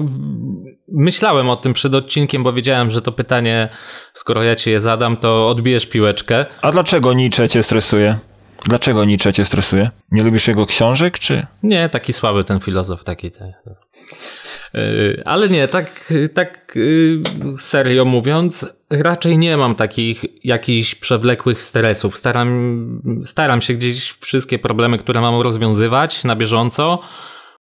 myślałem 0.88 1.50
o 1.50 1.56
tym 1.56 1.72
przed 1.72 1.94
odcinkiem, 1.94 2.42
bo 2.42 2.52
wiedziałem, 2.52 2.90
że 2.90 3.02
to 3.02 3.12
pytanie, 3.12 3.68
skoro 4.12 4.42
ja 4.42 4.56
ci 4.56 4.70
je 4.70 4.80
zadam, 4.80 5.16
to 5.16 5.48
odbijesz 5.48 5.87
piłeczkę. 5.87 6.46
A 6.62 6.72
dlaczego 6.72 7.12
Nietzsche 7.12 7.48
cię 7.48 7.62
stresuje? 7.62 8.16
Dlaczego 8.64 9.04
Nietzsche 9.04 9.32
cię 9.32 9.44
stresuje? 9.44 9.90
Nie 10.11 10.22
lubisz 10.22 10.48
jego 10.48 10.66
książek, 10.66 11.18
czy? 11.18 11.46
Nie, 11.62 11.88
taki 11.88 12.12
słaby 12.12 12.44
ten 12.44 12.61
filozof, 12.61 13.04
taki. 13.04 13.30
ten. 13.30 13.52
E, 14.74 14.82
ale 15.24 15.48
nie, 15.48 15.68
tak, 15.68 16.12
tak 16.35 16.76
e, 16.76 17.59
serio 17.59 18.04
mówiąc, 18.04 18.66
raczej 18.90 19.38
nie 19.38 19.56
mam 19.56 19.74
takich 19.74 20.24
jakichś 20.44 20.94
przewlekłych 20.94 21.62
stresów. 21.62 22.16
Staram, 22.18 23.02
staram 23.24 23.62
się 23.62 23.74
gdzieś 23.74 24.11
wszystkie 24.20 24.59
problemy, 24.59 24.98
które 24.98 25.20
mam 25.20 25.40
rozwiązywać 25.40 26.24
na 26.24 26.37
bieżąco. 26.37 27.00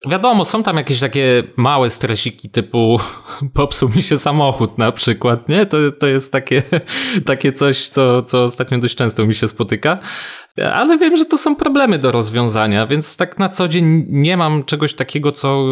Wiadomo, 0.09 0.45
są 0.45 0.63
tam 0.63 0.77
jakieś 0.77 1.01
takie 1.01 1.43
małe 1.57 1.91
stresiki 1.91 2.51
typu 2.51 2.99
popsuł 3.55 3.89
mi 3.97 4.03
się 4.03 4.17
samochód 4.17 4.79
na 4.79 4.93
przykład, 4.93 5.49
nie? 5.49 5.67
To, 5.67 5.77
to 6.01 6.07
jest 6.07 6.33
takie, 6.33 6.63
takie 7.27 7.53
coś, 7.53 7.89
co, 7.89 8.23
co 8.23 8.45
ostatnio 8.45 8.79
dość 8.79 8.97
często 8.97 9.27
mi 9.27 9.35
się 9.35 9.49
spotyka. 9.49 9.99
Ale 10.75 10.99
wiem, 10.99 11.17
że 11.17 11.25
to 11.25 11.39
są 11.39 11.57
problemy 11.57 11.99
do 11.99 12.11
rozwiązania, 12.11 12.87
więc 12.87 13.17
tak 13.17 13.39
na 13.39 13.49
co 13.49 13.69
dzień 13.69 14.07
nie 14.09 14.37
mam 14.37 14.65
czegoś 14.65 14.95
takiego, 14.95 15.33
co 15.33 15.65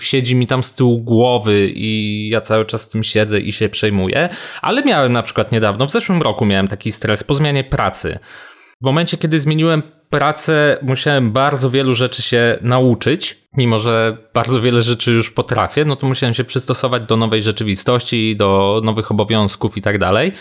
siedzi 0.00 0.36
mi 0.36 0.46
tam 0.46 0.62
z 0.62 0.74
tyłu 0.74 1.02
głowy 1.02 1.70
i 1.74 2.28
ja 2.28 2.40
cały 2.40 2.66
czas 2.66 2.82
z 2.82 2.88
tym 2.88 3.02
siedzę 3.02 3.40
i 3.40 3.52
się 3.52 3.68
przejmuję. 3.68 4.28
Ale 4.62 4.84
miałem 4.84 5.12
na 5.12 5.22
przykład 5.22 5.52
niedawno, 5.52 5.86
w 5.86 5.90
zeszłym 5.90 6.22
roku 6.22 6.46
miałem 6.46 6.68
taki 6.68 6.92
stres 6.92 7.24
po 7.24 7.34
zmianie 7.34 7.64
pracy. 7.64 8.18
W 8.80 8.84
momencie, 8.84 9.16
kiedy 9.18 9.38
zmieniłem 9.38 9.82
pracę, 10.10 10.78
musiałem 10.82 11.32
bardzo 11.32 11.70
wielu 11.70 11.94
rzeczy 11.94 12.22
się 12.22 12.58
nauczyć, 12.62 13.38
mimo 13.56 13.78
że 13.78 14.16
bardzo 14.34 14.60
wiele 14.60 14.82
rzeczy 14.82 15.12
już 15.12 15.30
potrafię, 15.30 15.84
no 15.84 15.96
to 15.96 16.06
musiałem 16.06 16.34
się 16.34 16.44
przystosować 16.44 17.02
do 17.02 17.16
nowej 17.16 17.42
rzeczywistości, 17.42 18.36
do 18.36 18.80
nowych 18.84 19.10
obowiązków 19.10 19.76
i 19.76 19.82
tak 19.82 19.98
dalej. 19.98 20.32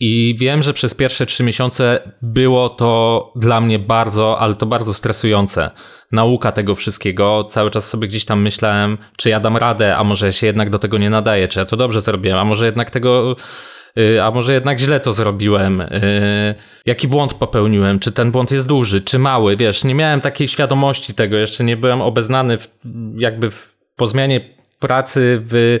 I 0.00 0.36
wiem, 0.40 0.62
że 0.62 0.72
przez 0.72 0.94
pierwsze 0.94 1.26
trzy 1.26 1.44
miesiące 1.44 2.12
było 2.22 2.68
to 2.68 3.32
dla 3.36 3.60
mnie 3.60 3.78
bardzo, 3.78 4.38
ale 4.38 4.54
to 4.54 4.66
bardzo 4.66 4.94
stresujące. 4.94 5.70
Nauka 6.12 6.52
tego 6.52 6.74
wszystkiego, 6.74 7.44
cały 7.44 7.70
czas 7.70 7.88
sobie 7.88 8.08
gdzieś 8.08 8.24
tam 8.24 8.42
myślałem, 8.42 8.98
czy 9.16 9.30
ja 9.30 9.40
dam 9.40 9.56
radę, 9.56 9.96
a 9.96 10.04
może 10.04 10.32
się 10.32 10.46
jednak 10.46 10.70
do 10.70 10.78
tego 10.78 10.98
nie 10.98 11.10
nadaję, 11.10 11.48
czy 11.48 11.58
ja 11.58 11.64
to 11.64 11.76
dobrze 11.76 12.00
zrobiłem, 12.00 12.38
a 12.38 12.44
może 12.44 12.66
jednak 12.66 12.90
tego 12.90 13.36
a 14.22 14.30
może 14.30 14.54
jednak 14.54 14.78
źle 14.78 15.00
to 15.00 15.12
zrobiłem, 15.12 15.80
y, 15.80 16.54
jaki 16.86 17.08
błąd 17.08 17.34
popełniłem, 17.34 17.98
czy 17.98 18.12
ten 18.12 18.30
błąd 18.30 18.50
jest 18.50 18.68
duży, 18.68 19.00
czy 19.00 19.18
mały, 19.18 19.56
wiesz, 19.56 19.84
nie 19.84 19.94
miałem 19.94 20.20
takiej 20.20 20.48
świadomości 20.48 21.14
tego, 21.14 21.36
jeszcze 21.36 21.64
nie 21.64 21.76
byłem 21.76 22.00
obeznany 22.00 22.58
w, 22.58 22.68
jakby 23.16 23.50
w, 23.50 23.76
po 23.96 24.06
zmianie 24.06 24.40
pracy 24.80 25.42
w 25.44 25.78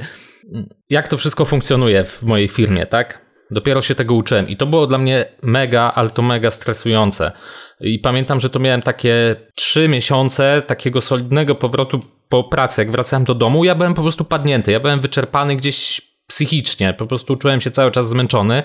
jak 0.90 1.08
to 1.08 1.16
wszystko 1.16 1.44
funkcjonuje 1.44 2.04
w 2.04 2.22
mojej 2.22 2.48
firmie, 2.48 2.86
tak? 2.86 3.26
Dopiero 3.50 3.82
się 3.82 3.94
tego 3.94 4.14
uczyłem 4.14 4.48
i 4.48 4.56
to 4.56 4.66
było 4.66 4.86
dla 4.86 4.98
mnie 4.98 5.26
mega, 5.42 5.92
ale 5.94 6.10
to 6.10 6.22
mega 6.22 6.50
stresujące. 6.50 7.32
I 7.80 7.98
pamiętam, 7.98 8.40
że 8.40 8.50
to 8.50 8.58
miałem 8.58 8.82
takie 8.82 9.36
trzy 9.54 9.88
miesiące 9.88 10.62
takiego 10.66 11.00
solidnego 11.00 11.54
powrotu 11.54 12.00
po 12.28 12.44
pracy. 12.44 12.80
Jak 12.80 12.90
wracałem 12.90 13.24
do 13.24 13.34
domu, 13.34 13.64
ja 13.64 13.74
byłem 13.74 13.94
po 13.94 14.02
prostu 14.02 14.24
padnięty. 14.24 14.72
Ja 14.72 14.80
byłem 14.80 15.00
wyczerpany 15.00 15.56
gdzieś 15.56 16.00
psychicznie. 16.28 16.94
Po 16.94 17.06
prostu 17.06 17.36
czułem 17.36 17.60
się 17.60 17.70
cały 17.70 17.90
czas 17.90 18.08
zmęczony. 18.08 18.62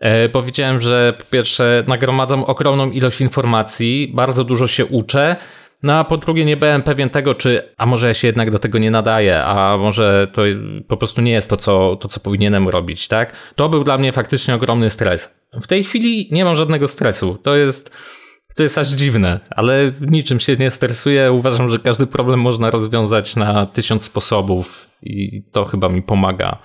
E, 0.00 0.28
powiedziałem, 0.28 0.80
że 0.80 1.14
po 1.18 1.24
pierwsze 1.24 1.84
nagromadzam 1.86 2.44
ogromną 2.44 2.90
ilość 2.90 3.20
informacji, 3.20 4.12
bardzo 4.14 4.44
dużo 4.44 4.68
się 4.68 4.86
uczę, 4.86 5.36
no 5.82 5.94
a 5.94 6.04
po 6.04 6.16
drugie 6.16 6.44
nie 6.44 6.56
byłem 6.56 6.82
pewien 6.82 7.10
tego, 7.10 7.34
czy 7.34 7.74
a 7.76 7.86
może 7.86 8.08
ja 8.08 8.14
się 8.14 8.28
jednak 8.28 8.50
do 8.50 8.58
tego 8.58 8.78
nie 8.78 8.90
nadaję, 8.90 9.44
a 9.44 9.76
może 9.76 10.28
to 10.32 10.42
po 10.88 10.96
prostu 10.96 11.20
nie 11.20 11.32
jest 11.32 11.50
to, 11.50 11.56
co, 11.56 11.96
to, 11.96 12.08
co 12.08 12.20
powinienem 12.20 12.68
robić, 12.68 13.08
tak? 13.08 13.32
To 13.54 13.68
był 13.68 13.84
dla 13.84 13.98
mnie 13.98 14.12
faktycznie 14.12 14.54
ogromny 14.54 14.90
stres. 14.90 15.40
W 15.52 15.66
tej 15.66 15.84
chwili 15.84 16.28
nie 16.30 16.44
mam 16.44 16.56
żadnego 16.56 16.88
stresu. 16.88 17.38
To 17.42 17.56
jest, 17.56 17.92
to 18.54 18.62
jest 18.62 18.78
aż 18.78 18.88
dziwne, 18.88 19.40
ale 19.50 19.92
niczym 20.00 20.40
się 20.40 20.56
nie 20.56 20.70
stresuję. 20.70 21.32
Uważam, 21.32 21.70
że 21.70 21.78
każdy 21.78 22.06
problem 22.06 22.40
można 22.40 22.70
rozwiązać 22.70 23.36
na 23.36 23.66
tysiąc 23.66 24.04
sposobów 24.04 24.86
i 25.02 25.42
to 25.52 25.64
chyba 25.64 25.88
mi 25.88 26.02
pomaga 26.02 26.58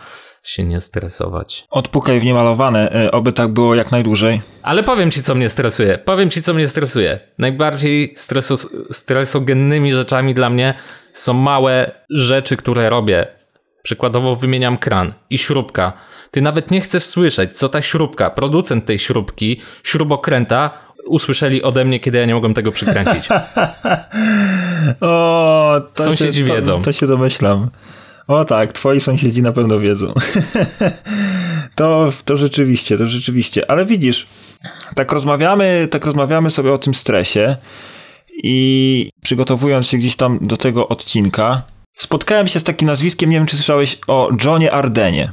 się 0.44 0.64
nie 0.64 0.80
stresować. 0.80 1.66
Odpukaj 1.72 2.20
w 2.20 2.26
niemalowane, 2.26 3.10
oby 3.12 3.34
tak 3.34 3.54
było 3.54 3.76
jak 3.76 3.92
najdłużej. 3.92 4.42
Ale 4.64 4.84
powiem 4.84 5.12
ci, 5.12 5.24
co 5.24 5.36
mnie 5.36 5.50
stresuje. 5.50 5.98
Powiem 5.98 6.30
ci, 6.30 6.42
co 6.42 6.54
mnie 6.54 6.68
stresuje. 6.68 7.20
Najbardziej 7.38 8.14
streso 8.18 8.58
stresogennymi 8.92 9.94
rzeczami 9.94 10.34
dla 10.34 10.50
mnie 10.50 10.74
są 11.14 11.34
małe 11.34 11.92
rzeczy, 12.10 12.58
które 12.58 12.90
robię. 12.90 13.28
Przykładowo 13.84 14.36
wymieniam 14.36 14.78
kran 14.78 15.14
i 15.30 15.38
śrubka. 15.38 15.94
Ty 16.32 16.42
nawet 16.42 16.72
nie 16.72 16.82
chcesz 16.82 17.04
słyszeć, 17.04 17.58
co 17.58 17.70
ta 17.70 17.82
śrubka, 17.82 18.30
producent 18.30 18.86
tej 18.86 19.00
śrubki, 19.00 19.62
śrubokręta, 19.84 20.87
usłyszeli 21.06 21.64
ode 21.64 21.86
mnie, 21.86 22.00
kiedy 22.00 22.18
ja 22.18 22.26
nie 22.26 22.34
mogłem 22.34 22.54
tego 22.54 22.72
przykręcić. 22.72 23.30
o, 25.02 25.82
to 25.94 26.04
Sąsiedzi 26.04 26.40
się, 26.40 26.48
to, 26.48 26.56
wiedzą. 26.56 26.82
To 26.82 26.92
się 26.92 27.08
domyślam. 27.08 27.70
O 28.28 28.46
tak, 28.46 28.74
twoi 28.74 29.00
sąsiedzi 29.00 29.42
na 29.42 29.52
pewno 29.52 29.80
wiedzą. 29.80 30.14
to, 31.76 32.10
to 32.26 32.38
rzeczywiście, 32.38 32.98
to 32.98 33.08
rzeczywiście. 33.08 33.72
Ale 33.72 33.86
widzisz, 33.86 34.28
tak 34.96 35.12
rozmawiamy, 35.12 35.88
tak 35.92 36.06
rozmawiamy 36.06 36.50
sobie 36.50 36.74
o 36.74 36.78
tym 36.78 36.94
stresie 36.94 37.56
i 38.44 39.10
przygotowując 39.24 39.88
się 39.88 39.98
gdzieś 39.98 40.16
tam 40.16 40.40
do 40.42 40.58
tego 40.58 40.88
odcinka, 40.88 41.62
spotkałem 41.94 42.48
się 42.48 42.60
z 42.60 42.64
takim 42.64 42.88
nazwiskiem, 42.88 43.30
nie 43.30 43.38
wiem 43.38 43.46
czy 43.46 43.56
słyszałeś 43.56 43.98
o 44.08 44.30
Johnie 44.46 44.72
Ardenie. 44.72 45.32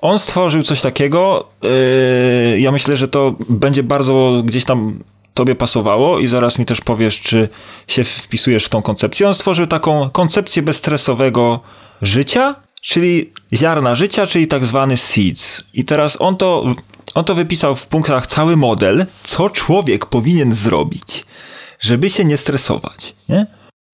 On 0.00 0.18
stworzył 0.18 0.62
coś 0.62 0.80
takiego, 0.80 1.48
yy, 1.62 2.60
ja 2.60 2.72
myślę, 2.72 2.96
że 2.96 3.08
to 3.08 3.34
będzie 3.48 3.82
bardzo 3.82 4.42
gdzieś 4.44 4.64
tam 4.64 5.02
tobie 5.34 5.54
pasowało 5.54 6.18
i 6.18 6.28
zaraz 6.28 6.58
mi 6.58 6.66
też 6.66 6.80
powiesz, 6.80 7.20
czy 7.20 7.48
się 7.88 8.04
wpisujesz 8.04 8.64
w 8.64 8.68
tą 8.68 8.82
koncepcję. 8.82 9.26
On 9.26 9.34
stworzył 9.34 9.66
taką 9.66 10.10
koncepcję 10.10 10.62
bezstresowego 10.62 11.60
życia, 12.02 12.54
czyli 12.82 13.32
ziarna 13.54 13.94
życia, 13.94 14.26
czyli 14.26 14.48
tak 14.48 14.66
zwany 14.66 14.96
seeds. 14.96 15.64
I 15.74 15.84
teraz 15.84 16.20
on 16.20 16.36
to, 16.36 16.74
on 17.14 17.24
to 17.24 17.34
wypisał 17.34 17.76
w 17.76 17.86
punktach 17.86 18.26
cały 18.26 18.56
model, 18.56 19.06
co 19.22 19.50
człowiek 19.50 20.06
powinien 20.06 20.54
zrobić, 20.54 21.24
żeby 21.80 22.10
się 22.10 22.24
nie 22.24 22.36
stresować, 22.36 23.14
nie? 23.28 23.46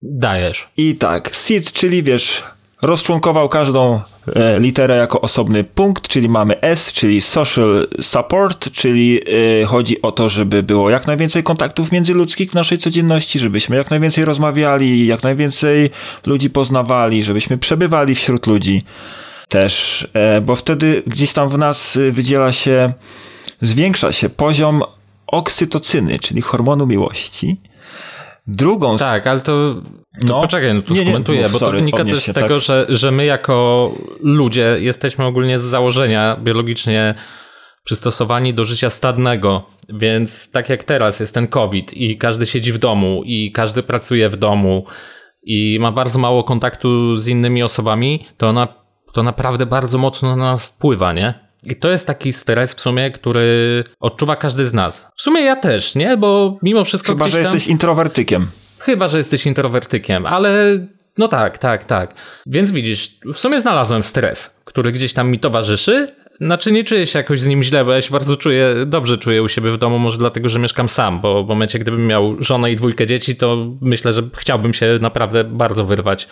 Dajesz. 0.03 0.69
I 0.77 0.95
tak, 0.95 1.37
seeds, 1.37 1.73
czyli 1.73 2.03
wiesz, 2.03 2.43
rozczłonkował 2.83 3.49
każdą 3.49 4.01
e, 4.35 4.61
literę 4.61 4.97
jako 4.97 5.21
osobny 5.21 5.65
punkt, 5.65 6.09
czyli 6.09 6.29
mamy 6.29 6.61
S, 6.61 6.93
czyli 6.93 7.21
social 7.21 7.89
support, 8.01 8.71
czyli 8.71 9.21
e, 9.63 9.65
chodzi 9.65 10.03
o 10.03 10.13
to, 10.13 10.29
żeby 10.29 10.63
było 10.63 10.91
jak 10.91 11.07
najwięcej 11.07 11.43
kontaktów 11.43 11.93
międzyludzkich 11.93 12.51
w 12.51 12.55
naszej 12.55 12.79
codzienności, 12.79 13.39
żebyśmy 13.39 13.77
jak 13.77 13.91
najwięcej 13.91 14.25
rozmawiali, 14.25 15.07
jak 15.07 15.23
najwięcej 15.23 15.91
ludzi 16.27 16.51
poznawali, 16.51 17.23
żebyśmy 17.23 17.59
przebywali 17.59 18.15
wśród 18.15 18.47
ludzi 18.47 18.83
też, 19.49 20.07
e, 20.13 20.41
bo 20.41 20.57
wtedy 20.57 21.03
gdzieś 21.07 21.33
tam 21.33 21.49
w 21.49 21.59
nas 21.59 21.99
wydziela 22.11 22.53
się, 22.53 22.93
zwiększa 23.61 24.13
się 24.13 24.29
poziom 24.29 24.83
oksytocyny, 25.27 26.19
czyli 26.19 26.43
hormonu 26.43 26.87
miłości. 26.87 27.57
Drugą. 28.47 28.97
Tak, 28.97 29.27
ale 29.27 29.41
to. 29.41 29.75
To 30.21 30.27
no. 30.27 30.41
Poczekaj, 30.41 30.75
no 30.75 30.83
tu 30.83 30.95
nie, 30.95 31.01
skomentuję, 31.01 31.43
nie, 31.43 31.49
bo 31.49 31.59
sorry, 31.59 31.79
to 31.79 31.85
wynika 31.85 32.05
też 32.05 32.25
z 32.25 32.33
tego, 32.33 32.55
tak. 32.55 32.63
że, 32.63 32.87
że 32.89 33.11
my 33.11 33.25
jako 33.25 33.93
ludzie 34.21 34.77
jesteśmy 34.81 35.25
ogólnie 35.25 35.59
z 35.59 35.65
założenia 35.65 36.37
biologicznie 36.41 37.15
przystosowani 37.85 38.55
do 38.55 38.65
życia 38.65 38.91
stadnego. 38.91 39.67
Więc 39.89 40.51
tak 40.51 40.69
jak 40.69 40.85
teraz 40.85 41.21
jest 41.21 41.35
ten 41.35 41.47
COVID 41.47 41.95
i 41.95 42.19
każdy 42.19 42.47
siedzi 42.47 42.73
w 42.73 42.79
domu 42.79 43.23
i 43.25 43.53
każdy 43.53 43.83
pracuje 43.83 44.29
w 44.29 44.37
domu 44.37 44.87
i 45.43 45.79
ma 45.81 45.93
bardzo 45.93 46.19
mało 46.19 46.45
kontaktu 46.45 47.17
z 47.17 47.29
innymi 47.29 47.63
osobami, 47.63 48.27
to, 48.37 48.53
na, 48.53 48.69
to 49.13 49.23
naprawdę 49.23 49.67
bardzo 49.67 49.99
mocno 49.99 50.37
na 50.37 50.51
nas 50.51 50.69
wpływa, 50.69 51.13
nie? 51.13 51.47
I 51.63 51.77
to 51.77 51.89
jest 51.89 52.07
taki 52.07 52.33
stres 52.33 52.75
w 52.75 52.81
sumie, 52.81 53.11
który 53.11 53.85
odczuwa 54.01 54.37
każdy 54.37 54.67
z 54.67 54.75
nas. 54.75 55.09
W 55.17 55.23
sumie 55.23 55.41
ja 55.41 55.57
też, 55.57 55.95
nie? 55.95 56.17
Bo 56.17 56.59
mimo 56.63 56.85
wszystko. 56.85 57.13
Chyba, 57.13 57.29
że 57.29 57.33
tam... 57.33 57.43
jesteś 57.43 57.67
introwertykiem. 57.67 58.47
Chyba, 58.87 59.09
że 59.09 59.19
jesteś 59.19 59.47
introwertykiem, 59.47 60.27
ale 60.27 60.79
no 61.19 61.29
tak, 61.29 61.59
tak, 61.59 61.85
tak. 61.85 62.15
Więc 62.47 62.71
widzisz, 62.71 63.11
w 63.35 63.39
sumie 63.39 63.61
znalazłem 63.61 64.05
stres, 64.05 64.61
który 64.65 64.93
gdzieś 64.93 65.13
tam 65.13 65.31
mi 65.31 65.39
towarzyszy. 65.39 66.09
Znaczy 66.41 66.73
nie 66.73 66.85
czuję 66.85 67.07
się 67.07 67.19
jakoś 67.19 67.41
z 67.41 67.47
nim 67.47 67.63
źle, 67.63 67.85
bo 67.85 67.93
ja 67.93 68.01
się 68.01 68.11
bardzo 68.11 68.37
czuję, 68.37 68.75
dobrze 68.87 69.19
czuję 69.19 69.43
u 69.43 69.49
siebie 69.49 69.71
w 69.71 69.79
domu, 69.79 69.99
może 69.99 70.19
dlatego, 70.19 70.49
że 70.49 70.59
mieszkam 70.59 70.89
sam, 70.89 71.21
bo 71.21 71.45
w 71.45 71.49
momencie, 71.49 71.79
gdybym 71.79 72.07
miał 72.07 72.37
żonę 72.39 72.73
i 72.73 72.77
dwójkę 72.77 73.07
dzieci, 73.07 73.37
to 73.37 73.67
myślę, 73.81 74.13
że 74.13 74.23
chciałbym 74.37 74.75
się 74.75 74.99
naprawdę 75.01 75.45
bardzo 75.45 75.85
wyrwać 75.85 76.29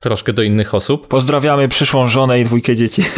troszkę 0.00 0.32
do 0.32 0.42
innych 0.42 0.74
osób. 0.74 1.08
Pozdrawiamy 1.08 1.68
przyszłą 1.68 2.08
żonę 2.08 2.40
i 2.40 2.44
dwójkę 2.44 2.76
dzieci. 2.76 3.02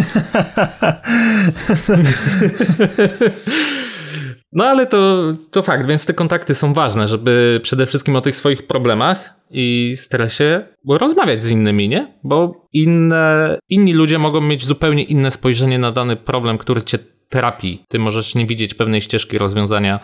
No 4.55 4.65
ale 4.65 4.87
to, 4.87 5.23
to 5.51 5.63
fakt, 5.63 5.87
więc 5.87 6.07
te 6.07 6.15
kontakty 6.15 6.55
są 6.55 6.75
ważne, 6.75 7.09
żeby 7.09 7.61
przede 7.63 7.87
wszystkim 7.87 8.17
o 8.17 8.21
tych 8.21 8.37
swoich 8.37 8.67
problemach 8.67 9.35
i 9.51 9.93
stresie 9.97 10.65
rozmawiać 10.89 11.43
z 11.43 11.51
innymi, 11.51 11.89
nie? 11.89 12.15
Bo 12.25 12.67
inne, 12.73 13.59
inni 13.69 13.93
ludzie 13.93 14.19
mogą 14.19 14.41
mieć 14.41 14.65
zupełnie 14.65 15.03
inne 15.03 15.31
spojrzenie 15.31 15.79
na 15.79 15.93
dany 15.93 16.17
problem, 16.17 16.59
który 16.59 16.83
cię 16.83 16.99
trapi. 17.29 17.85
Ty 17.89 17.99
możesz 17.99 18.35
nie 18.35 18.47
widzieć 18.47 18.75
pewnej 18.75 19.01
ścieżki 19.01 19.39
rozwiązania 19.39 20.01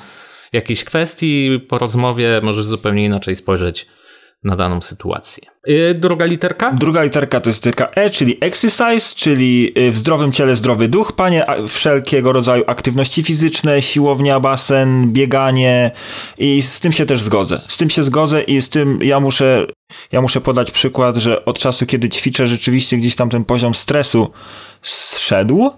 jakiejś 0.52 0.84
kwestii, 0.84 1.60
po 1.68 1.78
rozmowie 1.78 2.40
możesz 2.42 2.64
zupełnie 2.64 3.04
inaczej 3.04 3.36
spojrzeć 3.36 3.86
na 4.44 4.56
daną 4.56 4.80
sytuację. 4.80 5.48
Y, 5.68 5.94
druga 6.00 6.24
literka? 6.24 6.72
Druga 6.72 7.02
literka 7.02 7.40
to 7.40 7.50
jest 7.50 7.64
literka 7.64 7.94
E, 7.94 8.10
czyli 8.10 8.38
exercise, 8.40 9.14
czyli 9.14 9.72
y, 9.78 9.90
w 9.90 9.96
zdrowym 9.96 10.32
ciele 10.32 10.56
zdrowy 10.56 10.88
duch. 10.88 11.12
Panie, 11.12 11.46
wszelkiego 11.68 12.32
rodzaju 12.32 12.64
aktywności 12.66 13.22
fizyczne, 13.22 13.82
siłownia, 13.82 14.40
basen, 14.40 15.12
bieganie 15.12 15.90
i 16.38 16.62
z 16.62 16.80
tym 16.80 16.92
się 16.92 17.06
też 17.06 17.20
zgodzę. 17.20 17.60
Z 17.68 17.76
tym 17.76 17.90
się 17.90 18.02
zgodzę 18.02 18.42
i 18.42 18.62
z 18.62 18.68
tym 18.68 18.98
ja 19.02 19.20
muszę, 19.20 19.66
ja 20.12 20.20
muszę 20.20 20.40
podać 20.40 20.70
przykład, 20.70 21.16
że 21.16 21.44
od 21.44 21.58
czasu, 21.58 21.86
kiedy 21.86 22.08
ćwiczę, 22.08 22.46
rzeczywiście 22.46 22.96
gdzieś 22.96 23.16
tam 23.16 23.30
ten 23.30 23.44
poziom 23.44 23.74
stresu 23.74 24.30
zszedł. 24.82 25.70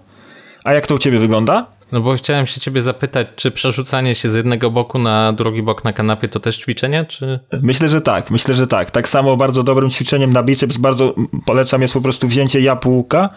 A 0.63 0.73
jak 0.73 0.87
to 0.87 0.95
u 0.95 0.99
ciebie 0.99 1.19
wygląda? 1.19 1.67
No 1.93 2.01
bo 2.01 2.15
chciałem 2.15 2.47
się 2.47 2.59
ciebie 2.59 2.81
zapytać, 2.81 3.27
czy 3.35 3.51
przerzucanie 3.51 4.15
się 4.15 4.29
z 4.29 4.35
jednego 4.35 4.71
boku 4.71 4.99
na 4.99 5.33
drugi 5.33 5.63
bok 5.63 5.83
na 5.83 5.93
kanapie 5.93 6.29
to 6.29 6.39
też 6.39 6.57
ćwiczenie, 6.57 7.05
czy... 7.05 7.39
Myślę, 7.61 7.89
że 7.89 8.01
tak, 8.01 8.31
myślę, 8.31 8.53
że 8.53 8.67
tak. 8.67 8.91
Tak 8.91 9.09
samo 9.09 9.37
bardzo 9.37 9.63
dobrym 9.63 9.89
ćwiczeniem 9.89 10.33
na 10.33 10.43
biceps, 10.43 10.77
bardzo 10.77 11.15
polecam 11.45 11.81
jest 11.81 11.93
po 11.93 12.01
prostu 12.01 12.27
wzięcie 12.27 12.61
jabłka, 12.61 13.29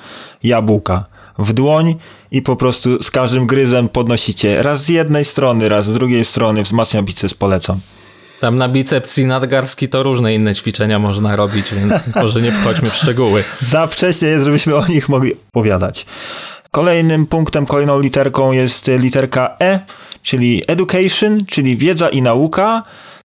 jabłka 0.43 1.05
w 1.39 1.53
dłoń 1.53 1.95
i 2.31 2.43
po 2.43 2.57
prostu 2.57 3.03
z 3.03 3.11
każdym 3.11 3.47
gryzem 3.47 3.89
podnosicie 3.89 4.63
raz 4.63 4.85
z 4.85 4.89
jednej 4.89 5.25
strony, 5.25 5.69
raz 5.69 5.87
z 5.87 5.93
drugiej 5.93 6.25
strony, 6.25 6.63
wzmacnia 6.63 7.03
biceps, 7.03 7.35
polecam. 7.35 7.81
Tam 8.41 8.59
na 8.59 8.69
biceps 8.69 9.19
i 9.19 9.27
nadgarski 9.27 9.89
to 9.89 10.03
różne 10.03 10.35
inne 10.35 10.55
ćwiczenia 10.55 10.99
można 10.99 11.37
robić, 11.37 11.75
więc 11.75 12.09
może 12.23 12.43
nie 12.43 12.53
wchodźmy 12.53 12.91
w 12.91 12.95
szczegóły. 12.95 13.45
Za 13.61 13.87
wcześnie 13.87 14.29
jest, 14.29 14.45
żebyśmy 14.45 14.77
o 14.77 14.87
nich 14.87 15.09
mogli 15.09 15.33
opowiadać. 15.49 16.07
Kolejnym 16.77 17.27
punktem, 17.27 17.67
kolejną 17.67 18.01
literką 18.01 18.53
jest 18.53 18.91
literka 18.99 19.57
E, 19.61 19.81
czyli 20.23 20.63
education, 20.67 21.39
czyli 21.47 21.77
wiedza 21.77 22.09
i 22.09 22.23
nauka. 22.23 22.83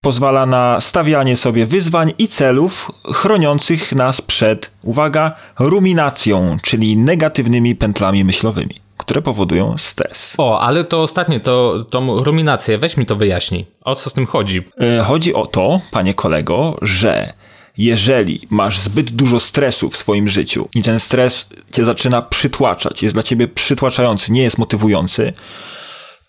Pozwala 0.00 0.46
na 0.46 0.80
stawianie 0.80 1.36
sobie 1.36 1.66
wyzwań 1.66 2.12
i 2.18 2.28
celów 2.28 2.90
chroniących 3.12 3.92
nas 3.92 4.20
przed, 4.20 4.70
uwaga, 4.84 5.32
ruminacją, 5.58 6.56
czyli 6.62 6.96
negatywnymi 6.96 7.74
pętlami 7.74 8.24
myślowymi, 8.24 8.74
które 8.96 9.22
powodują 9.22 9.78
stres. 9.78 10.34
O, 10.38 10.60
ale 10.60 10.84
to 10.84 11.02
ostatnie, 11.02 11.40
to, 11.40 11.84
to 11.90 12.22
ruminację, 12.24 12.78
weź 12.78 12.96
mi 12.96 13.06
to 13.06 13.16
wyjaśnij. 13.16 13.66
O 13.84 13.94
co 13.94 14.10
z 14.10 14.12
tym 14.12 14.26
chodzi? 14.26 14.62
E, 14.80 15.02
chodzi 15.02 15.34
o 15.34 15.46
to, 15.46 15.80
panie 15.90 16.14
kolego, 16.14 16.78
że 16.82 17.32
jeżeli 17.78 18.46
masz 18.50 18.78
zbyt 18.78 19.10
dużo 19.10 19.40
stresu 19.40 19.90
w 19.90 19.96
swoim 19.96 20.28
życiu 20.28 20.68
i 20.74 20.82
ten 20.82 21.00
stres 21.00 21.46
cię 21.72 21.84
zaczyna 21.84 22.22
przytłaczać, 22.22 23.02
jest 23.02 23.16
dla 23.16 23.22
ciebie 23.22 23.48
przytłaczający, 23.48 24.32
nie 24.32 24.42
jest 24.42 24.58
motywujący, 24.58 25.32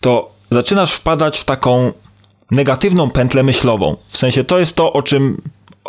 to 0.00 0.30
zaczynasz 0.50 0.92
wpadać 0.92 1.38
w 1.38 1.44
taką 1.44 1.92
negatywną 2.50 3.10
pętlę 3.10 3.42
myślową. 3.42 3.96
W 4.08 4.18
sensie 4.18 4.44
to 4.44 4.58
jest 4.58 4.76
to, 4.76 4.92
o 4.92 5.02
czym, 5.02 5.42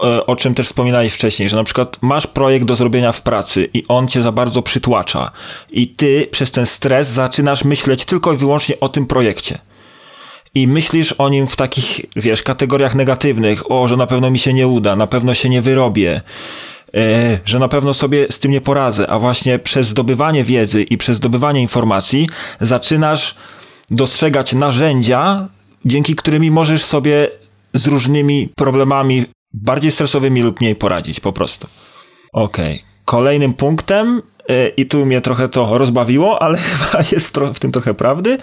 e, 0.04 0.26
o 0.26 0.36
czym 0.36 0.54
też 0.54 0.68
wspominałeś 0.68 1.14
wcześniej, 1.14 1.50
że 1.50 1.58
na 1.58 1.64
przykład 1.64 1.98
masz 2.02 2.28
projekt 2.28 2.66
do 2.66 2.76
zrobienia 2.76 3.12
w 3.12 3.22
pracy 3.22 3.70
i 3.74 3.84
on 3.88 4.08
cię 4.08 4.22
za 4.22 4.32
bardzo 4.32 4.62
przytłacza 4.62 5.32
i 5.72 5.88
ty 5.88 6.28
przez 6.32 6.52
ten 6.52 6.66
stres 6.66 7.08
zaczynasz 7.08 7.64
myśleć 7.64 8.06
tylko 8.06 8.34
i 8.34 8.38
wyłącznie 8.38 8.80
o 8.80 8.90
tym 8.90 9.08
projekcie 9.08 9.60
i 10.56 10.68
myślisz 10.68 11.12
o 11.12 11.30
nim 11.30 11.48
w 11.48 11.56
takich, 11.56 12.02
wiesz, 12.16 12.44
kategoriach 12.44 12.96
negatywnych, 12.96 13.72
o, 13.72 13.88
że 13.88 13.98
na 13.98 14.08
pewno 14.08 14.32
mi 14.32 14.40
się 14.40 14.54
nie 14.54 14.68
uda, 14.68 14.96
na 14.96 15.08
pewno 15.08 15.34
się 15.34 15.50
nie 15.50 15.62
wyrobię, 15.62 16.22
e, 16.94 17.40
że 17.46 17.60
na 17.60 17.68
pewno 17.68 17.94
sobie 17.94 18.28
z 18.30 18.40
tym 18.40 18.52
nie 18.52 18.62
poradzę, 18.62 19.08
a 19.08 19.20
właśnie 19.20 19.60
przez 19.60 19.88
zdobywanie 19.88 20.44
wiedzy 20.44 20.84
i 20.84 20.98
przez 20.98 21.18
zdobywanie 21.18 21.62
informacji 21.62 22.30
zaczynasz 22.62 23.36
dostrzegać 23.92 24.54
narzędzia, 24.54 25.48
dzięki 25.86 26.16
którymi 26.16 26.52
możesz 26.52 26.84
sobie 26.84 27.28
z 27.74 27.88
różnymi 27.88 28.50
problemami 28.56 29.26
bardziej 29.54 29.92
stresowymi 29.92 30.42
lub 30.42 30.62
mniej 30.62 30.76
poradzić 30.76 31.20
po 31.20 31.34
prostu. 31.34 31.68
Okej. 32.34 32.76
Okay. 32.76 32.86
Kolejnym 33.06 33.54
punktem, 33.54 34.22
e, 34.50 34.68
i 34.68 34.86
tu 34.86 35.06
mnie 35.06 35.22
trochę 35.22 35.50
to 35.50 35.78
rozbawiło, 35.78 36.42
ale 36.42 36.58
chyba 36.70 37.04
jest 37.12 37.38
w 37.54 37.60
tym 37.60 37.72
trochę 37.72 37.94
prawdy, 37.94 38.38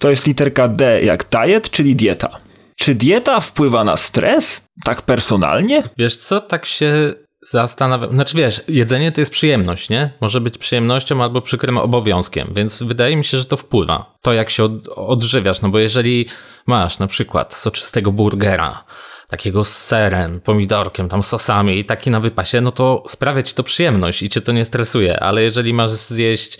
to 0.00 0.10
jest 0.10 0.26
literka 0.26 0.68
D 0.68 1.02
jak 1.02 1.24
diet, 1.24 1.70
czyli 1.70 1.96
dieta. 1.96 2.40
Czy 2.76 2.94
dieta 2.94 3.40
wpływa 3.40 3.84
na 3.84 3.96
stres? 3.96 4.64
Tak 4.84 5.02
personalnie? 5.02 5.82
Wiesz 5.98 6.16
co, 6.16 6.40
tak 6.40 6.66
się 6.66 7.14
zastanawiam. 7.42 8.12
Znaczy 8.12 8.36
wiesz, 8.36 8.62
jedzenie 8.68 9.12
to 9.12 9.20
jest 9.20 9.32
przyjemność, 9.32 9.90
nie? 9.90 10.12
Może 10.20 10.40
być 10.40 10.58
przyjemnością 10.58 11.22
albo 11.22 11.42
przykrym 11.42 11.78
obowiązkiem, 11.78 12.52
więc 12.56 12.82
wydaje 12.82 13.16
mi 13.16 13.24
się, 13.24 13.38
że 13.38 13.44
to 13.44 13.56
wpływa. 13.56 14.18
To 14.22 14.32
jak 14.32 14.50
się 14.50 14.64
od, 14.64 14.72
odżywiasz, 14.88 15.62
no 15.62 15.68
bo 15.68 15.78
jeżeli 15.78 16.28
masz 16.66 16.98
na 16.98 17.06
przykład 17.06 17.54
soczystego 17.54 18.12
burgera, 18.12 18.84
takiego 19.28 19.64
z 19.64 19.76
serem, 19.76 20.40
pomidorkiem, 20.40 21.08
tam 21.08 21.22
sosami 21.22 21.78
i 21.78 21.84
taki 21.84 22.10
na 22.10 22.20
wypasie, 22.20 22.60
no 22.60 22.72
to 22.72 23.02
sprawia 23.06 23.42
ci 23.42 23.54
to 23.54 23.62
przyjemność 23.62 24.22
i 24.22 24.28
cię 24.28 24.40
to 24.40 24.52
nie 24.52 24.64
stresuje, 24.64 25.20
ale 25.20 25.42
jeżeli 25.42 25.74
masz 25.74 25.90
zjeść 25.90 26.58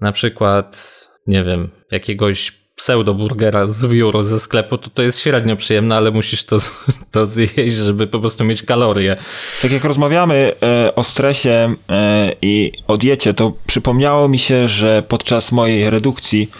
na 0.00 0.12
przykład, 0.12 1.00
nie 1.26 1.44
wiem, 1.44 1.70
jakiegoś 1.90 2.61
pseudo-burgera 2.82 3.66
z 3.66 3.84
wiór 3.86 4.24
ze 4.24 4.40
sklepu, 4.40 4.78
to 4.78 4.90
to 4.90 5.02
jest 5.02 5.20
średnio 5.20 5.56
przyjemne, 5.56 5.96
ale 5.96 6.10
musisz 6.10 6.44
to, 6.44 6.56
to 7.12 7.26
zjeść, 7.26 7.76
żeby 7.76 8.06
po 8.06 8.20
prostu 8.20 8.44
mieć 8.44 8.62
kalorie. 8.62 9.16
Tak 9.62 9.72
jak 9.72 9.84
rozmawiamy 9.84 10.52
e, 10.62 10.94
o 10.94 11.04
stresie 11.04 11.74
e, 11.90 12.32
i 12.42 12.72
o 12.86 12.96
diecie, 12.96 13.34
to 13.34 13.52
przypomniało 13.66 14.28
mi 14.28 14.38
się, 14.38 14.68
że 14.68 15.02
podczas 15.08 15.52
mojej 15.52 15.90
redukcji 15.90 16.50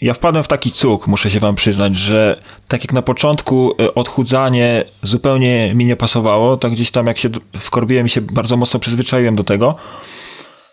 ja 0.00 0.14
wpadłem 0.14 0.44
w 0.44 0.48
taki 0.48 0.70
cuk, 0.70 1.06
muszę 1.06 1.30
się 1.30 1.40
wam 1.40 1.54
przyznać, 1.54 1.96
że 1.96 2.40
tak 2.68 2.80
jak 2.80 2.92
na 2.92 3.02
początku 3.02 3.72
e, 3.80 3.94
odchudzanie 3.94 4.84
zupełnie 5.02 5.74
mi 5.74 5.86
nie 5.86 5.96
pasowało, 5.96 6.56
tak 6.56 6.72
gdzieś 6.72 6.90
tam 6.90 7.06
jak 7.06 7.18
się 7.18 7.28
wkorbiłem 7.58 8.06
i 8.06 8.08
się 8.08 8.20
bardzo 8.20 8.56
mocno 8.56 8.80
przyzwyczaiłem 8.80 9.36
do 9.36 9.44
tego, 9.44 9.74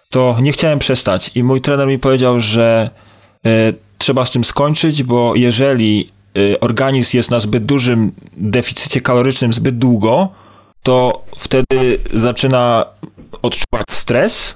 to 0.10 0.38
nie 0.42 0.52
chciałem 0.52 0.80
przestać. 0.80 1.32
I 1.36 1.44
mój 1.44 1.62
trener 1.62 1.88
mi 1.88 2.00
powiedział, 2.00 2.40
że 2.40 2.90
trzeba 4.04 4.26
z 4.26 4.32
tym 4.32 4.44
skończyć, 4.44 5.04
bo 5.04 5.36
jeżeli 5.36 6.10
y, 6.38 6.60
organizm 6.60 7.18
jest 7.18 7.32
na 7.32 7.40
zbyt 7.40 7.66
dużym 7.66 8.12
deficycie 8.38 9.02
kalorycznym 9.02 9.54
zbyt 9.54 9.78
długo, 9.78 10.30
to 10.84 11.24
wtedy 11.38 12.00
zaczyna 12.14 12.86
odczuwać 13.42 13.84
stres 13.92 14.56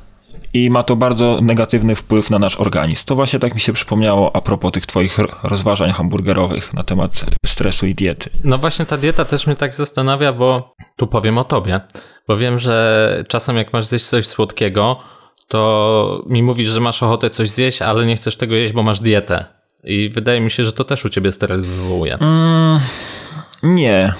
i 0.53 0.69
ma 0.69 0.83
to 0.83 0.95
bardzo 0.95 1.39
negatywny 1.41 1.95
wpływ 1.95 2.29
na 2.29 2.39
nasz 2.39 2.55
organizm. 2.59 3.05
To 3.05 3.15
właśnie 3.15 3.39
tak 3.39 3.53
mi 3.53 3.59
się 3.59 3.73
przypomniało 3.73 4.35
a 4.35 4.41
propos 4.41 4.71
tych 4.71 4.85
twoich 4.85 5.17
rozważań 5.43 5.91
hamburgerowych 5.91 6.73
na 6.73 6.83
temat 6.83 7.25
stresu 7.45 7.87
i 7.87 7.95
diety. 7.95 8.29
No 8.43 8.57
właśnie 8.57 8.85
ta 8.85 8.97
dieta 8.97 9.25
też 9.25 9.47
mnie 9.47 9.55
tak 9.55 9.73
zastanawia, 9.73 10.33
bo 10.33 10.75
tu 10.95 11.07
powiem 11.07 11.37
o 11.37 11.43
tobie, 11.43 11.81
bo 12.27 12.37
wiem, 12.37 12.59
że 12.59 13.25
czasem 13.27 13.57
jak 13.57 13.73
masz 13.73 13.85
zjeść 13.85 14.05
coś 14.05 14.27
słodkiego, 14.27 14.99
to 15.47 16.23
mi 16.27 16.43
mówisz, 16.43 16.69
że 16.69 16.79
masz 16.79 17.03
ochotę 17.03 17.29
coś 17.29 17.49
zjeść, 17.49 17.81
ale 17.81 18.05
nie 18.05 18.15
chcesz 18.15 18.37
tego 18.37 18.55
jeść, 18.55 18.73
bo 18.73 18.83
masz 18.83 18.99
dietę. 18.99 19.45
I 19.83 20.09
wydaje 20.09 20.41
mi 20.41 20.51
się, 20.51 20.63
że 20.63 20.73
to 20.73 20.83
też 20.83 21.05
u 21.05 21.09
ciebie 21.09 21.31
stres 21.31 21.65
wywołuje. 21.65 22.13
Mm, 22.13 22.79
nie. 23.63 24.13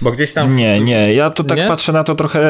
Bo 0.00 0.12
gdzieś 0.12 0.32
tam. 0.32 0.56
Nie, 0.56 0.80
nie. 0.80 1.14
Ja 1.14 1.30
to 1.30 1.44
tak 1.44 1.58
nie? 1.58 1.68
patrzę 1.68 1.92
na 1.92 2.04
to 2.04 2.14
trochę 2.14 2.40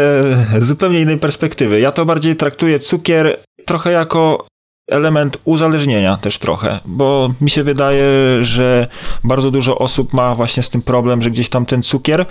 z 0.59 0.65
zupełnie 0.65 1.01
innej 1.01 1.19
perspektywy. 1.19 1.81
Ja 1.81 1.93
to 1.93 2.05
bardziej 2.05 2.37
traktuję 2.37 2.79
cukier 2.79 3.39
trochę 3.67 3.93
jako 3.93 4.47
element 4.89 5.39
uzależnienia 5.45 6.17
też 6.17 6.39
trochę, 6.39 6.81
bo 6.85 7.35
mi 7.41 7.51
się 7.51 7.63
wydaje, 7.63 8.05
że 8.43 8.87
bardzo 9.25 9.51
dużo 9.51 9.79
osób 9.79 10.13
ma 10.13 10.35
właśnie 10.35 10.63
z 10.63 10.71
tym 10.71 10.83
problem, 10.83 11.23
że 11.23 11.31
gdzieś 11.31 11.49
tam 11.49 11.67
ten 11.67 11.83
cukier, 11.83 12.27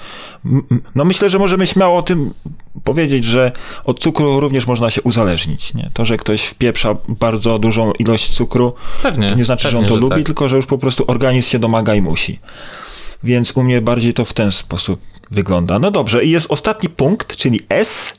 no 0.95 1.05
myślę, 1.05 1.29
że 1.29 1.39
możemy 1.39 1.67
śmiało 1.67 1.97
o 1.97 2.03
tym 2.03 2.33
powiedzieć, 2.83 3.23
że 3.23 3.51
od 3.85 3.99
cukru 3.99 4.39
również 4.39 4.67
można 4.67 4.89
się 4.89 5.01
uzależnić, 5.01 5.73
nie? 5.73 5.89
To, 5.93 6.05
że 6.05 6.17
ktoś 6.17 6.43
wpieprza 6.43 6.95
bardzo 7.07 7.57
dużą 7.57 7.91
ilość 7.91 8.33
cukru, 8.33 8.73
pewnie, 9.03 9.29
to 9.29 9.35
nie 9.35 9.45
znaczy, 9.45 9.63
pewnie, 9.63 9.79
że 9.79 9.83
on 9.83 9.89
to 9.89 9.95
że 9.95 10.01
lubi, 10.01 10.15
tak. 10.15 10.25
tylko 10.25 10.49
że 10.49 10.55
już 10.55 10.65
po 10.65 10.77
prostu 10.77 11.03
organizm 11.07 11.49
się 11.49 11.59
domaga 11.59 11.95
i 11.95 12.01
musi. 12.01 12.39
Więc 13.23 13.51
u 13.51 13.63
mnie 13.63 13.81
bardziej 13.81 14.13
to 14.13 14.25
w 14.25 14.33
ten 14.33 14.51
sposób 14.51 15.01
wygląda. 15.31 15.79
No 15.79 15.91
dobrze, 15.91 16.25
i 16.25 16.29
jest 16.29 16.51
ostatni 16.51 16.89
punkt, 16.89 17.35
czyli 17.35 17.59
S. 17.69 18.13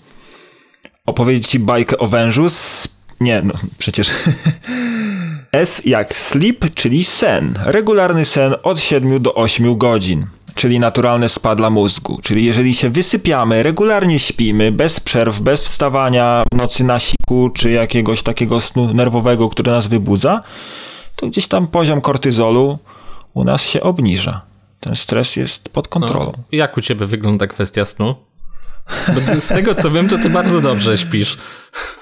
Opowiedzieć 1.06 1.48
ci 1.48 1.58
bajkę 1.58 1.98
o 1.98 2.06
wężu 2.06 2.50
z... 2.50 2.93
Nie, 3.20 3.42
no 3.42 3.54
przecież... 3.78 4.10
S 5.52 5.82
jak 5.84 6.16
sleep, 6.16 6.74
czyli 6.74 7.04
sen. 7.04 7.54
Regularny 7.64 8.24
sen 8.24 8.54
od 8.62 8.80
7 8.80 9.22
do 9.22 9.34
8 9.34 9.78
godzin, 9.78 10.26
czyli 10.54 10.80
naturalny 10.80 11.28
spad 11.28 11.58
dla 11.58 11.70
mózgu. 11.70 12.18
Czyli 12.22 12.44
jeżeli 12.44 12.74
się 12.74 12.90
wysypiamy, 12.90 13.62
regularnie 13.62 14.18
śpimy, 14.18 14.72
bez 14.72 15.00
przerw, 15.00 15.40
bez 15.40 15.64
wstawania 15.64 16.44
w 16.52 16.56
nocy 16.56 16.84
na 16.84 16.98
siku, 16.98 17.50
czy 17.54 17.70
jakiegoś 17.70 18.22
takiego 18.22 18.60
snu 18.60 18.94
nerwowego, 18.94 19.48
który 19.48 19.70
nas 19.70 19.86
wybudza, 19.86 20.42
to 21.16 21.26
gdzieś 21.26 21.46
tam 21.48 21.66
poziom 21.66 22.00
kortyzolu 22.00 22.78
u 23.34 23.44
nas 23.44 23.62
się 23.62 23.80
obniża. 23.80 24.40
Ten 24.80 24.94
stres 24.94 25.36
jest 25.36 25.68
pod 25.68 25.88
kontrolą. 25.88 26.32
No, 26.36 26.44
jak 26.52 26.76
u 26.76 26.80
ciebie 26.80 27.06
wygląda 27.06 27.46
kwestia 27.46 27.84
snu? 27.84 28.14
Z 29.40 29.48
tego 29.48 29.74
co 29.74 29.90
wiem, 29.90 30.08
to 30.08 30.18
ty 30.18 30.30
bardzo 30.30 30.60
dobrze 30.60 30.98
śpisz. 30.98 31.36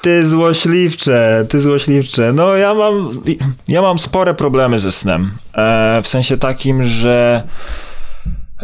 Ty 0.01 0.27
złośliwcze, 0.27 1.47
ty 1.49 1.61
złośliwcze. 1.61 2.33
No 2.33 2.57
ja 2.57 2.75
mam, 2.75 3.23
ja 3.69 3.83
mam 3.83 3.99
spore 3.99 4.35
problemy 4.35 4.79
ze 4.79 4.93
snem. 4.93 5.31
E, 5.55 6.01
w 6.03 6.09
sensie 6.09 6.37
takim, 6.39 6.85
że 6.85 7.43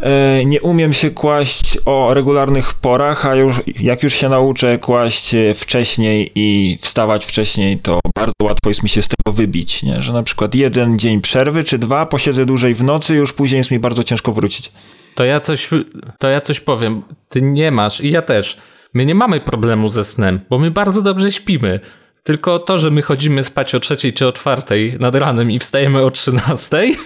E, 0.02 0.44
nie 0.44 0.60
umiem 0.60 0.92
się 0.92 1.10
kłaść 1.10 1.78
o 1.84 2.14
regularnych 2.14 2.74
porach, 2.74 3.26
a 3.26 3.34
już, 3.34 3.60
jak 3.80 4.02
już 4.02 4.14
się 4.14 4.28
nauczę 4.28 4.78
kłaść 4.78 5.34
wcześniej 5.54 6.32
i 6.34 6.78
wstawać 6.80 7.24
wcześniej, 7.24 7.78
to 7.78 8.00
bardzo 8.16 8.32
łatwo 8.42 8.70
jest 8.70 8.82
mi 8.82 8.88
się 8.88 9.02
z 9.02 9.08
tego 9.08 9.36
wybić, 9.36 9.82
nie? 9.82 10.02
że 10.02 10.12
na 10.12 10.22
przykład 10.22 10.54
jeden 10.54 10.98
dzień 10.98 11.20
przerwy 11.20 11.64
czy 11.64 11.78
dwa, 11.78 12.06
posiedzę 12.06 12.46
dłużej 12.46 12.74
w 12.74 12.84
nocy, 12.84 13.14
już 13.14 13.32
później 13.32 13.58
jest 13.58 13.70
mi 13.70 13.78
bardzo 13.78 14.04
ciężko 14.04 14.32
wrócić. 14.32 14.72
To 15.14 15.24
ja 15.24 15.40
coś, 15.40 15.70
to 16.18 16.28
ja 16.28 16.40
coś 16.40 16.60
powiem. 16.60 17.02
Ty 17.28 17.42
nie 17.42 17.70
masz 17.70 18.00
i 18.00 18.10
ja 18.10 18.22
też. 18.22 18.58
My 18.94 19.06
nie 19.06 19.14
mamy 19.14 19.40
problemu 19.40 19.90
ze 19.90 20.04
snem, 20.04 20.40
bo 20.50 20.58
my 20.58 20.70
bardzo 20.70 21.02
dobrze 21.02 21.32
śpimy. 21.32 21.80
Tylko 22.22 22.58
to, 22.58 22.78
że 22.78 22.90
my 22.90 23.02
chodzimy 23.02 23.44
spać 23.44 23.74
o 23.74 23.80
trzeciej 23.80 24.12
czy 24.12 24.26
o 24.26 24.32
czwartej 24.32 24.96
nad 25.00 25.14
ranem 25.14 25.50
i 25.50 25.58
wstajemy 25.58 26.02
o 26.02 26.10
trzynastej, 26.10 26.96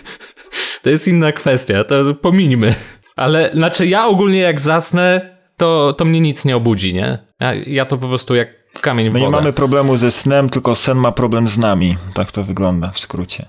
to 0.82 0.90
jest 0.90 1.08
inna 1.08 1.32
kwestia, 1.32 1.84
to 1.84 2.14
pominimy. 2.14 2.74
Ale 3.16 3.50
znaczy 3.54 3.86
ja 3.86 4.06
ogólnie 4.06 4.38
jak 4.38 4.60
zasnę, 4.60 5.36
to, 5.56 5.94
to 5.98 6.04
mnie 6.04 6.20
nic 6.20 6.44
nie 6.44 6.56
obudzi, 6.56 6.94
nie? 6.94 7.18
Ja, 7.40 7.54
ja 7.54 7.86
to 7.86 7.98
po 7.98 8.08
prostu 8.08 8.34
jak 8.34 8.48
kamień 8.80 9.10
w 9.10 9.12
My 9.12 9.20
nie 9.20 9.28
mamy 9.28 9.52
problemu 9.52 9.96
ze 9.96 10.10
snem, 10.10 10.50
tylko 10.50 10.74
sen 10.74 10.98
ma 10.98 11.12
problem 11.12 11.48
z 11.48 11.58
nami. 11.58 11.96
Tak 12.14 12.32
to 12.32 12.44
wygląda 12.44 12.90
w 12.90 12.98
skrócie. 12.98 13.46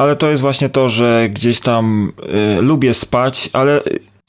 Ale 0.00 0.16
to 0.16 0.30
jest 0.30 0.42
właśnie 0.42 0.68
to, 0.68 0.88
że 0.88 1.28
gdzieś 1.32 1.60
tam 1.60 2.12
y, 2.58 2.62
lubię 2.62 2.94
spać, 2.94 3.50
ale 3.52 3.80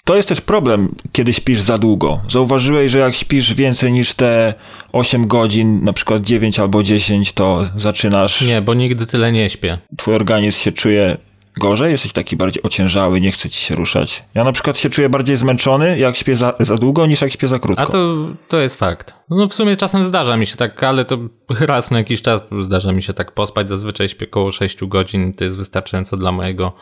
to 0.04 0.16
jest 0.16 0.30
też 0.30 0.42
problem, 0.42 0.96
kiedy 1.12 1.34
śpisz 1.34 1.62
za 1.62 1.78
długo. 1.78 2.22
Zauważyłeś, 2.30 2.92
że 2.92 2.98
jak 2.98 3.16
śpisz 3.16 3.54
więcej 3.54 3.92
niż 3.92 4.14
te 4.14 4.54
8 4.92 5.28
godzin, 5.28 5.84
na 5.84 5.94
przykład 5.94 6.24
9 6.24 6.60
albo 6.60 6.84
10, 6.84 7.34
to 7.34 7.66
zaczynasz. 7.78 8.42
Nie, 8.42 8.62
bo 8.62 8.74
nigdy 8.74 9.06
tyle 9.06 9.32
nie 9.32 9.50
śpię. 9.50 9.78
Twój 9.98 10.16
organizm 10.16 10.60
się 10.60 10.72
czuje 10.72 11.18
gorzej? 11.58 11.92
Jesteś 11.92 12.14
taki 12.14 12.36
bardziej 12.38 12.64
ociężały, 12.64 13.22
nie 13.22 13.32
chce 13.32 13.50
ci 13.50 13.62
się 13.62 13.76
ruszać? 13.76 14.24
Ja 14.36 14.44
na 14.44 14.52
przykład 14.52 14.78
się 14.78 14.90
czuję 14.90 15.10
bardziej 15.10 15.38
zmęczony, 15.38 15.98
jak 15.98 16.16
śpię 16.16 16.36
za, 16.36 16.54
za 16.60 16.78
długo, 16.78 17.06
niż 17.06 17.22
jak 17.22 17.32
śpię 17.32 17.48
za 17.48 17.60
krótko. 17.60 17.84
A 17.84 17.88
to, 17.88 18.28
to 18.48 18.58
jest 18.58 18.80
fakt. 18.80 19.16
No 19.30 19.48
w 19.48 19.54
sumie 19.54 19.78
czasem 19.78 20.06
zdarza 20.06 20.38
mi 20.38 20.48
się 20.48 20.58
tak, 20.58 20.84
ale 20.84 21.06
to 21.06 21.18
raz 21.60 21.92
na 21.92 21.98
jakiś 21.98 22.22
czas 22.22 22.42
zdarza 22.62 22.92
mi 22.92 23.04
się 23.04 23.14
tak 23.14 23.32
pospać. 23.32 23.70
Zazwyczaj 23.70 24.10
śpię 24.10 24.26
około 24.26 24.52
6 24.52 24.86
godzin, 24.86 25.34
to 25.34 25.44
jest 25.44 25.58
wystarczająco 25.58 26.18
dla 26.18 26.32
mojego 26.32 26.74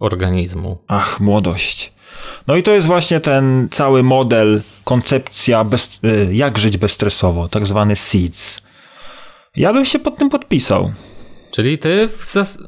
organizmu. 0.00 0.84
Ach, 0.88 1.20
młodość. 1.20 1.92
No 2.46 2.56
i 2.56 2.62
to 2.62 2.72
jest 2.72 2.86
właśnie 2.86 3.20
ten 3.20 3.68
cały 3.70 4.02
model, 4.02 4.62
koncepcja, 4.84 5.64
bez, 5.64 6.00
y, 6.04 6.34
jak 6.34 6.58
żyć 6.58 6.78
bezstresowo, 6.78 7.48
tak 7.48 7.66
zwany 7.66 7.96
SEEDS. 7.96 8.62
Ja 9.56 9.72
bym 9.72 9.84
się 9.84 9.98
pod 9.98 10.16
tym 10.16 10.28
podpisał. 10.28 10.92
Czyli 11.52 11.78
ty 11.78 12.08
w 12.18 12.24
zas 12.24 12.58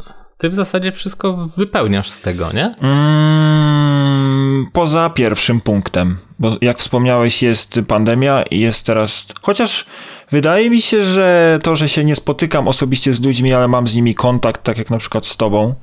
ty 0.42 0.50
w 0.50 0.54
zasadzie 0.54 0.92
wszystko 0.92 1.48
wypełniasz 1.56 2.10
z 2.10 2.20
tego, 2.20 2.52
nie? 2.52 2.74
Mm, 2.80 4.66
poza 4.72 5.10
pierwszym 5.10 5.60
punktem, 5.60 6.18
bo 6.38 6.56
jak 6.60 6.78
wspomniałeś, 6.78 7.42
jest 7.42 7.80
pandemia 7.88 8.42
i 8.42 8.60
jest 8.60 8.86
teraz. 8.86 9.26
Chociaż 9.42 9.86
wydaje 10.30 10.70
mi 10.70 10.80
się, 10.80 11.02
że 11.02 11.58
to, 11.62 11.76
że 11.76 11.88
się 11.88 12.04
nie 12.04 12.16
spotykam 12.16 12.68
osobiście 12.68 13.12
z 13.12 13.20
ludźmi, 13.20 13.54
ale 13.54 13.68
mam 13.68 13.86
z 13.86 13.96
nimi 13.96 14.14
kontakt, 14.14 14.62
tak 14.62 14.78
jak 14.78 14.90
na 14.90 14.98
przykład 14.98 15.26
z 15.26 15.36
tobą, 15.36 15.74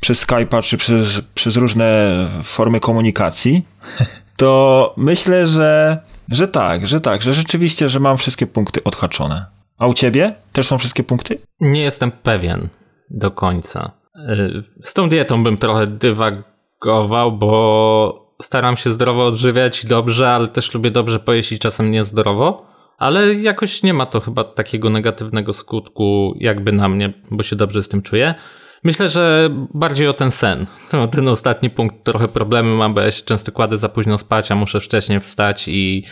przez 0.00 0.26
Skype'a 0.26 0.62
czy 0.62 0.76
przez, 0.76 1.20
przez 1.34 1.56
różne 1.56 2.12
formy 2.42 2.80
komunikacji, 2.80 3.62
to 4.36 4.94
myślę, 4.96 5.46
że, 5.46 5.98
że 6.30 6.48
tak, 6.48 6.86
że 6.86 7.00
tak, 7.00 7.22
że 7.22 7.32
rzeczywiście, 7.32 7.88
że 7.88 8.00
mam 8.00 8.16
wszystkie 8.16 8.46
punkty 8.46 8.84
odhaczone. 8.84 9.46
A 9.78 9.86
u 9.86 9.94
ciebie 9.94 10.34
też 10.52 10.66
są 10.66 10.78
wszystkie 10.78 11.02
punkty? 11.02 11.38
Nie 11.60 11.82
jestem 11.82 12.10
pewien 12.10 12.68
do 13.10 13.30
końca. 13.30 13.92
Y, 14.16 14.64
z 14.82 14.94
tą 14.94 15.08
dietą 15.08 15.44
bym 15.44 15.56
trochę 15.56 15.86
dywagował, 15.86 17.32
bo 17.32 18.34
staram 18.42 18.76
się 18.76 18.90
zdrowo 18.90 19.26
odżywiać 19.26 19.86
dobrze, 19.86 20.30
ale 20.30 20.48
też 20.48 20.74
lubię 20.74 20.90
dobrze 20.90 21.20
pojeść 21.20 21.52
i 21.52 21.58
czasem 21.58 21.90
niezdrowo. 21.90 22.66
Ale 22.98 23.34
jakoś 23.34 23.82
nie 23.82 23.94
ma 23.94 24.06
to 24.06 24.20
chyba 24.20 24.44
takiego 24.44 24.90
negatywnego 24.90 25.52
skutku 25.52 26.34
jakby 26.40 26.72
na 26.72 26.88
mnie, 26.88 27.12
bo 27.30 27.42
się 27.42 27.56
dobrze 27.56 27.82
z 27.82 27.88
tym 27.88 28.02
czuję. 28.02 28.34
Myślę, 28.84 29.08
że 29.08 29.50
bardziej 29.74 30.08
o 30.08 30.12
ten 30.12 30.30
sen. 30.30 30.66
To 30.90 31.08
ten 31.08 31.28
ostatni 31.28 31.70
punkt 31.70 32.04
trochę 32.04 32.28
problemy 32.28 32.76
mam, 32.76 32.94
bo 32.94 33.00
ja 33.00 33.10
się 33.10 33.24
często 33.24 33.52
kładę 33.52 33.76
za 33.76 33.88
późno 33.88 34.18
spać, 34.18 34.50
a 34.50 34.54
muszę 34.54 34.80
wcześniej 34.80 35.20
wstać 35.20 35.68
i, 35.68 36.04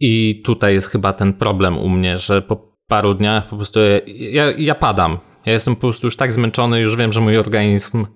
i 0.00 0.42
tutaj 0.44 0.74
jest 0.74 0.90
chyba 0.90 1.12
ten 1.12 1.34
problem 1.34 1.78
u 1.78 1.88
mnie, 1.88 2.18
że 2.18 2.42
po 2.42 2.70
paru 2.88 3.14
dniach 3.14 3.48
po 3.48 3.56
prostu 3.56 3.80
ja, 4.06 4.50
ja 4.50 4.74
padam. 4.74 5.18
Ja 5.46 5.52
jestem 5.52 5.74
po 5.74 5.80
prostu 5.80 6.06
już 6.06 6.16
tak 6.16 6.32
zmęczony, 6.32 6.80
już 6.80 6.96
wiem, 6.96 7.12
że 7.12 7.20
mój 7.20 7.38
organizm 7.38 8.06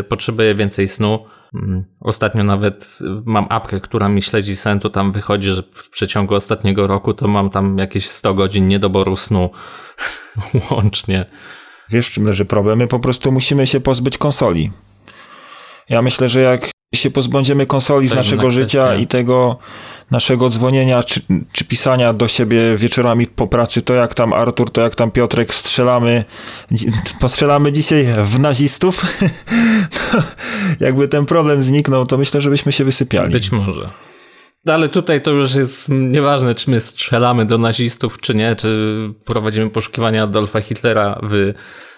y, 0.00 0.04
potrzebuje 0.04 0.54
więcej 0.54 0.88
snu. 0.88 1.24
Mm, 1.54 1.84
ostatnio 2.00 2.44
nawet 2.44 2.98
mam 3.24 3.46
apkę, 3.48 3.80
która 3.80 4.08
mi 4.08 4.22
śledzi 4.22 4.56
sen, 4.56 4.80
to 4.80 4.90
tam 4.90 5.12
wychodzi, 5.12 5.48
że 5.48 5.62
w 5.62 5.90
przeciągu 5.90 6.34
ostatniego 6.34 6.86
roku 6.86 7.14
to 7.14 7.28
mam 7.28 7.50
tam 7.50 7.78
jakieś 7.78 8.06
100 8.06 8.34
godzin 8.34 8.68
niedoboru 8.68 9.16
snu 9.16 9.50
łącznie. 10.70 11.26
Wiesz, 11.90 12.08
w 12.08 12.12
czym 12.12 12.24
leży 12.24 12.44
problem? 12.44 12.78
My 12.78 12.86
po 12.86 12.98
prostu 12.98 13.32
musimy 13.32 13.66
się 13.66 13.80
pozbyć 13.80 14.18
konsoli. 14.18 14.70
Ja 15.88 16.02
myślę, 16.02 16.28
że 16.28 16.40
jak 16.40 16.70
się 16.94 17.10
pozbędziemy 17.10 17.66
konsoli 17.66 18.08
z 18.08 18.14
naszego 18.14 18.50
życia 18.50 18.94
i 18.94 19.06
tego 19.06 19.58
naszego 20.10 20.50
dzwonienia 20.50 21.02
czy, 21.02 21.20
czy, 21.52 21.64
pisania 21.64 22.12
do 22.12 22.28
siebie 22.28 22.76
wieczorami 22.76 23.26
po 23.26 23.46
pracy, 23.46 23.82
to 23.82 23.94
jak 23.94 24.14
tam 24.14 24.32
Artur, 24.32 24.70
to 24.70 24.80
jak 24.80 24.94
tam 24.94 25.10
Piotrek 25.10 25.54
strzelamy, 25.54 26.24
postrzelamy 27.20 27.72
dzisiaj 27.72 28.06
w 28.24 28.38
nazistów, 28.38 29.02
jakby 30.80 31.08
ten 31.08 31.26
problem 31.26 31.62
zniknął, 31.62 32.06
to 32.06 32.18
myślę, 32.18 32.40
że 32.40 32.50
byśmy 32.50 32.72
się 32.72 32.84
wysypiali. 32.84 33.32
Być 33.32 33.52
może. 33.52 33.90
No 34.64 34.72
ale 34.72 34.88
tutaj 34.88 35.22
to 35.22 35.30
już 35.30 35.54
jest 35.54 35.88
nieważne, 35.88 36.54
czy 36.54 36.70
my 36.70 36.80
strzelamy 36.80 37.46
do 37.46 37.58
nazistów, 37.58 38.20
czy 38.20 38.34
nie, 38.34 38.56
czy 38.56 38.96
prowadzimy 39.24 39.70
poszukiwania 39.70 40.22
Adolfa 40.22 40.60
Hitlera 40.60 41.20
w 41.22 41.52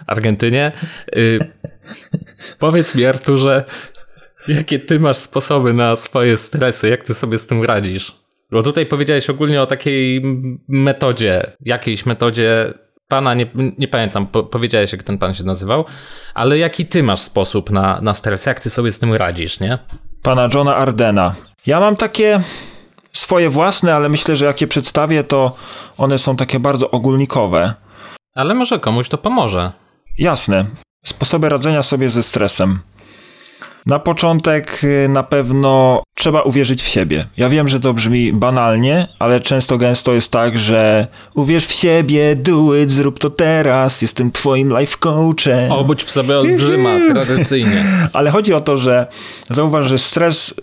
Argentynie. 0.06 0.72
Y, 1.16 1.38
powiedz 2.58 2.94
mi, 2.94 3.04
Arturze, 3.04 3.64
jakie 4.48 4.78
ty 4.78 5.00
masz 5.00 5.16
sposoby 5.16 5.74
na 5.74 5.96
swoje 5.96 6.36
stresy? 6.36 6.88
Jak 6.88 7.02
ty 7.02 7.14
sobie 7.14 7.38
z 7.38 7.46
tym 7.46 7.64
radzisz? 7.64 8.12
Bo 8.50 8.62
tutaj 8.62 8.86
powiedziałeś 8.86 9.30
ogólnie 9.30 9.62
o 9.62 9.66
takiej 9.66 10.22
metodzie, 10.68 11.52
jakiejś 11.60 12.06
metodzie 12.06 12.74
pana, 13.08 13.34
nie, 13.34 13.46
nie 13.78 13.88
pamiętam, 13.88 14.26
po, 14.26 14.42
powiedziałeś 14.42 14.92
jak 14.92 15.02
ten 15.02 15.18
pan 15.18 15.34
się 15.34 15.44
nazywał, 15.44 15.84
ale 16.34 16.58
jaki 16.58 16.86
ty 16.86 17.02
masz 17.02 17.20
sposób 17.20 17.70
na, 17.70 18.00
na 18.00 18.14
stres? 18.14 18.46
Jak 18.46 18.60
ty 18.60 18.70
sobie 18.70 18.92
z 18.92 18.98
tym 18.98 19.14
radzisz, 19.14 19.60
nie? 19.60 19.78
Pana 20.22 20.48
Johna 20.54 20.76
Ardena. 20.76 21.34
Ja 21.66 21.80
mam 21.80 21.96
takie 21.96 22.40
swoje 23.12 23.50
własne, 23.50 23.94
ale 23.94 24.08
myślę, 24.08 24.36
że 24.36 24.44
jak 24.44 24.60
je 24.60 24.66
przedstawię, 24.66 25.24
to 25.24 25.56
one 25.98 26.18
są 26.18 26.36
takie 26.36 26.60
bardzo 26.60 26.90
ogólnikowe. 26.90 27.74
Ale 28.34 28.54
może 28.54 28.78
komuś 28.78 29.08
to 29.08 29.18
pomoże. 29.18 29.72
Jasne. 30.18 30.64
Sposoby 31.04 31.48
radzenia 31.48 31.82
sobie 31.82 32.08
ze 32.10 32.22
stresem. 32.22 32.78
Na 33.86 33.98
początek 33.98 34.80
y, 34.84 35.08
na 35.08 35.22
pewno 35.22 36.02
trzeba 36.14 36.42
uwierzyć 36.42 36.82
w 36.82 36.88
siebie. 36.88 37.26
Ja 37.36 37.48
wiem, 37.48 37.68
że 37.68 37.80
to 37.80 37.94
brzmi 37.94 38.32
banalnie, 38.32 39.08
ale 39.18 39.40
często 39.40 39.78
gęsto 39.78 40.12
jest 40.12 40.30
tak, 40.30 40.58
że 40.58 41.06
uwierz 41.34 41.66
w 41.66 41.72
siebie, 41.72 42.36
do 42.36 42.76
it, 42.76 42.90
zrób 42.90 43.18
to 43.18 43.30
teraz, 43.30 44.02
jestem 44.02 44.32
twoim 44.32 44.78
life 44.78 44.96
coachem. 44.98 45.72
Obudź 45.72 46.04
w 46.04 46.10
sobie 46.10 46.38
olbrzyma, 46.38 46.98
tradycyjnie. 47.12 47.84
Ale 48.12 48.30
chodzi 48.30 48.54
o 48.54 48.60
to, 48.60 48.76
że 48.76 49.06
zauważ, 49.50 49.88
że 49.88 49.98
stres 49.98 50.54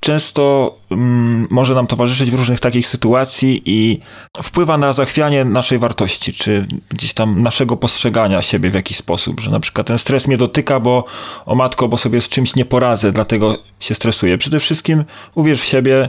często 0.00 0.74
mm, 0.90 1.46
może 1.50 1.74
nam 1.74 1.86
towarzyszyć 1.86 2.30
w 2.30 2.34
różnych 2.34 2.60
takich 2.60 2.88
sytuacji 2.88 3.62
i 3.66 4.00
wpływa 4.42 4.78
na 4.78 4.92
zachwianie 4.92 5.44
naszej 5.44 5.78
wartości, 5.78 6.32
czy 6.32 6.66
gdzieś 6.88 7.14
tam 7.14 7.42
naszego 7.42 7.76
postrzegania 7.76 8.42
siebie 8.42 8.70
w 8.70 8.74
jakiś 8.74 8.96
sposób, 8.96 9.40
że 9.40 9.50
na 9.50 9.60
przykład 9.60 9.86
ten 9.86 9.98
stres 9.98 10.28
mnie 10.28 10.36
dotyka, 10.36 10.80
bo 10.80 11.04
o 11.46 11.54
matko, 11.54 11.88
bo 11.88 11.98
sobie 11.98 12.20
z 12.20 12.28
czymś 12.28 12.56
nie 12.56 12.64
poradzę, 12.64 13.12
dlatego 13.12 13.58
się 13.80 13.94
stresuję. 13.94 14.38
Przede 14.38 14.60
wszystkim 14.60 15.04
uwierz 15.34 15.60
w 15.60 15.64
siebie, 15.64 16.08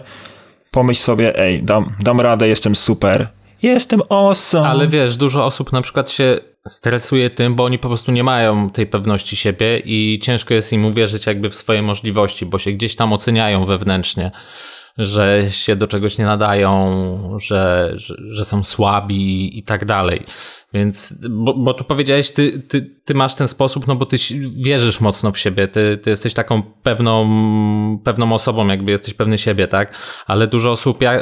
pomyśl 0.71 1.01
sobie, 1.01 1.39
ej, 1.39 1.63
dam, 1.63 1.93
dam 1.99 2.21
radę, 2.21 2.47
jestem 2.47 2.75
super, 2.75 3.27
jestem 3.61 4.01
awesome. 4.09 4.67
Ale 4.67 4.87
wiesz, 4.87 5.17
dużo 5.17 5.45
osób 5.45 5.71
na 5.71 5.81
przykład 5.81 6.09
się 6.09 6.39
stresuje 6.69 7.29
tym, 7.29 7.55
bo 7.55 7.63
oni 7.63 7.79
po 7.79 7.87
prostu 7.87 8.11
nie 8.11 8.23
mają 8.23 8.69
tej 8.69 8.87
pewności 8.87 9.35
siebie 9.35 9.79
i 9.85 10.19
ciężko 10.19 10.53
jest 10.53 10.73
im 10.73 10.85
uwierzyć 10.85 11.25
jakby 11.25 11.49
w 11.49 11.55
swoje 11.55 11.81
możliwości, 11.81 12.45
bo 12.45 12.57
się 12.59 12.71
gdzieś 12.71 12.95
tam 12.95 13.13
oceniają 13.13 13.65
wewnętrznie, 13.65 14.31
że 14.97 15.45
się 15.49 15.75
do 15.75 15.87
czegoś 15.87 16.17
nie 16.17 16.25
nadają, 16.25 17.39
że, 17.41 17.93
że, 17.95 18.15
że 18.29 18.45
są 18.45 18.63
słabi 18.63 19.59
i 19.59 19.63
tak 19.63 19.85
dalej. 19.85 20.25
Więc, 20.73 21.13
bo, 21.29 21.53
bo 21.53 21.73
tu 21.73 21.83
powiedziałeś, 21.83 22.31
ty, 22.31 22.59
ty, 22.59 22.89
ty 23.05 23.13
masz 23.13 23.35
ten 23.35 23.47
sposób, 23.47 23.87
no 23.87 23.95
bo 23.95 24.05
ty 24.05 24.17
wierzysz 24.63 25.01
mocno 25.01 25.31
w 25.31 25.39
siebie, 25.39 25.67
ty, 25.67 25.99
ty 26.03 26.09
jesteś 26.09 26.33
taką 26.33 26.63
pewną, 26.63 27.99
pewną 28.03 28.33
osobą, 28.33 28.67
jakby 28.67 28.91
jesteś 28.91 29.13
pewny 29.13 29.37
siebie, 29.37 29.67
tak? 29.67 29.93
Ale 30.25 30.47
dużo 30.47 30.71
osób 30.71 31.01
ja, 31.01 31.19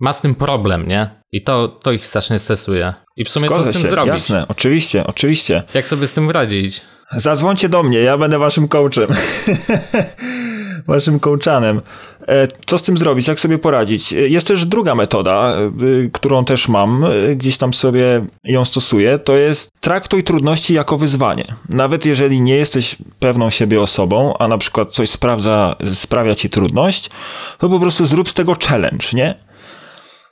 ma 0.00 0.12
z 0.12 0.20
tym 0.20 0.34
problem, 0.34 0.88
nie? 0.88 1.10
I 1.32 1.42
to, 1.42 1.68
to 1.68 1.92
ich 1.92 2.06
strasznie 2.06 2.38
stresuje. 2.38 2.94
I 3.16 3.24
w 3.24 3.28
sumie 3.28 3.46
Zgodzę 3.46 3.64
co 3.64 3.70
z 3.70 3.72
tym 3.72 3.82
się, 3.82 3.88
zrobić? 3.88 4.12
Jasne, 4.12 4.44
oczywiście, 4.48 5.06
oczywiście. 5.06 5.62
Jak 5.74 5.88
sobie 5.88 6.06
z 6.06 6.12
tym 6.12 6.30
radzić? 6.30 6.80
Zadzwońcie 7.10 7.68
do 7.68 7.82
mnie, 7.82 7.98
ja 7.98 8.18
będę 8.18 8.38
waszym 8.38 8.68
coachem. 8.68 9.08
waszym 10.86 11.20
coachanem. 11.20 11.80
E, 12.28 12.48
co 12.66 12.78
z 12.78 12.82
tym 12.82 12.98
zrobić? 12.98 13.28
Jak 13.28 13.40
sobie 13.40 13.58
poradzić? 13.58 14.12
E, 14.12 14.16
jest 14.16 14.46
też 14.46 14.66
druga 14.66 14.94
metoda, 14.94 15.54
e, 15.56 15.70
którą 16.12 16.44
też 16.44 16.68
mam, 16.68 17.04
gdzieś 17.36 17.56
tam 17.56 17.74
sobie 17.74 18.26
ją 18.44 18.64
stosuję, 18.64 19.18
to 19.18 19.36
jest 19.36 19.70
traktuj 19.80 20.24
trudności 20.24 20.74
jako 20.74 20.98
wyzwanie. 20.98 21.44
Nawet 21.68 22.06
jeżeli 22.06 22.40
nie 22.40 22.56
jesteś 22.56 22.96
pewną 23.18 23.50
siebie 23.50 23.80
osobą, 23.80 24.34
a 24.38 24.48
na 24.48 24.58
przykład 24.58 24.92
coś 24.92 25.10
sprawdza, 25.10 25.76
sprawia 25.92 26.34
ci 26.34 26.50
trudność, 26.50 27.10
to 27.58 27.68
po 27.68 27.80
prostu 27.80 28.06
zrób 28.06 28.28
z 28.28 28.34
tego 28.34 28.56
challenge, 28.68 29.06
nie? 29.12 29.34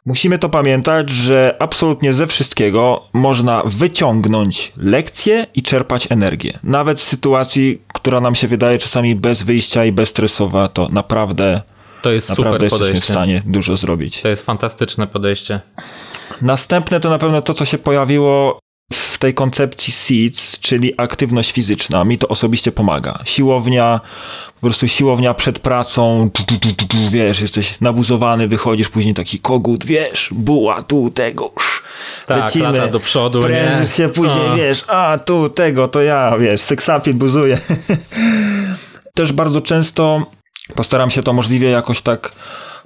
Musimy 0.07 0.39
to 0.39 0.49
pamiętać, 0.49 1.11
że 1.11 1.57
absolutnie 1.59 2.13
ze 2.13 2.27
wszystkiego 2.27 3.03
można 3.13 3.63
wyciągnąć 3.65 4.73
lekcje 4.77 5.47
i 5.55 5.63
czerpać 5.63 6.07
energię. 6.11 6.59
Nawet 6.65 7.01
z 7.01 7.07
sytuacji, 7.07 7.83
która 7.93 8.21
nam 8.21 8.35
się 8.35 8.49
wydaje 8.49 8.79
czasami 8.79 9.15
bez 9.15 9.43
wyjścia 9.43 9.85
i 9.85 9.93
bezstresowa, 9.93 10.69
to 10.69 10.89
naprawdę, 10.93 11.63
to 12.03 12.11
jest 12.11 12.29
naprawdę 12.29 12.55
super 12.55 12.63
jesteśmy 12.63 12.87
podejście. 12.87 13.13
w 13.13 13.15
stanie 13.15 13.43
dużo 13.47 13.77
zrobić. 13.77 14.23
To 14.23 14.29
jest 14.29 14.47
fantastyczne 14.47 15.07
podejście. 15.07 15.61
Następne 16.43 17.01
to 17.01 17.11
na 17.11 17.19
pewno 17.19 17.43
to, 17.43 17.55
co 17.55 17.65
się 17.65 17.79
pojawiło 17.79 18.59
w 18.93 19.19
tej 19.19 19.35
koncepcji 19.35 19.93
SEEDS, 19.93 20.61
czyli 20.61 20.95
aktywność 20.97 21.53
fizyczna. 21.53 22.05
Mi 22.05 22.19
to 22.19 22.29
osobiście 22.29 22.73
pomaga. 22.73 23.19
Siłownia, 23.25 24.01
po 24.55 24.61
prostu 24.61 24.89
siłownia 24.89 25.35
przed 25.35 25.59
pracą, 25.59 26.31
tu, 26.33 26.45
tu, 26.45 26.59
tu, 26.59 26.87
tu, 26.87 26.97
wiesz, 27.11 27.41
jesteś 27.41 27.81
nabuzowany, 27.81 28.49
wychodzisz, 28.49 28.89
później 28.89 29.15
taki 29.15 29.39
kogut, 29.39 29.85
wiesz, 29.85 30.29
buła, 30.33 30.83
tu, 30.83 31.11
tego, 31.11 31.53
sz, 31.57 31.83
Tak, 32.27 32.39
lecimy, 32.39 32.89
do 32.89 33.01
przodu, 33.01 33.41
prężysz 33.41 33.97
się, 33.97 34.09
później, 34.09 34.49
A. 34.49 34.57
wiesz, 34.57 34.85
a, 34.89 35.19
tu, 35.27 35.49
tego, 35.49 35.89
to 35.89 36.03
ja, 36.03 36.39
wiesz, 36.39 36.61
seksapit 36.61 37.17
buzuję. 37.17 37.59
Też 39.15 39.33
bardzo 39.33 39.61
często 39.61 40.27
postaram 40.75 41.11
się 41.11 41.23
to 41.23 41.33
możliwie 41.33 41.71
jakoś 41.71 42.03
tak 42.03 42.33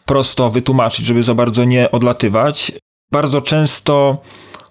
prosto 0.05 0.51
wytłumaczyć, 0.51 1.07
żeby 1.07 1.23
za 1.23 1.35
bardzo 1.35 1.65
nie 1.65 1.91
odlatywać. 1.91 2.73
Bardzo 3.13 3.43
często 3.43 4.23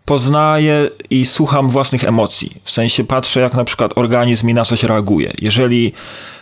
poznaję 0.06 0.90
i 1.10 1.26
słucham 1.26 1.70
własnych 1.70 2.04
emocji. 2.04 2.52
W 2.64 2.72
sensie 2.72 3.04
patrzę, 3.04 3.40
jak 3.40 3.54
na 3.54 3.64
przykład 3.64 3.98
organizm 3.98 4.48
mi 4.48 4.54
na 4.54 4.66
coś 4.66 4.84
reaguje. 4.84 5.34
Jeżeli 5.42 5.94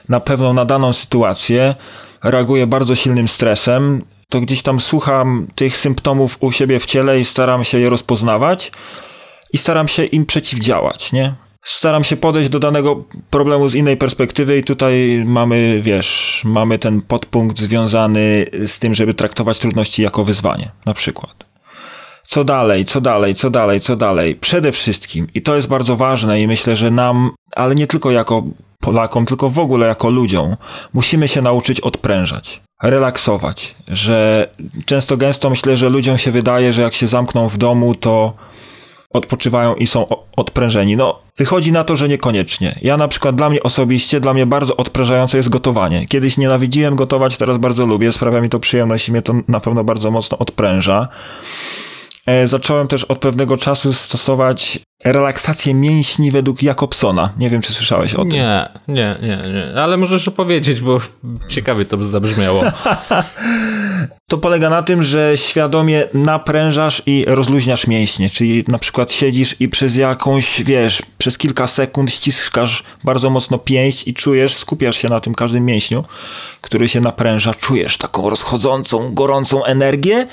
na 0.10 0.20
pewną 0.20 0.54
nadaną 0.54 0.94
sytuację 0.94 1.76
reaguje 2.24 2.68
bardzo 2.68 2.96
silnym 2.96 3.28
stresem, 3.28 4.02
to 4.30 4.42
gdzieś 4.42 4.62
tam 4.62 4.80
słucham 4.80 5.48
tych 5.56 5.78
symptomów 5.78 6.38
u 6.40 6.52
siebie 6.52 6.80
w 6.80 6.86
ciele 6.86 7.20
i 7.20 7.26
staram 7.26 7.64
się 7.64 7.80
je 7.80 7.90
rozpoznawać 7.90 8.72
i 9.54 9.58
staram 9.58 9.88
się 9.88 10.04
im 10.04 10.26
przeciwdziałać, 10.26 11.12
nie? 11.12 11.34
Staram 11.64 12.04
się 12.04 12.18
podejść 12.18 12.50
do 12.50 12.60
danego 12.60 13.04
problemu 13.30 13.70
z 13.70 13.76
innej 13.76 13.98
perspektywy 13.98 14.58
i 14.58 14.64
tutaj 14.64 15.24
mamy, 15.26 15.82
wiesz, 15.82 16.42
mamy 16.46 16.80
ten 16.80 17.02
podpunkt 17.02 17.60
związany 17.60 18.46
z 18.66 18.80
tym, 18.80 18.94
żeby 18.94 19.14
traktować 19.14 19.60
trudności 19.60 20.02
jako 20.02 20.26
wyzwanie, 20.26 20.72
na 20.86 20.94
przykład 20.94 21.51
co 22.32 22.44
dalej, 22.44 22.86
co 22.86 23.02
dalej, 23.02 23.36
co 23.36 23.50
dalej, 23.50 23.82
co 23.82 23.96
dalej. 23.96 24.36
Przede 24.36 24.72
wszystkim, 24.72 25.28
i 25.34 25.42
to 25.42 25.56
jest 25.56 25.68
bardzo 25.68 25.96
ważne, 25.96 26.42
i 26.42 26.48
myślę, 26.48 26.76
że 26.76 26.92
nam, 26.92 27.32
ale 27.56 27.76
nie 27.76 27.88
tylko 27.88 28.12
jako 28.12 28.44
Polakom, 28.80 29.26
tylko 29.26 29.50
w 29.50 29.60
ogóle 29.60 29.88
jako 29.88 30.10
ludziom, 30.10 30.56
musimy 30.94 31.28
się 31.28 31.42
nauczyć 31.42 31.80
odprężać, 31.80 32.62
relaksować. 32.84 33.76
Że 33.88 34.50
często 34.86 35.18
gęsto 35.18 35.50
myślę, 35.50 35.78
że 35.78 35.90
ludziom 35.90 36.18
się 36.18 36.32
wydaje, 36.32 36.74
że 36.74 36.82
jak 36.82 36.94
się 36.94 37.08
zamkną 37.08 37.50
w 37.50 37.58
domu, 37.58 37.96
to 37.96 38.34
odpoczywają 39.10 39.76
i 39.76 39.88
są 39.88 40.06
odprężeni. 40.36 40.98
No, 40.98 41.20
wychodzi 41.38 41.72
na 41.72 41.84
to, 41.84 41.96
że 41.96 42.08
niekoniecznie. 42.08 42.80
Ja 42.82 42.98
na 42.98 43.08
przykład 43.08 43.36
dla 43.36 43.50
mnie 43.50 43.64
osobiście, 43.64 44.20
dla 44.20 44.34
mnie 44.34 44.46
bardzo 44.46 44.78
odprężające 44.78 45.38
jest 45.38 45.50
gotowanie. 45.50 46.08
Kiedyś 46.08 46.38
nienawidziłem 46.38 46.96
gotować, 46.96 47.38
teraz 47.38 47.58
bardzo 47.58 47.86
lubię, 47.86 48.12
sprawia 48.12 48.42
mi 48.42 48.50
to 48.50 48.60
przyjemność 48.60 49.08
i 49.08 49.12
mnie 49.12 49.22
to 49.22 49.34
na 49.48 49.60
pewno 49.60 49.84
bardzo 49.84 50.12
mocno 50.12 50.38
odpręża. 50.38 51.08
E, 52.32 52.48
zacząłem 52.48 52.88
też 52.88 53.04
od 53.04 53.20
pewnego 53.20 53.58
czasu 53.58 53.94
stosować 53.94 54.80
relaksację 55.04 55.74
mięśni 55.74 56.32
według 56.32 56.64
Jakobsona. 56.64 57.34
Nie 57.40 57.50
wiem, 57.50 57.62
czy 57.62 57.74
słyszałeś 57.74 58.14
o 58.14 58.22
tym. 58.22 58.30
Nie, 58.30 58.70
nie, 58.88 59.18
nie, 59.22 59.38
nie. 59.54 59.82
Ale 59.82 59.98
możesz 59.98 60.28
opowiedzieć, 60.28 60.82
bo 60.82 61.02
ciekawie 61.50 61.86
to 61.86 61.98
by 61.98 62.08
zabrzmiało. 62.08 62.64
To 64.32 64.38
polega 64.38 64.70
na 64.70 64.82
tym, 64.82 65.04
że 65.04 65.38
świadomie 65.38 66.08
naprężasz 66.14 67.02
i 67.06 67.26
rozluźniasz 67.28 67.88
mięśnie, 67.88 68.30
czyli 68.30 68.64
na 68.68 68.80
przykład 68.80 69.12
siedzisz 69.12 69.56
i 69.60 69.70
przez 69.70 69.96
jakąś, 69.96 70.64
wiesz, 70.64 71.02
przez 71.18 71.38
kilka 71.38 71.68
sekund 71.68 72.12
ściskasz 72.12 72.84
bardzo 73.04 73.30
mocno 73.30 73.58
pięść 73.58 74.08
i 74.08 74.14
czujesz, 74.14 74.56
skupiasz 74.56 74.98
się 74.98 75.10
na 75.10 75.20
tym 75.20 75.36
każdym 75.36 75.66
mięśniu, 75.66 76.04
który 76.62 76.88
się 76.88 77.02
napręża, 77.02 77.54
czujesz 77.54 77.98
taką 77.98 78.30
rozchodzącą, 78.30 79.14
gorącą 79.14 79.64
energię 79.64 80.28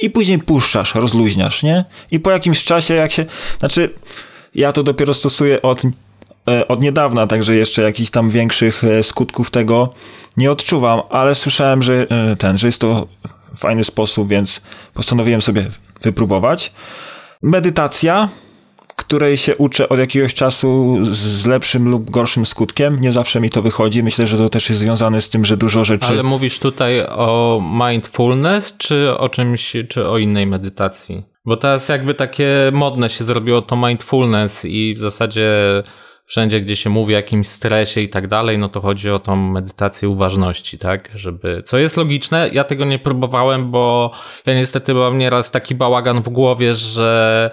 i 0.00 0.10
później 0.10 0.38
puszczasz, 0.38 0.94
rozluźniasz, 0.94 1.62
nie? 1.62 1.84
I 2.10 2.20
po 2.20 2.30
jakimś 2.30 2.64
czasie, 2.64 2.94
jak 2.94 3.12
się, 3.12 3.26
znaczy, 3.58 3.94
ja 4.54 4.72
to 4.72 4.82
dopiero 4.82 5.14
stosuję 5.14 5.62
od 5.62 5.82
od 6.68 6.82
niedawna, 6.82 7.26
także 7.26 7.54
jeszcze 7.54 7.82
jakichś 7.82 8.10
tam 8.10 8.30
większych 8.30 8.82
skutków 9.02 9.50
tego 9.50 9.94
nie 10.36 10.52
odczuwam, 10.52 11.00
ale 11.10 11.34
słyszałem, 11.34 11.82
że 11.82 12.06
ten, 12.38 12.58
że 12.58 12.68
jest 12.68 12.80
to 12.80 13.06
fajny 13.56 13.84
sposób, 13.84 14.28
więc 14.28 14.60
postanowiłem 14.94 15.42
sobie 15.42 15.66
wypróbować. 16.02 16.72
Medytacja, 17.42 18.28
której 19.04 19.36
się 19.36 19.56
uczę 19.56 19.88
od 19.88 19.98
jakiegoś 19.98 20.34
czasu 20.34 20.98
z 21.02 21.46
lepszym 21.46 21.88
lub 21.88 22.10
gorszym 22.10 22.46
skutkiem. 22.46 23.00
Nie 23.00 23.12
zawsze 23.12 23.40
mi 23.40 23.50
to 23.50 23.62
wychodzi. 23.62 24.02
Myślę, 24.02 24.26
że 24.26 24.36
to 24.36 24.48
też 24.48 24.68
jest 24.68 24.80
związane 24.80 25.20
z 25.20 25.28
tym, 25.28 25.44
że 25.44 25.56
dużo 25.56 25.84
rzeczy. 25.84 26.08
Ale 26.08 26.22
mówisz 26.22 26.58
tutaj 26.58 27.06
o 27.06 27.60
mindfulness, 27.90 28.76
czy 28.78 29.16
o 29.18 29.28
czymś, 29.28 29.76
czy 29.88 30.08
o 30.08 30.18
innej 30.18 30.46
medytacji? 30.46 31.24
Bo 31.44 31.56
teraz 31.56 31.88
jakby 31.88 32.14
takie 32.14 32.46
modne 32.72 33.10
się 33.10 33.24
zrobiło 33.24 33.62
to 33.62 33.76
mindfulness 33.76 34.64
i 34.64 34.94
w 34.94 34.98
zasadzie 34.98 35.50
wszędzie, 36.26 36.60
gdzie 36.60 36.76
się 36.76 36.90
mówi 36.90 37.14
o 37.14 37.16
jakimś 37.16 37.48
stresie 37.48 38.00
i 38.00 38.08
tak 38.08 38.28
dalej, 38.28 38.58
no 38.58 38.68
to 38.68 38.80
chodzi 38.80 39.10
o 39.10 39.18
tą 39.18 39.36
medytację 39.36 40.08
uważności, 40.08 40.78
tak? 40.78 41.10
Żeby, 41.14 41.62
co 41.64 41.78
jest 41.78 41.96
logiczne, 41.96 42.50
ja 42.52 42.64
tego 42.64 42.84
nie 42.84 42.98
próbowałem, 42.98 43.70
bo 43.70 44.12
ja 44.46 44.54
niestety 44.54 44.94
mam 44.94 45.18
nieraz 45.18 45.50
taki 45.50 45.74
bałagan 45.74 46.22
w 46.22 46.28
głowie, 46.28 46.74
że, 46.74 47.50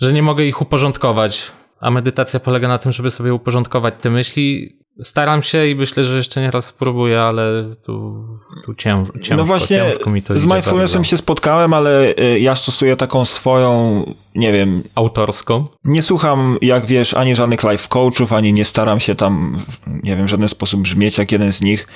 że 0.00 0.12
nie 0.12 0.22
mogę 0.22 0.44
ich 0.44 0.60
uporządkować. 0.62 1.52
A 1.80 1.90
medytacja 1.90 2.40
polega 2.40 2.68
na 2.68 2.78
tym, 2.78 2.92
żeby 2.92 3.10
sobie 3.10 3.34
uporządkować 3.34 3.94
te 4.02 4.10
myśli. 4.10 4.78
Staram 5.02 5.42
się 5.42 5.66
i 5.66 5.74
myślę, 5.74 6.04
że 6.04 6.16
jeszcze 6.16 6.40
nie 6.40 6.50
raz 6.50 6.66
spróbuję, 6.66 7.20
ale 7.20 7.74
tu, 7.84 8.24
tu 8.64 8.74
cięż, 8.74 9.08
ciężko, 9.14 9.36
No 9.36 9.44
właśnie, 9.44 9.76
ciężko 9.76 10.10
mi 10.10 10.22
to 10.22 10.36
z 10.36 10.44
mindfulnessem 10.44 11.04
się 11.04 11.16
spotkałem, 11.16 11.74
ale 11.74 12.14
y, 12.20 12.40
ja 12.40 12.56
stosuję 12.56 12.96
taką 12.96 13.24
swoją, 13.24 14.02
nie 14.34 14.52
wiem, 14.52 14.82
Autorską. 14.94 15.64
nie 15.84 16.02
słucham, 16.02 16.58
jak 16.62 16.86
wiesz, 16.86 17.14
ani 17.14 17.36
żadnych 17.36 17.62
life 17.62 17.88
coachów, 17.88 18.32
ani 18.32 18.52
nie 18.52 18.64
staram 18.64 19.00
się 19.00 19.14
tam, 19.14 19.56
nie 20.02 20.16
wiem, 20.16 20.26
w 20.26 20.30
żaden 20.30 20.48
sposób 20.48 20.80
brzmieć 20.80 21.18
jak 21.18 21.32
jeden 21.32 21.52
z 21.52 21.60
nich. 21.60 21.86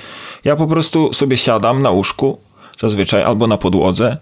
Ja 0.43 0.55
po 0.55 0.67
prostu 0.67 1.13
sobie 1.13 1.37
siadam 1.37 1.81
na 1.81 1.89
łóżku, 1.89 2.39
zazwyczaj, 2.79 3.23
albo 3.23 3.47
na 3.47 3.57
podłodze, 3.57 4.17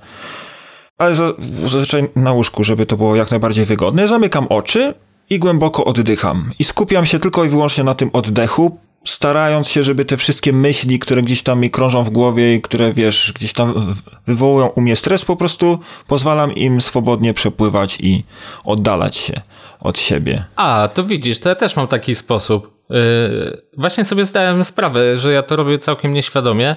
ale 1.02 1.16
za- 1.16 1.34
zazwyczaj 1.66 2.10
na 2.16 2.32
łóżku, 2.34 2.64
żeby 2.64 2.86
to 2.86 2.98
było 2.98 3.16
jak 3.16 3.32
najbardziej 3.32 3.66
wygodne. 3.66 4.08
Zamykam 4.08 4.48
oczy 4.50 4.94
i 5.30 5.40
głęboko 5.40 5.86
oddycham. 5.86 6.52
I 6.60 6.64
skupiam 6.64 7.06
się 7.06 7.20
tylko 7.20 7.46
i 7.46 7.50
wyłącznie 7.50 7.84
na 7.84 7.96
tym 7.96 8.10
oddechu, 8.14 8.78
starając 9.06 9.70
się, 9.70 9.84
żeby 9.84 10.06
te 10.06 10.18
wszystkie 10.18 10.54
myśli, 10.54 11.00
które 11.00 11.22
gdzieś 11.22 11.44
tam 11.44 11.60
mi 11.60 11.70
krążą 11.70 12.04
w 12.04 12.10
głowie 12.10 12.56
i 12.56 12.62
które, 12.62 12.94
wiesz, 12.94 13.32
gdzieś 13.36 13.54
tam 13.54 13.96
wywołują 14.28 14.68
u 14.68 14.82
mnie 14.82 14.96
stres, 14.96 15.26
po 15.26 15.36
prostu 15.36 15.80
pozwalam 16.08 16.54
im 16.54 16.82
swobodnie 16.82 17.34
przepływać 17.34 17.98
i 18.00 18.24
oddalać 18.66 19.16
się 19.18 19.34
od 19.80 20.00
siebie. 20.00 20.44
A, 20.56 20.90
to 20.94 21.04
widzisz, 21.04 21.40
to 21.40 21.50
ja 21.50 21.56
też 21.56 21.76
mam 21.76 21.88
taki 21.88 22.16
sposób. 22.16 22.82
Yy, 22.90 23.62
właśnie 23.78 24.06
sobie 24.06 24.26
zdałem 24.26 24.64
sprawę, 24.64 25.18
że 25.18 25.32
ja 25.32 25.44
to 25.44 25.56
robię 25.56 25.80
całkiem 25.80 26.14
nieświadomie. 26.14 26.76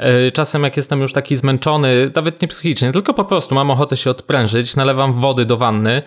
Yy, 0.00 0.32
czasem 0.32 0.62
jak 0.62 0.76
jestem 0.76 1.00
już 1.00 1.12
taki 1.12 1.36
zmęczony, 1.36 2.10
nawet 2.14 2.42
nie 2.42 2.48
psychicznie, 2.48 2.92
tylko 2.92 3.14
po 3.14 3.24
prostu 3.24 3.54
mam 3.54 3.70
ochotę 3.70 3.96
się 3.96 4.10
odprężyć, 4.10 4.76
nalewam 4.76 5.20
wody 5.20 5.44
do 5.44 5.56
wanny, 5.56 6.02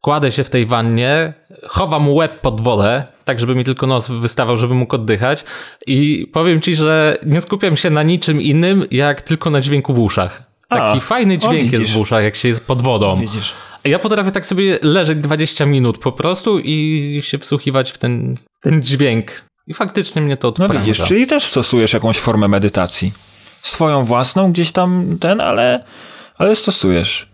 kładę 0.00 0.32
się 0.32 0.44
w 0.44 0.50
tej 0.50 0.66
wannie, 0.66 1.32
chowam 1.68 2.10
łeb 2.10 2.40
pod 2.40 2.60
wodę, 2.60 3.04
tak 3.24 3.40
żeby 3.40 3.54
mi 3.54 3.64
tylko 3.64 3.86
nos 3.86 4.10
wystawał, 4.10 4.56
żeby 4.56 4.74
mógł 4.74 4.94
oddychać 4.94 5.44
i 5.86 6.26
powiem 6.32 6.60
ci, 6.60 6.74
że 6.76 7.18
nie 7.26 7.40
skupiam 7.40 7.76
się 7.76 7.90
na 7.90 8.02
niczym 8.02 8.42
innym, 8.42 8.86
jak 8.90 9.22
tylko 9.22 9.50
na 9.50 9.60
dźwięku 9.60 9.94
w 9.94 9.98
uszach. 9.98 10.42
Taki 10.68 10.98
A, 10.98 11.00
fajny 11.00 11.38
dźwięk 11.38 11.72
jest 11.72 11.92
w 11.92 11.96
uszach, 11.96 12.24
jak 12.24 12.36
się 12.36 12.48
jest 12.48 12.66
pod 12.66 12.82
wodą. 12.82 13.20
Widzisz? 13.20 13.54
Ja 13.84 13.98
potrafię 13.98 14.32
tak 14.32 14.46
sobie 14.46 14.78
leżeć 14.82 15.18
20 15.18 15.66
minut 15.66 15.98
po 15.98 16.12
prostu 16.12 16.58
i 16.58 17.20
się 17.22 17.38
wsłuchiwać 17.38 17.90
w 17.92 17.98
ten, 17.98 18.38
ten 18.62 18.82
dźwięk. 18.82 19.32
I 19.66 19.74
faktycznie 19.74 20.22
mnie 20.22 20.36
to 20.36 20.48
No 20.58 20.64
odpręża. 20.64 20.78
widzisz, 20.84 21.02
czyli 21.08 21.26
też 21.26 21.44
stosujesz 21.44 21.92
jakąś 21.92 22.18
formę 22.18 22.48
medytacji. 22.48 23.12
Swoją 23.62 24.04
własną 24.04 24.52
gdzieś 24.52 24.72
tam 24.72 25.16
ten, 25.20 25.40
ale, 25.40 25.84
ale 26.38 26.56
stosujesz. 26.56 27.28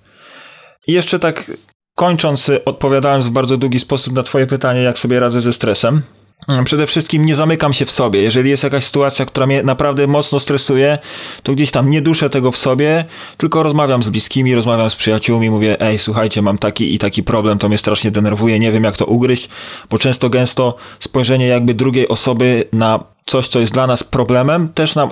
I 0.86 0.92
jeszcze 0.92 1.18
tak 1.18 1.50
kończąc, 1.94 2.48
y, 2.48 2.64
odpowiadając 2.64 3.28
w 3.28 3.30
bardzo 3.30 3.56
długi 3.56 3.80
sposób 3.80 4.14
na 4.14 4.22
twoje 4.22 4.46
pytanie, 4.46 4.82
jak 4.82 4.98
sobie 4.98 5.20
radzę 5.20 5.40
ze 5.40 5.52
stresem. 5.52 6.02
Mm, 6.48 6.64
Przede 6.64 6.86
wszystkim 6.86 7.24
nie 7.24 7.36
zamykam 7.36 7.72
się 7.72 7.86
w 7.86 7.90
sobie. 7.90 8.22
Jeżeli 8.22 8.50
jest 8.50 8.64
jakaś 8.64 8.84
sytuacja, 8.84 9.26
która 9.26 9.46
mnie 9.46 9.62
naprawdę 9.62 10.06
mocno 10.06 10.40
stresuje, 10.40 10.98
to 11.42 11.52
gdzieś 11.52 11.70
tam 11.70 11.90
nie 11.90 12.02
duszę 12.02 12.30
tego 12.30 12.52
w 12.52 12.56
sobie, 12.56 13.04
tylko 13.36 13.62
rozmawiam 13.62 14.02
z 14.02 14.08
bliskimi, 14.08 14.54
rozmawiam 14.54 14.90
z 14.90 14.96
przyjaciółmi, 14.96 15.50
mówię, 15.50 15.80
ej, 15.80 15.98
słuchajcie, 15.98 16.42
mam 16.42 16.58
taki 16.58 16.94
i 16.94 16.98
taki 16.98 17.22
problem, 17.22 17.58
to 17.58 17.68
mnie 17.68 17.78
strasznie 17.78 18.10
denerwuje, 18.10 18.58
nie 18.58 18.72
wiem 18.72 18.84
jak 18.84 18.96
to 18.96 19.06
ugryźć, 19.06 19.48
bo 19.90 19.98
często 19.98 20.30
gęsto 20.30 20.76
spojrzenie 21.00 21.46
jakby 21.46 21.74
drugiej 21.74 22.08
osoby 22.08 22.64
na 22.72 23.04
coś, 23.26 23.48
co 23.48 23.60
jest 23.60 23.72
dla 23.72 23.86
nas 23.86 24.04
problemem, 24.04 24.68
też 24.68 24.94
nam 24.94 25.08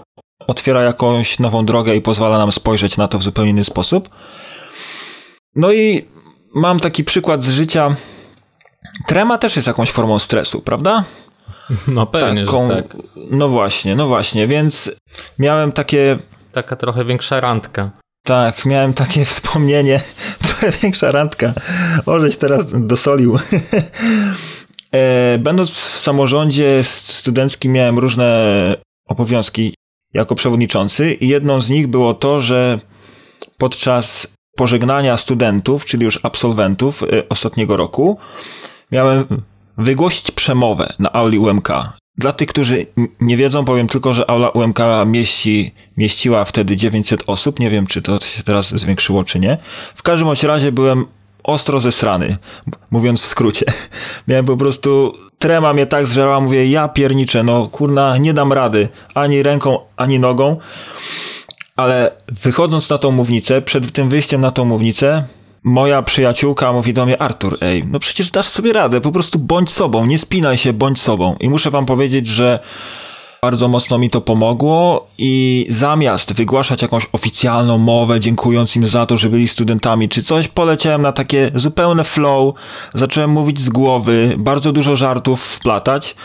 otwiera 0.46 0.82
jakąś 0.82 1.38
nową 1.38 1.64
drogę 1.66 1.96
i 1.96 2.00
pozwala 2.00 2.38
nam 2.38 2.52
spojrzeć 2.52 2.96
na 2.96 3.08
to 3.08 3.18
w 3.18 3.22
zupełnie 3.22 3.50
inny 3.50 3.64
sposób. 3.64 4.08
No 5.56 5.72
i 5.72 6.04
mam 6.54 6.80
taki 6.80 7.04
przykład 7.04 7.44
z 7.44 7.50
życia. 7.50 7.96
Trema 9.06 9.38
też 9.38 9.56
jest 9.56 9.68
jakąś 9.68 9.90
formą 9.90 10.18
stresu, 10.18 10.60
prawda? 10.62 11.04
No 11.86 12.06
pewnie, 12.06 12.44
Taką- 12.46 12.68
tak. 12.68 12.96
No 13.30 13.48
właśnie, 13.48 13.96
no 13.96 14.06
właśnie, 14.06 14.46
więc 14.46 14.90
miałem 15.38 15.72
takie, 15.72 16.18
Taka 16.52 16.76
trochę 16.76 17.04
większa 17.04 17.40
randka. 17.40 17.90
tak, 18.26 18.66
miałem 18.66 18.94
takie 18.94 19.24
wspomnienie, 19.34 20.00
trochę 20.42 20.70
większa 20.70 21.10
randka, 21.10 21.52
o, 22.06 22.20
żeś 22.20 22.36
teraz 22.36 22.86
dosolił. 22.86 23.38
E, 24.94 25.38
Będąc 25.38 25.70
w 25.70 25.98
samorządzie 25.98 26.80
studenckim 26.84 27.72
miałem 27.72 27.98
różne 27.98 28.36
obowiązki 29.08 29.74
jako 30.14 30.34
przewodniczący 30.34 31.14
i 31.14 31.28
jedną 31.28 31.60
z 31.60 31.70
nich 31.70 31.86
było 31.86 32.14
to, 32.14 32.40
że 32.40 32.80
podczas 33.58 34.34
pożegnania 34.56 35.16
studentów, 35.16 35.84
czyli 35.84 36.04
już 36.04 36.18
absolwentów 36.22 37.02
e, 37.02 37.28
ostatniego 37.28 37.76
roku, 37.76 38.18
miałem 38.92 39.24
wygłosić 39.78 40.30
przemowę 40.30 40.92
na 40.98 41.12
auli 41.12 41.38
UMK. 41.38 41.68
Dla 42.18 42.32
tych, 42.32 42.48
którzy 42.48 42.86
nie 43.20 43.36
wiedzą, 43.36 43.64
powiem 43.64 43.88
tylko, 43.88 44.14
że 44.14 44.30
aula 44.30 44.48
UMK 44.48 44.78
mieści, 45.06 45.74
mieściła 45.96 46.44
wtedy 46.44 46.76
900 46.76 47.22
osób. 47.26 47.60
Nie 47.60 47.70
wiem, 47.70 47.86
czy 47.86 48.02
to 48.02 48.18
się 48.18 48.42
teraz 48.42 48.80
zwiększyło, 48.80 49.24
czy 49.24 49.40
nie. 49.40 49.58
W 49.94 50.02
każdym 50.02 50.28
razie 50.42 50.72
byłem 50.72 51.06
ostro 51.44 51.80
zesrany, 51.80 52.26
m- 52.26 52.36
mówiąc 52.90 53.20
w 53.22 53.26
skrócie. 53.26 53.66
Miałem 54.28 54.44
po 54.44 54.56
prostu, 54.56 55.14
trema 55.38 55.72
mnie 55.72 55.86
tak 55.86 56.06
zżerała, 56.06 56.40
mówię, 56.40 56.70
ja 56.70 56.88
pierniczę, 56.88 57.42
no 57.42 57.66
kurna, 57.66 58.16
nie 58.16 58.34
dam 58.34 58.52
rady, 58.52 58.88
ani 59.14 59.42
ręką, 59.42 59.78
ani 59.96 60.18
nogą. 60.18 60.56
Ale 61.76 62.10
wychodząc 62.42 62.90
na 62.90 62.98
tą 62.98 63.10
mównicę, 63.10 63.62
przed 63.62 63.92
tym 63.92 64.08
wyjściem 64.08 64.40
na 64.40 64.50
tą 64.50 64.64
mównicę, 64.64 65.24
moja 65.64 66.02
przyjaciółka 66.02 66.72
mówi 66.72 66.92
do 66.94 67.06
mnie, 67.06 67.22
Artur, 67.22 67.58
ej, 67.60 67.84
no 67.86 67.98
przecież 67.98 68.30
dasz 68.30 68.48
sobie 68.48 68.72
radę, 68.72 69.00
po 69.00 69.12
prostu 69.12 69.38
bądź 69.38 69.70
sobą, 69.70 70.06
nie 70.06 70.18
spinaj 70.18 70.58
się, 70.58 70.72
bądź 70.72 71.00
sobą. 71.00 71.36
I 71.40 71.50
muszę 71.50 71.70
wam 71.70 71.86
powiedzieć, 71.86 72.26
że 72.26 72.58
bardzo 73.44 73.68
mocno 73.68 73.98
mi 73.98 74.10
to 74.10 74.20
pomogło 74.20 75.08
i 75.18 75.66
zamiast 75.68 76.32
wygłaszać 76.32 76.82
jakąś 76.82 77.06
oficjalną 77.12 77.78
mowę, 77.78 78.20
dziękując 78.20 78.76
im 78.76 78.86
za 78.86 79.06
to, 79.06 79.16
że 79.16 79.28
byli 79.28 79.48
studentami 79.48 80.08
czy 80.08 80.22
coś, 80.22 80.48
poleciałem 80.48 81.02
na 81.02 81.12
takie 81.12 81.50
zupełne 81.54 82.04
flow, 82.04 82.54
zacząłem 82.94 83.30
mówić 83.30 83.60
z 83.60 83.68
głowy, 83.68 84.34
bardzo 84.38 84.72
dużo 84.72 84.96
żartów 84.96 85.42
wplatać, 85.42 86.16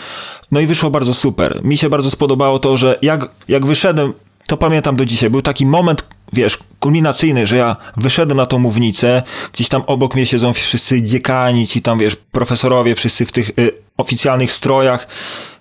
no 0.51 0.59
i 0.59 0.68
wyszło 0.68 0.89
bardzo 0.89 1.13
super. 1.13 1.59
Mi 1.63 1.78
się 1.78 1.89
bardzo 1.89 2.11
spodobało 2.11 2.59
to, 2.59 2.78
że 2.78 2.99
jak, 3.01 3.30
jak 3.47 3.65
wyszedłem, 3.65 4.13
to 4.47 4.57
pamiętam 4.57 4.95
do 4.95 5.05
dzisiaj, 5.05 5.30
był 5.30 5.41
taki 5.41 5.65
moment, 5.65 6.05
wiesz, 6.34 6.57
kulminacyjny, 6.80 7.45
że 7.45 7.57
ja 7.57 7.76
wyszedłem 7.95 8.38
na 8.38 8.45
tą 8.45 8.59
mównicę, 8.59 9.24
gdzieś 9.53 9.70
tam 9.70 9.84
obok 9.88 10.15
mnie 10.15 10.26
siedzą 10.26 10.53
wszyscy 10.53 11.01
dziekani, 11.01 11.68
ci 11.68 11.82
tam, 11.82 11.99
wiesz, 11.99 12.15
profesorowie, 12.32 12.95
wszyscy 12.95 13.26
w 13.26 13.32
tych 13.32 13.49
y, 13.49 13.86
oficjalnych 13.97 14.51
strojach, 14.51 15.07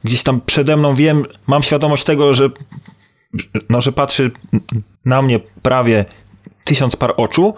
gdzieś 0.05 0.22
tam 0.22 0.41
przede 0.47 0.76
mną 0.76 0.95
wiem, 0.95 1.24
mam 1.47 1.62
świadomość 1.62 2.05
tego, 2.05 2.34
że 2.34 2.51
no, 3.70 3.80
że 3.80 3.93
patrzy 3.93 4.30
na 5.05 5.22
mnie 5.22 5.41
prawie 5.62 6.05
tysiąc 6.64 6.97
par 6.97 7.14
oczu 7.16 7.55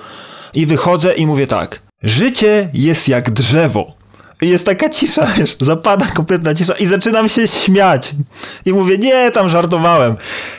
i 0.54 0.66
wychodzę 0.66 1.14
i 1.14 1.26
mówię 1.26 1.46
tak, 1.46 1.82
życie 2.02 2.68
jest 2.74 3.08
jak 3.08 3.30
drzewo. 3.30 3.98
I 4.42 4.48
jest 4.48 4.66
taka 4.66 4.88
cisza, 4.88 5.26
wiesz, 5.38 5.56
zapada 5.60 6.06
kompletna 6.06 6.54
cisza 6.54 6.74
i 6.74 6.86
zaczynam 6.86 7.28
się 7.28 7.48
śmiać. 7.48 8.14
I 8.66 8.72
mówię, 8.72 8.98
nie, 8.98 9.30
tam 9.30 9.48
żartowałem. 9.48 10.16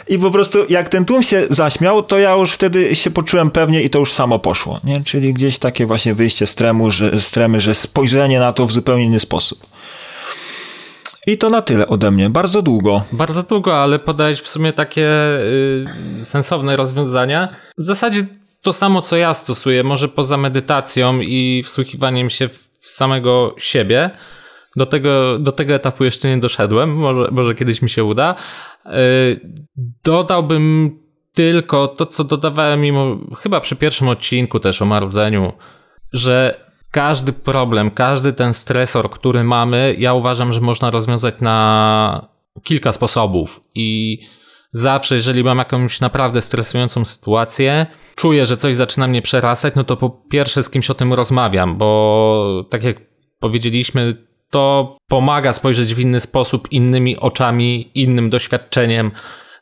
I 0.08 0.20
po 0.20 0.32
prostu 0.32 0.60
jak 0.70 0.90
ten 0.90 1.06
tłum 1.06 1.24
się 1.24 1.48
zaśmiał, 1.50 2.04
to 2.04 2.20
ja 2.20 2.32
już 2.32 2.52
wtedy 2.52 2.96
się 2.96 3.12
poczułem 3.12 3.52
pewnie 3.52 3.82
i 3.82 3.90
to 3.90 4.00
już 4.00 4.12
samo 4.14 4.40
poszło. 4.40 4.80
Nie? 4.84 5.04
Czyli 5.04 5.34
gdzieś 5.34 5.58
takie 5.60 5.86
właśnie 5.86 6.14
wyjście 6.14 6.48
z, 6.48 6.56
tremu, 6.56 6.92
że, 6.92 7.20
z 7.20 7.32
tremy, 7.32 7.60
że 7.60 7.76
spojrzenie 7.76 8.40
na 8.40 8.54
to 8.54 8.66
w 8.66 8.72
zupełnie 8.72 9.04
inny 9.04 9.20
sposób. 9.20 9.60
I 11.30 11.38
to 11.38 11.50
na 11.50 11.62
tyle 11.62 11.88
ode 11.88 12.12
mnie. 12.12 12.30
Bardzo 12.30 12.62
długo. 12.62 13.04
Bardzo 13.12 13.44
długo, 13.44 13.84
ale 13.84 14.00
podałeś 14.00 14.42
w 14.42 14.50
sumie 14.50 14.74
takie 14.74 15.10
y, 16.20 16.26
sensowne 16.26 16.76
rozwiązania. 16.76 17.56
W 17.78 17.86
zasadzie 17.86 18.26
to 18.62 18.74
samo, 18.74 19.02
co 19.02 19.18
ja 19.18 19.34
stosuję, 19.34 19.84
może 19.84 20.08
poza 20.08 20.38
medytacją 20.38 21.20
i 21.22 21.64
wsłuchiwaniem 21.66 22.30
się 22.30 22.50
w 22.80 22.90
samego 22.90 23.56
siebie. 23.58 24.10
Do 24.76 24.86
tego, 24.86 25.40
do 25.40 25.52
tego 25.52 25.74
etapu 25.74 26.04
jeszcze 26.04 26.30
nie 26.30 26.38
doszedłem, 26.38 26.96
może, 26.96 27.30
może 27.32 27.56
kiedyś 27.56 27.82
mi 27.82 27.90
się 27.90 28.04
uda. 28.04 28.36
Y, 28.86 29.40
dodałbym 30.04 30.92
tylko 31.34 31.88
to, 31.88 32.06
co 32.06 32.24
dodawałem 32.24 32.82
mimo, 32.82 33.18
chyba 33.42 33.60
przy 33.60 33.76
pierwszym 33.76 34.10
odcinku 34.10 34.60
też 34.60 34.82
o 34.82 34.86
marudzeniu, 34.86 35.54
że 36.14 36.69
każdy 36.92 37.34
problem, 37.34 37.92
każdy 37.92 38.34
ten 38.34 38.54
stresor, 38.54 39.10
który 39.10 39.44
mamy, 39.44 39.96
ja 39.98 40.14
uważam, 40.14 40.54
że 40.54 40.62
można 40.62 40.92
rozwiązać 40.92 41.36
na 41.42 42.28
kilka 42.64 42.92
sposobów 42.92 43.62
i 43.76 44.20
zawsze, 44.72 45.16
jeżeli 45.16 45.44
mam 45.44 45.58
jakąś 45.58 46.02
naprawdę 46.02 46.42
stresującą 46.42 47.06
sytuację, 47.06 47.86
czuję, 48.16 48.46
że 48.46 48.58
coś 48.58 48.76
zaczyna 48.76 49.08
mnie 49.08 49.22
przerasać, 49.22 49.74
no 49.76 49.84
to 49.84 49.98
po 49.98 50.10
pierwsze 50.10 50.64
z 50.64 50.70
kimś 50.70 50.90
o 50.90 50.94
tym 50.94 51.14
rozmawiam, 51.14 51.78
bo 51.78 52.66
tak 52.70 52.84
jak 52.84 52.98
powiedzieliśmy, 53.40 54.30
to 54.50 54.98
pomaga 55.08 55.54
spojrzeć 55.54 55.96
w 55.96 56.00
inny 56.00 56.20
sposób, 56.20 56.72
innymi 56.72 57.18
oczami, 57.18 57.92
innym 57.96 58.30
doświadczeniem 58.30 59.12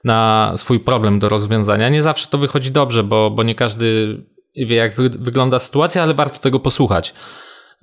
na 0.03 0.53
swój 0.55 0.79
problem 0.79 1.19
do 1.19 1.29
rozwiązania. 1.29 1.89
Nie 1.89 2.03
zawsze 2.03 2.27
to 2.27 2.37
wychodzi 2.37 2.71
dobrze, 2.71 3.03
bo, 3.03 3.31
bo 3.31 3.43
nie 3.43 3.55
każdy 3.55 4.17
wie, 4.65 4.75
jak 4.75 4.95
wy 4.95 5.09
wygląda 5.09 5.59
sytuacja, 5.59 6.03
ale 6.03 6.13
warto 6.13 6.39
tego 6.39 6.59
posłuchać. 6.59 7.13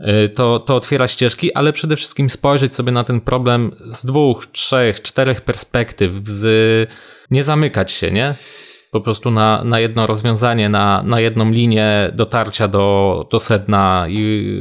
Y, 0.00 0.28
to, 0.28 0.58
to 0.60 0.76
otwiera 0.76 1.08
ścieżki, 1.08 1.54
ale 1.54 1.72
przede 1.72 1.96
wszystkim 1.96 2.30
spojrzeć 2.30 2.74
sobie 2.74 2.92
na 2.92 3.04
ten 3.04 3.20
problem 3.20 3.76
z 3.92 4.06
dwóch, 4.06 4.46
trzech, 4.46 5.02
czterech 5.02 5.40
perspektyw, 5.40 6.12
z 6.26 6.90
nie 7.30 7.42
zamykać 7.42 7.92
się, 7.92 8.10
nie? 8.10 8.34
Po 8.90 9.00
prostu 9.00 9.30
na, 9.30 9.64
na 9.64 9.80
jedno 9.80 10.06
rozwiązanie, 10.06 10.68
na, 10.68 11.02
na 11.02 11.20
jedną 11.20 11.50
linię 11.50 12.12
dotarcia 12.14 12.68
do, 12.68 13.28
do 13.30 13.38
sedna 13.38 14.06
i 14.08 14.54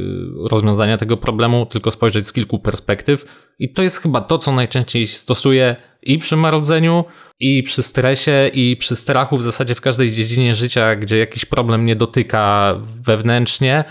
rozwiązania 0.50 0.98
tego 0.98 1.16
problemu, 1.16 1.66
tylko 1.66 1.90
spojrzeć 1.90 2.26
z 2.26 2.32
kilku 2.32 2.58
perspektyw. 2.58 3.24
I 3.58 3.72
to 3.72 3.82
jest 3.82 4.02
chyba 4.02 4.20
to, 4.20 4.38
co 4.38 4.52
najczęściej 4.52 5.06
stosuję 5.06 5.76
i 6.02 6.18
przy 6.18 6.36
marudzeniu, 6.36 7.04
i 7.40 7.62
przy 7.62 7.82
stresie, 7.82 8.50
i 8.52 8.76
przy 8.76 8.96
strachu 8.96 9.38
w 9.38 9.42
zasadzie 9.42 9.74
w 9.74 9.80
każdej 9.80 10.12
dziedzinie 10.12 10.54
życia, 10.54 10.96
gdzie 10.96 11.18
jakiś 11.18 11.44
problem 11.44 11.82
mnie 11.82 11.96
dotyka 11.96 12.74
wewnętrznie, 13.00 13.84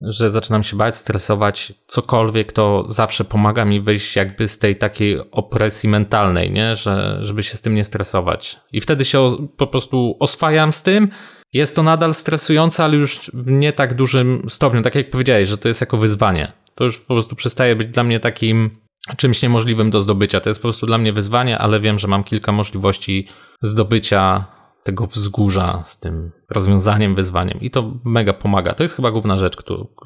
że 0.00 0.30
zaczynam 0.30 0.62
się 0.62 0.76
bać, 0.76 0.96
stresować, 0.96 1.72
cokolwiek, 1.86 2.52
to 2.52 2.84
zawsze 2.88 3.24
pomaga 3.24 3.64
mi 3.64 3.80
wyjść 3.80 4.16
jakby 4.16 4.48
z 4.48 4.58
tej 4.58 4.76
takiej 4.76 5.30
opresji 5.30 5.88
mentalnej, 5.88 6.50
nie? 6.50 6.76
Że, 6.76 7.18
żeby 7.22 7.42
się 7.42 7.54
z 7.54 7.60
tym 7.60 7.74
nie 7.74 7.84
stresować. 7.84 8.60
I 8.72 8.80
wtedy 8.80 9.04
się 9.04 9.48
po 9.56 9.66
prostu 9.66 10.16
oswajam 10.20 10.72
z 10.72 10.82
tym. 10.82 11.08
Jest 11.52 11.76
to 11.76 11.82
nadal 11.82 12.14
stresujące, 12.14 12.84
ale 12.84 12.96
już 12.96 13.30
w 13.34 13.50
nie 13.50 13.72
tak 13.72 13.94
dużym 13.94 14.46
stopniu, 14.48 14.82
tak 14.82 14.94
jak 14.94 15.10
powiedziałeś, 15.10 15.48
że 15.48 15.58
to 15.58 15.68
jest 15.68 15.80
jako 15.80 15.96
wyzwanie. 15.96 16.52
To 16.74 16.84
już 16.84 17.00
po 17.00 17.14
prostu 17.14 17.36
przestaje 17.36 17.76
być 17.76 17.88
dla 17.88 18.04
mnie 18.04 18.20
takim 18.20 18.83
czymś 19.16 19.42
niemożliwym 19.42 19.90
do 19.90 20.00
zdobycia. 20.00 20.40
To 20.40 20.50
jest 20.50 20.60
po 20.60 20.68
prostu 20.68 20.86
dla 20.86 20.98
mnie 20.98 21.12
wyzwanie, 21.12 21.58
ale 21.58 21.80
wiem, 21.80 21.98
że 21.98 22.08
mam 22.08 22.24
kilka 22.24 22.52
możliwości 22.52 23.28
zdobycia 23.62 24.44
tego 24.82 25.06
wzgórza 25.06 25.82
z 25.86 25.98
tym 25.98 26.32
rozwiązaniem, 26.50 27.14
wyzwaniem 27.14 27.60
i 27.60 27.70
to 27.70 27.92
mega 28.04 28.32
pomaga. 28.32 28.74
To 28.74 28.82
jest 28.82 28.96
chyba 28.96 29.10
główna 29.10 29.38
rzecz, 29.38 29.56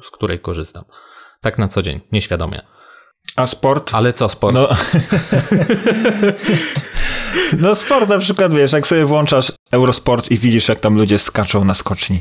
z 0.03 0.11
której 0.11 0.39
korzystam. 0.39 0.83
Tak 1.41 1.57
na 1.57 1.67
co 1.67 1.81
dzień, 1.81 2.01
nieświadomie. 2.11 2.61
A 3.35 3.47
sport? 3.47 3.93
Ale 3.93 4.13
co 4.13 4.29
sport? 4.29 4.53
No, 4.53 4.69
no 7.61 7.75
sport 7.75 8.09
na 8.09 8.17
przykład, 8.17 8.53
wiesz, 8.53 8.73
jak 8.73 8.87
sobie 8.87 9.05
włączasz 9.05 9.51
Eurosport 9.71 10.31
i 10.31 10.37
widzisz, 10.37 10.67
jak 10.69 10.79
tam 10.79 10.95
ludzie 10.95 11.19
skaczą 11.19 11.65
na 11.65 11.73
skoczni. 11.73 12.19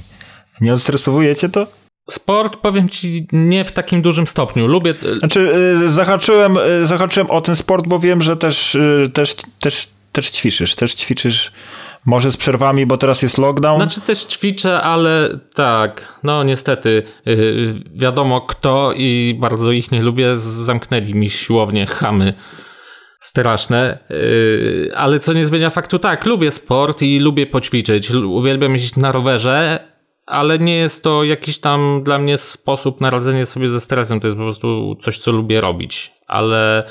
Nie 0.60 0.72
odstresowujecie 0.72 1.48
to? 1.48 1.66
Sport, 2.10 2.56
powiem 2.56 2.88
ci, 2.88 3.26
nie 3.32 3.64
w 3.64 3.72
takim 3.72 4.02
dużym 4.02 4.26
stopniu. 4.26 4.66
Lubię. 4.66 4.94
Znaczy, 5.18 5.40
y, 5.84 5.88
zahaczyłem, 5.88 6.56
y, 6.82 6.86
zahaczyłem 6.86 7.30
o 7.30 7.40
ten 7.40 7.56
sport, 7.56 7.86
bo 7.86 7.98
wiem, 7.98 8.22
że 8.22 8.36
też, 8.36 8.76
też, 9.12 9.36
też, 9.60 9.88
też 10.12 10.30
ćwiczysz. 10.30 10.74
Też 10.74 10.94
ćwiczysz 10.94 11.52
może 12.06 12.32
z 12.32 12.36
przerwami, 12.36 12.86
bo 12.86 12.96
teraz 12.96 13.22
jest 13.22 13.38
lockdown. 13.38 13.82
Znaczy 13.82 14.00
też 14.00 14.24
ćwiczę, 14.24 14.80
ale 14.80 15.38
tak, 15.54 16.18
no 16.22 16.44
niestety 16.44 17.02
wiadomo 17.94 18.40
kto 18.40 18.92
i 18.92 19.36
bardzo 19.40 19.72
ich 19.72 19.92
nie 19.92 20.02
lubię, 20.02 20.36
zamknęli 20.36 21.14
mi 21.14 21.30
siłownie 21.30 21.86
chamy 21.86 22.34
straszne, 23.18 23.98
ale 24.94 25.18
co 25.18 25.32
nie 25.32 25.44
zmienia 25.44 25.70
faktu, 25.70 25.98
tak, 25.98 26.26
lubię 26.26 26.50
sport 26.50 27.02
i 27.02 27.18
lubię 27.18 27.46
poćwiczyć, 27.46 28.10
uwielbiam 28.10 28.74
jeździć 28.74 28.96
na 28.96 29.12
rowerze, 29.12 29.88
ale 30.28 30.58
nie 30.58 30.76
jest 30.76 31.04
to 31.04 31.24
jakiś 31.24 31.58
tam 31.58 32.02
dla 32.04 32.18
mnie 32.18 32.38
sposób 32.38 33.00
na 33.00 33.10
radzenie 33.10 33.46
sobie 33.46 33.68
ze 33.68 33.80
stresem. 33.80 34.20
To 34.20 34.26
jest 34.26 34.36
po 34.36 34.44
prostu 34.44 34.96
coś, 35.02 35.18
co 35.18 35.32
lubię 35.32 35.60
robić. 35.60 36.12
Ale 36.26 36.90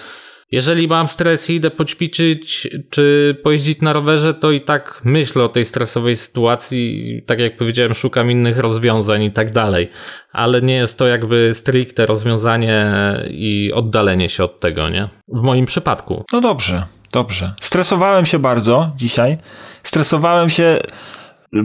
jeżeli 0.51 0.88
mam 0.88 1.07
stres 1.07 1.49
i 1.49 1.55
idę 1.55 1.71
poćwiczyć 1.71 2.67
czy 2.89 3.38
pojeździć 3.43 3.81
na 3.81 3.93
rowerze, 3.93 4.33
to 4.33 4.51
i 4.51 4.61
tak 4.61 5.01
myślę 5.03 5.43
o 5.43 5.49
tej 5.49 5.65
stresowej 5.65 6.15
sytuacji. 6.15 7.21
Tak 7.25 7.39
jak 7.39 7.57
powiedziałem, 7.57 7.93
szukam 7.93 8.31
innych 8.31 8.57
rozwiązań 8.57 9.23
i 9.23 9.31
tak 9.31 9.51
dalej. 9.51 9.91
Ale 10.31 10.61
nie 10.61 10.75
jest 10.75 10.99
to 10.99 11.07
jakby 11.07 11.53
stricte 11.53 12.05
rozwiązanie 12.05 12.91
i 13.29 13.71
oddalenie 13.73 14.29
się 14.29 14.43
od 14.43 14.59
tego, 14.59 14.89
nie? 14.89 15.09
W 15.27 15.41
moim 15.41 15.65
przypadku. 15.65 16.25
No 16.33 16.41
dobrze, 16.41 16.83
dobrze. 17.11 17.53
Stresowałem 17.61 18.25
się 18.25 18.39
bardzo 18.39 18.91
dzisiaj. 18.95 19.38
Stresowałem 19.83 20.49
się 20.49 20.79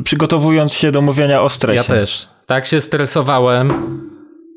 przygotowując 0.05 0.73
się 0.73 0.91
do 0.91 1.03
mówienia 1.03 1.43
o 1.43 1.49
stresie. 1.49 1.93
Ja 1.93 2.01
też. 2.01 2.29
Tak 2.47 2.67
się 2.67 2.81
stresowałem. 2.81 4.01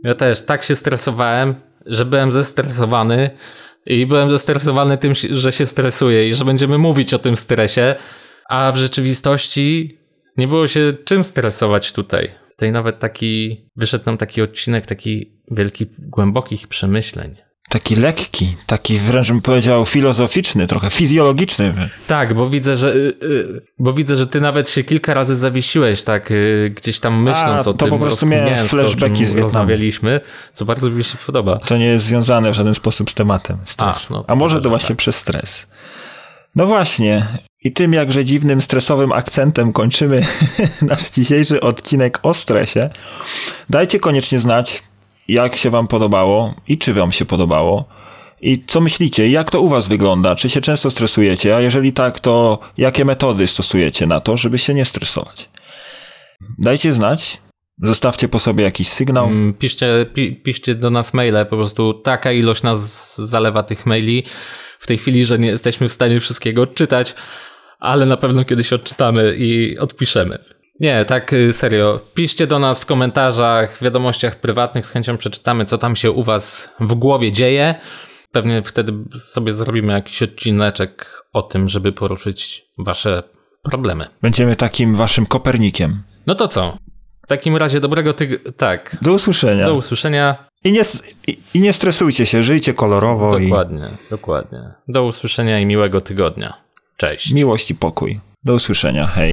Ja 0.04 0.16
też 0.16 0.46
tak 0.46 0.64
się 0.64 0.76
stresowałem, 0.76 1.56
że 1.86 2.06
byłem 2.06 2.32
zestresowany 2.32 3.30
i 3.86 4.06
byłem 4.06 4.32
zestresowany 4.32 4.98
tym, 4.98 5.14
że 5.32 5.52
się 5.52 5.66
stresuję 5.66 6.30
i 6.30 6.34
że 6.34 6.46
będziemy 6.46 6.78
mówić 6.78 7.14
o 7.14 7.20
tym 7.20 7.36
stresie, 7.36 7.96
a 8.50 8.72
w 8.72 8.78
rzeczywistości 8.78 10.00
nie 10.38 10.48
było 10.48 10.68
się 10.68 10.94
czym 11.06 11.24
stresować 11.24 11.94
tutaj. 11.94 12.32
Tutaj 12.52 12.72
nawet 12.72 13.00
taki, 13.00 13.66
wyszedł 13.76 14.06
nam 14.06 14.18
taki 14.18 14.42
odcinek 14.42 14.86
taki 14.86 15.42
wielki, 15.52 15.86
głębokich 16.00 16.68
przemyśleń 16.68 17.36
taki 17.76 17.96
lekki, 17.96 18.56
taki 18.66 18.98
wręcz 18.98 19.28
bym 19.28 19.42
powiedział 19.42 19.86
filozoficzny, 19.86 20.68
trochę 20.68 20.90
fizjologiczny. 20.90 21.74
Tak, 22.08 22.34
bo 22.34 22.50
widzę, 22.50 22.76
że 22.76 22.94
y, 22.94 23.14
y, 23.24 23.62
bo 23.80 23.94
widzę, 23.94 24.16
że 24.16 24.28
ty 24.28 24.42
nawet 24.42 24.70
się 24.70 24.84
kilka 24.84 25.14
razy 25.14 25.36
zawiesiłeś, 25.36 26.04
tak 26.04 26.32
y, 26.32 26.74
gdzieś 26.76 27.00
tam 27.00 27.24
myśląc 27.24 27.68
A, 27.68 27.70
o 27.70 27.74
to 27.74 27.74
tym. 27.74 27.90
po 27.90 27.98
prostu 27.98 28.26
miałem 28.26 28.68
flashbacki 28.68 29.20
to, 29.20 29.26
z 29.26 29.34
Wietnamu. 29.34 29.44
Rozmawialiśmy, 29.44 30.22
co 30.54 30.66
bardzo 30.66 30.90
mi 30.90 31.04
się 31.04 31.18
podoba. 31.26 31.56
To 31.56 31.78
nie 31.78 31.86
jest 31.86 32.06
związane 32.06 32.52
w 32.52 32.54
żaden 32.54 32.76
sposób 32.76 33.10
z 33.10 33.14
tematem 33.14 33.58
stresu. 33.66 34.16
A, 34.16 34.18
no, 34.18 34.26
A 34.28 34.36
może 34.36 34.62
to 34.62 34.70
właśnie 34.70 34.88
tak. 34.88 34.98
przez 34.98 35.16
stres. 35.16 35.68
No 36.56 36.66
właśnie. 36.66 37.26
I 37.64 37.72
tym 37.72 37.94
jakże 37.94 38.26
dziwnym, 38.26 38.62
stresowym 38.62 39.12
akcentem 39.12 39.74
kończymy 39.74 40.22
nasz 40.82 41.10
dzisiejszy 41.10 41.62
odcinek 41.62 42.20
o 42.24 42.34
stresie. 42.34 42.90
Dajcie 43.70 44.00
koniecznie 44.00 44.40
znać, 44.40 44.84
jak 45.28 45.56
się 45.56 45.70
wam 45.70 45.88
podobało 45.88 46.54
i 46.68 46.78
czy 46.78 46.94
wam 46.94 47.12
się 47.12 47.26
podobało. 47.26 47.86
I 48.42 48.64
co 48.68 48.82
myślicie, 48.82 49.30
jak 49.30 49.52
to 49.52 49.62
u 49.62 49.70
was 49.70 49.88
wygląda? 49.88 50.36
Czy 50.36 50.50
się 50.50 50.62
często 50.62 50.92
stresujecie? 50.92 51.56
A 51.56 51.62
jeżeli 51.62 51.94
tak, 51.94 52.20
to 52.20 52.60
jakie 52.78 53.06
metody 53.06 53.48
stosujecie 53.48 54.08
na 54.08 54.22
to, 54.22 54.38
żeby 54.38 54.60
się 54.60 54.74
nie 54.74 54.86
stresować? 54.86 55.50
Dajcie 56.60 56.94
znać. 56.94 57.42
Zostawcie 57.84 58.28
po 58.28 58.40
sobie 58.40 58.64
jakiś 58.64 58.88
sygnał. 58.88 59.26
Mm, 59.26 59.54
piszcie, 59.54 60.06
pi, 60.14 60.36
piszcie 60.36 60.76
do 60.76 60.90
nas 60.90 61.14
maile, 61.14 61.46
po 61.50 61.58
prostu 61.58 61.94
taka 61.94 62.32
ilość 62.32 62.64
nas 62.64 63.16
zalewa 63.30 63.64
tych 63.64 63.86
maili 63.86 64.24
w 64.80 64.88
tej 64.88 64.98
chwili, 64.98 65.26
że 65.26 65.40
nie 65.40 65.48
jesteśmy 65.48 65.90
w 65.90 65.94
stanie 65.94 66.20
wszystkiego 66.20 66.62
odczytać, 66.62 67.16
ale 67.80 68.06
na 68.06 68.18
pewno 68.18 68.46
kiedyś 68.46 68.74
odczytamy 68.74 69.36
i 69.38 69.78
odpiszemy. 69.78 70.55
Nie, 70.80 71.06
tak 71.06 71.34
y, 71.34 71.54
serio. 71.54 72.00
Piszcie 72.14 72.48
do 72.48 72.60
nas 72.60 72.80
w 72.80 72.86
komentarzach, 72.86 73.78
w 73.78 73.84
wiadomościach 73.84 74.40
prywatnych, 74.40 74.86
z 74.86 74.92
chęcią 74.92 75.18
przeczytamy, 75.18 75.66
co 75.66 75.78
tam 75.78 75.96
się 75.96 76.12
u 76.12 76.24
Was 76.24 76.76
w 76.80 76.94
głowie 76.94 77.32
dzieje. 77.32 77.76
Pewnie 78.32 78.64
wtedy 78.64 78.94
sobie 79.20 79.54
zrobimy 79.54 79.94
jakiś 79.94 80.24
odcineczek 80.24 81.24
o 81.34 81.42
tym, 81.42 81.70
żeby 81.70 81.92
poruszyć 81.92 82.66
Wasze 82.78 83.24
problemy. 83.64 84.08
Będziemy 84.22 84.56
takim 84.56 84.96
Waszym 84.96 85.26
Kopernikiem. 85.26 86.04
No 86.28 86.36
to 86.36 86.48
co? 86.48 86.78
W 87.24 87.28
takim 87.28 87.58
razie 87.58 87.80
dobrego 87.80 88.14
tygodnia. 88.14 88.52
Tak. 88.58 88.98
Do 89.02 89.14
usłyszenia. 89.14 89.66
Do 89.66 89.76
usłyszenia. 89.76 90.46
I 90.64 90.72
nie, 90.72 90.82
i, 91.28 91.38
I 91.54 91.60
nie 91.60 91.74
stresujcie 91.74 92.26
się, 92.26 92.44
żyjcie 92.44 92.74
kolorowo. 92.74 93.40
Dokładnie, 93.40 93.90
i... 94.08 94.10
dokładnie. 94.10 94.60
Do 94.88 95.06
usłyszenia 95.06 95.60
i 95.60 95.66
miłego 95.66 96.02
tygodnia. 96.02 96.54
Cześć. 96.98 97.34
Miłość 97.34 97.72
i 97.72 97.76
pokój. 97.76 98.20
Do 98.44 98.54
usłyszenia. 98.54 99.06
Hej. 99.06 99.32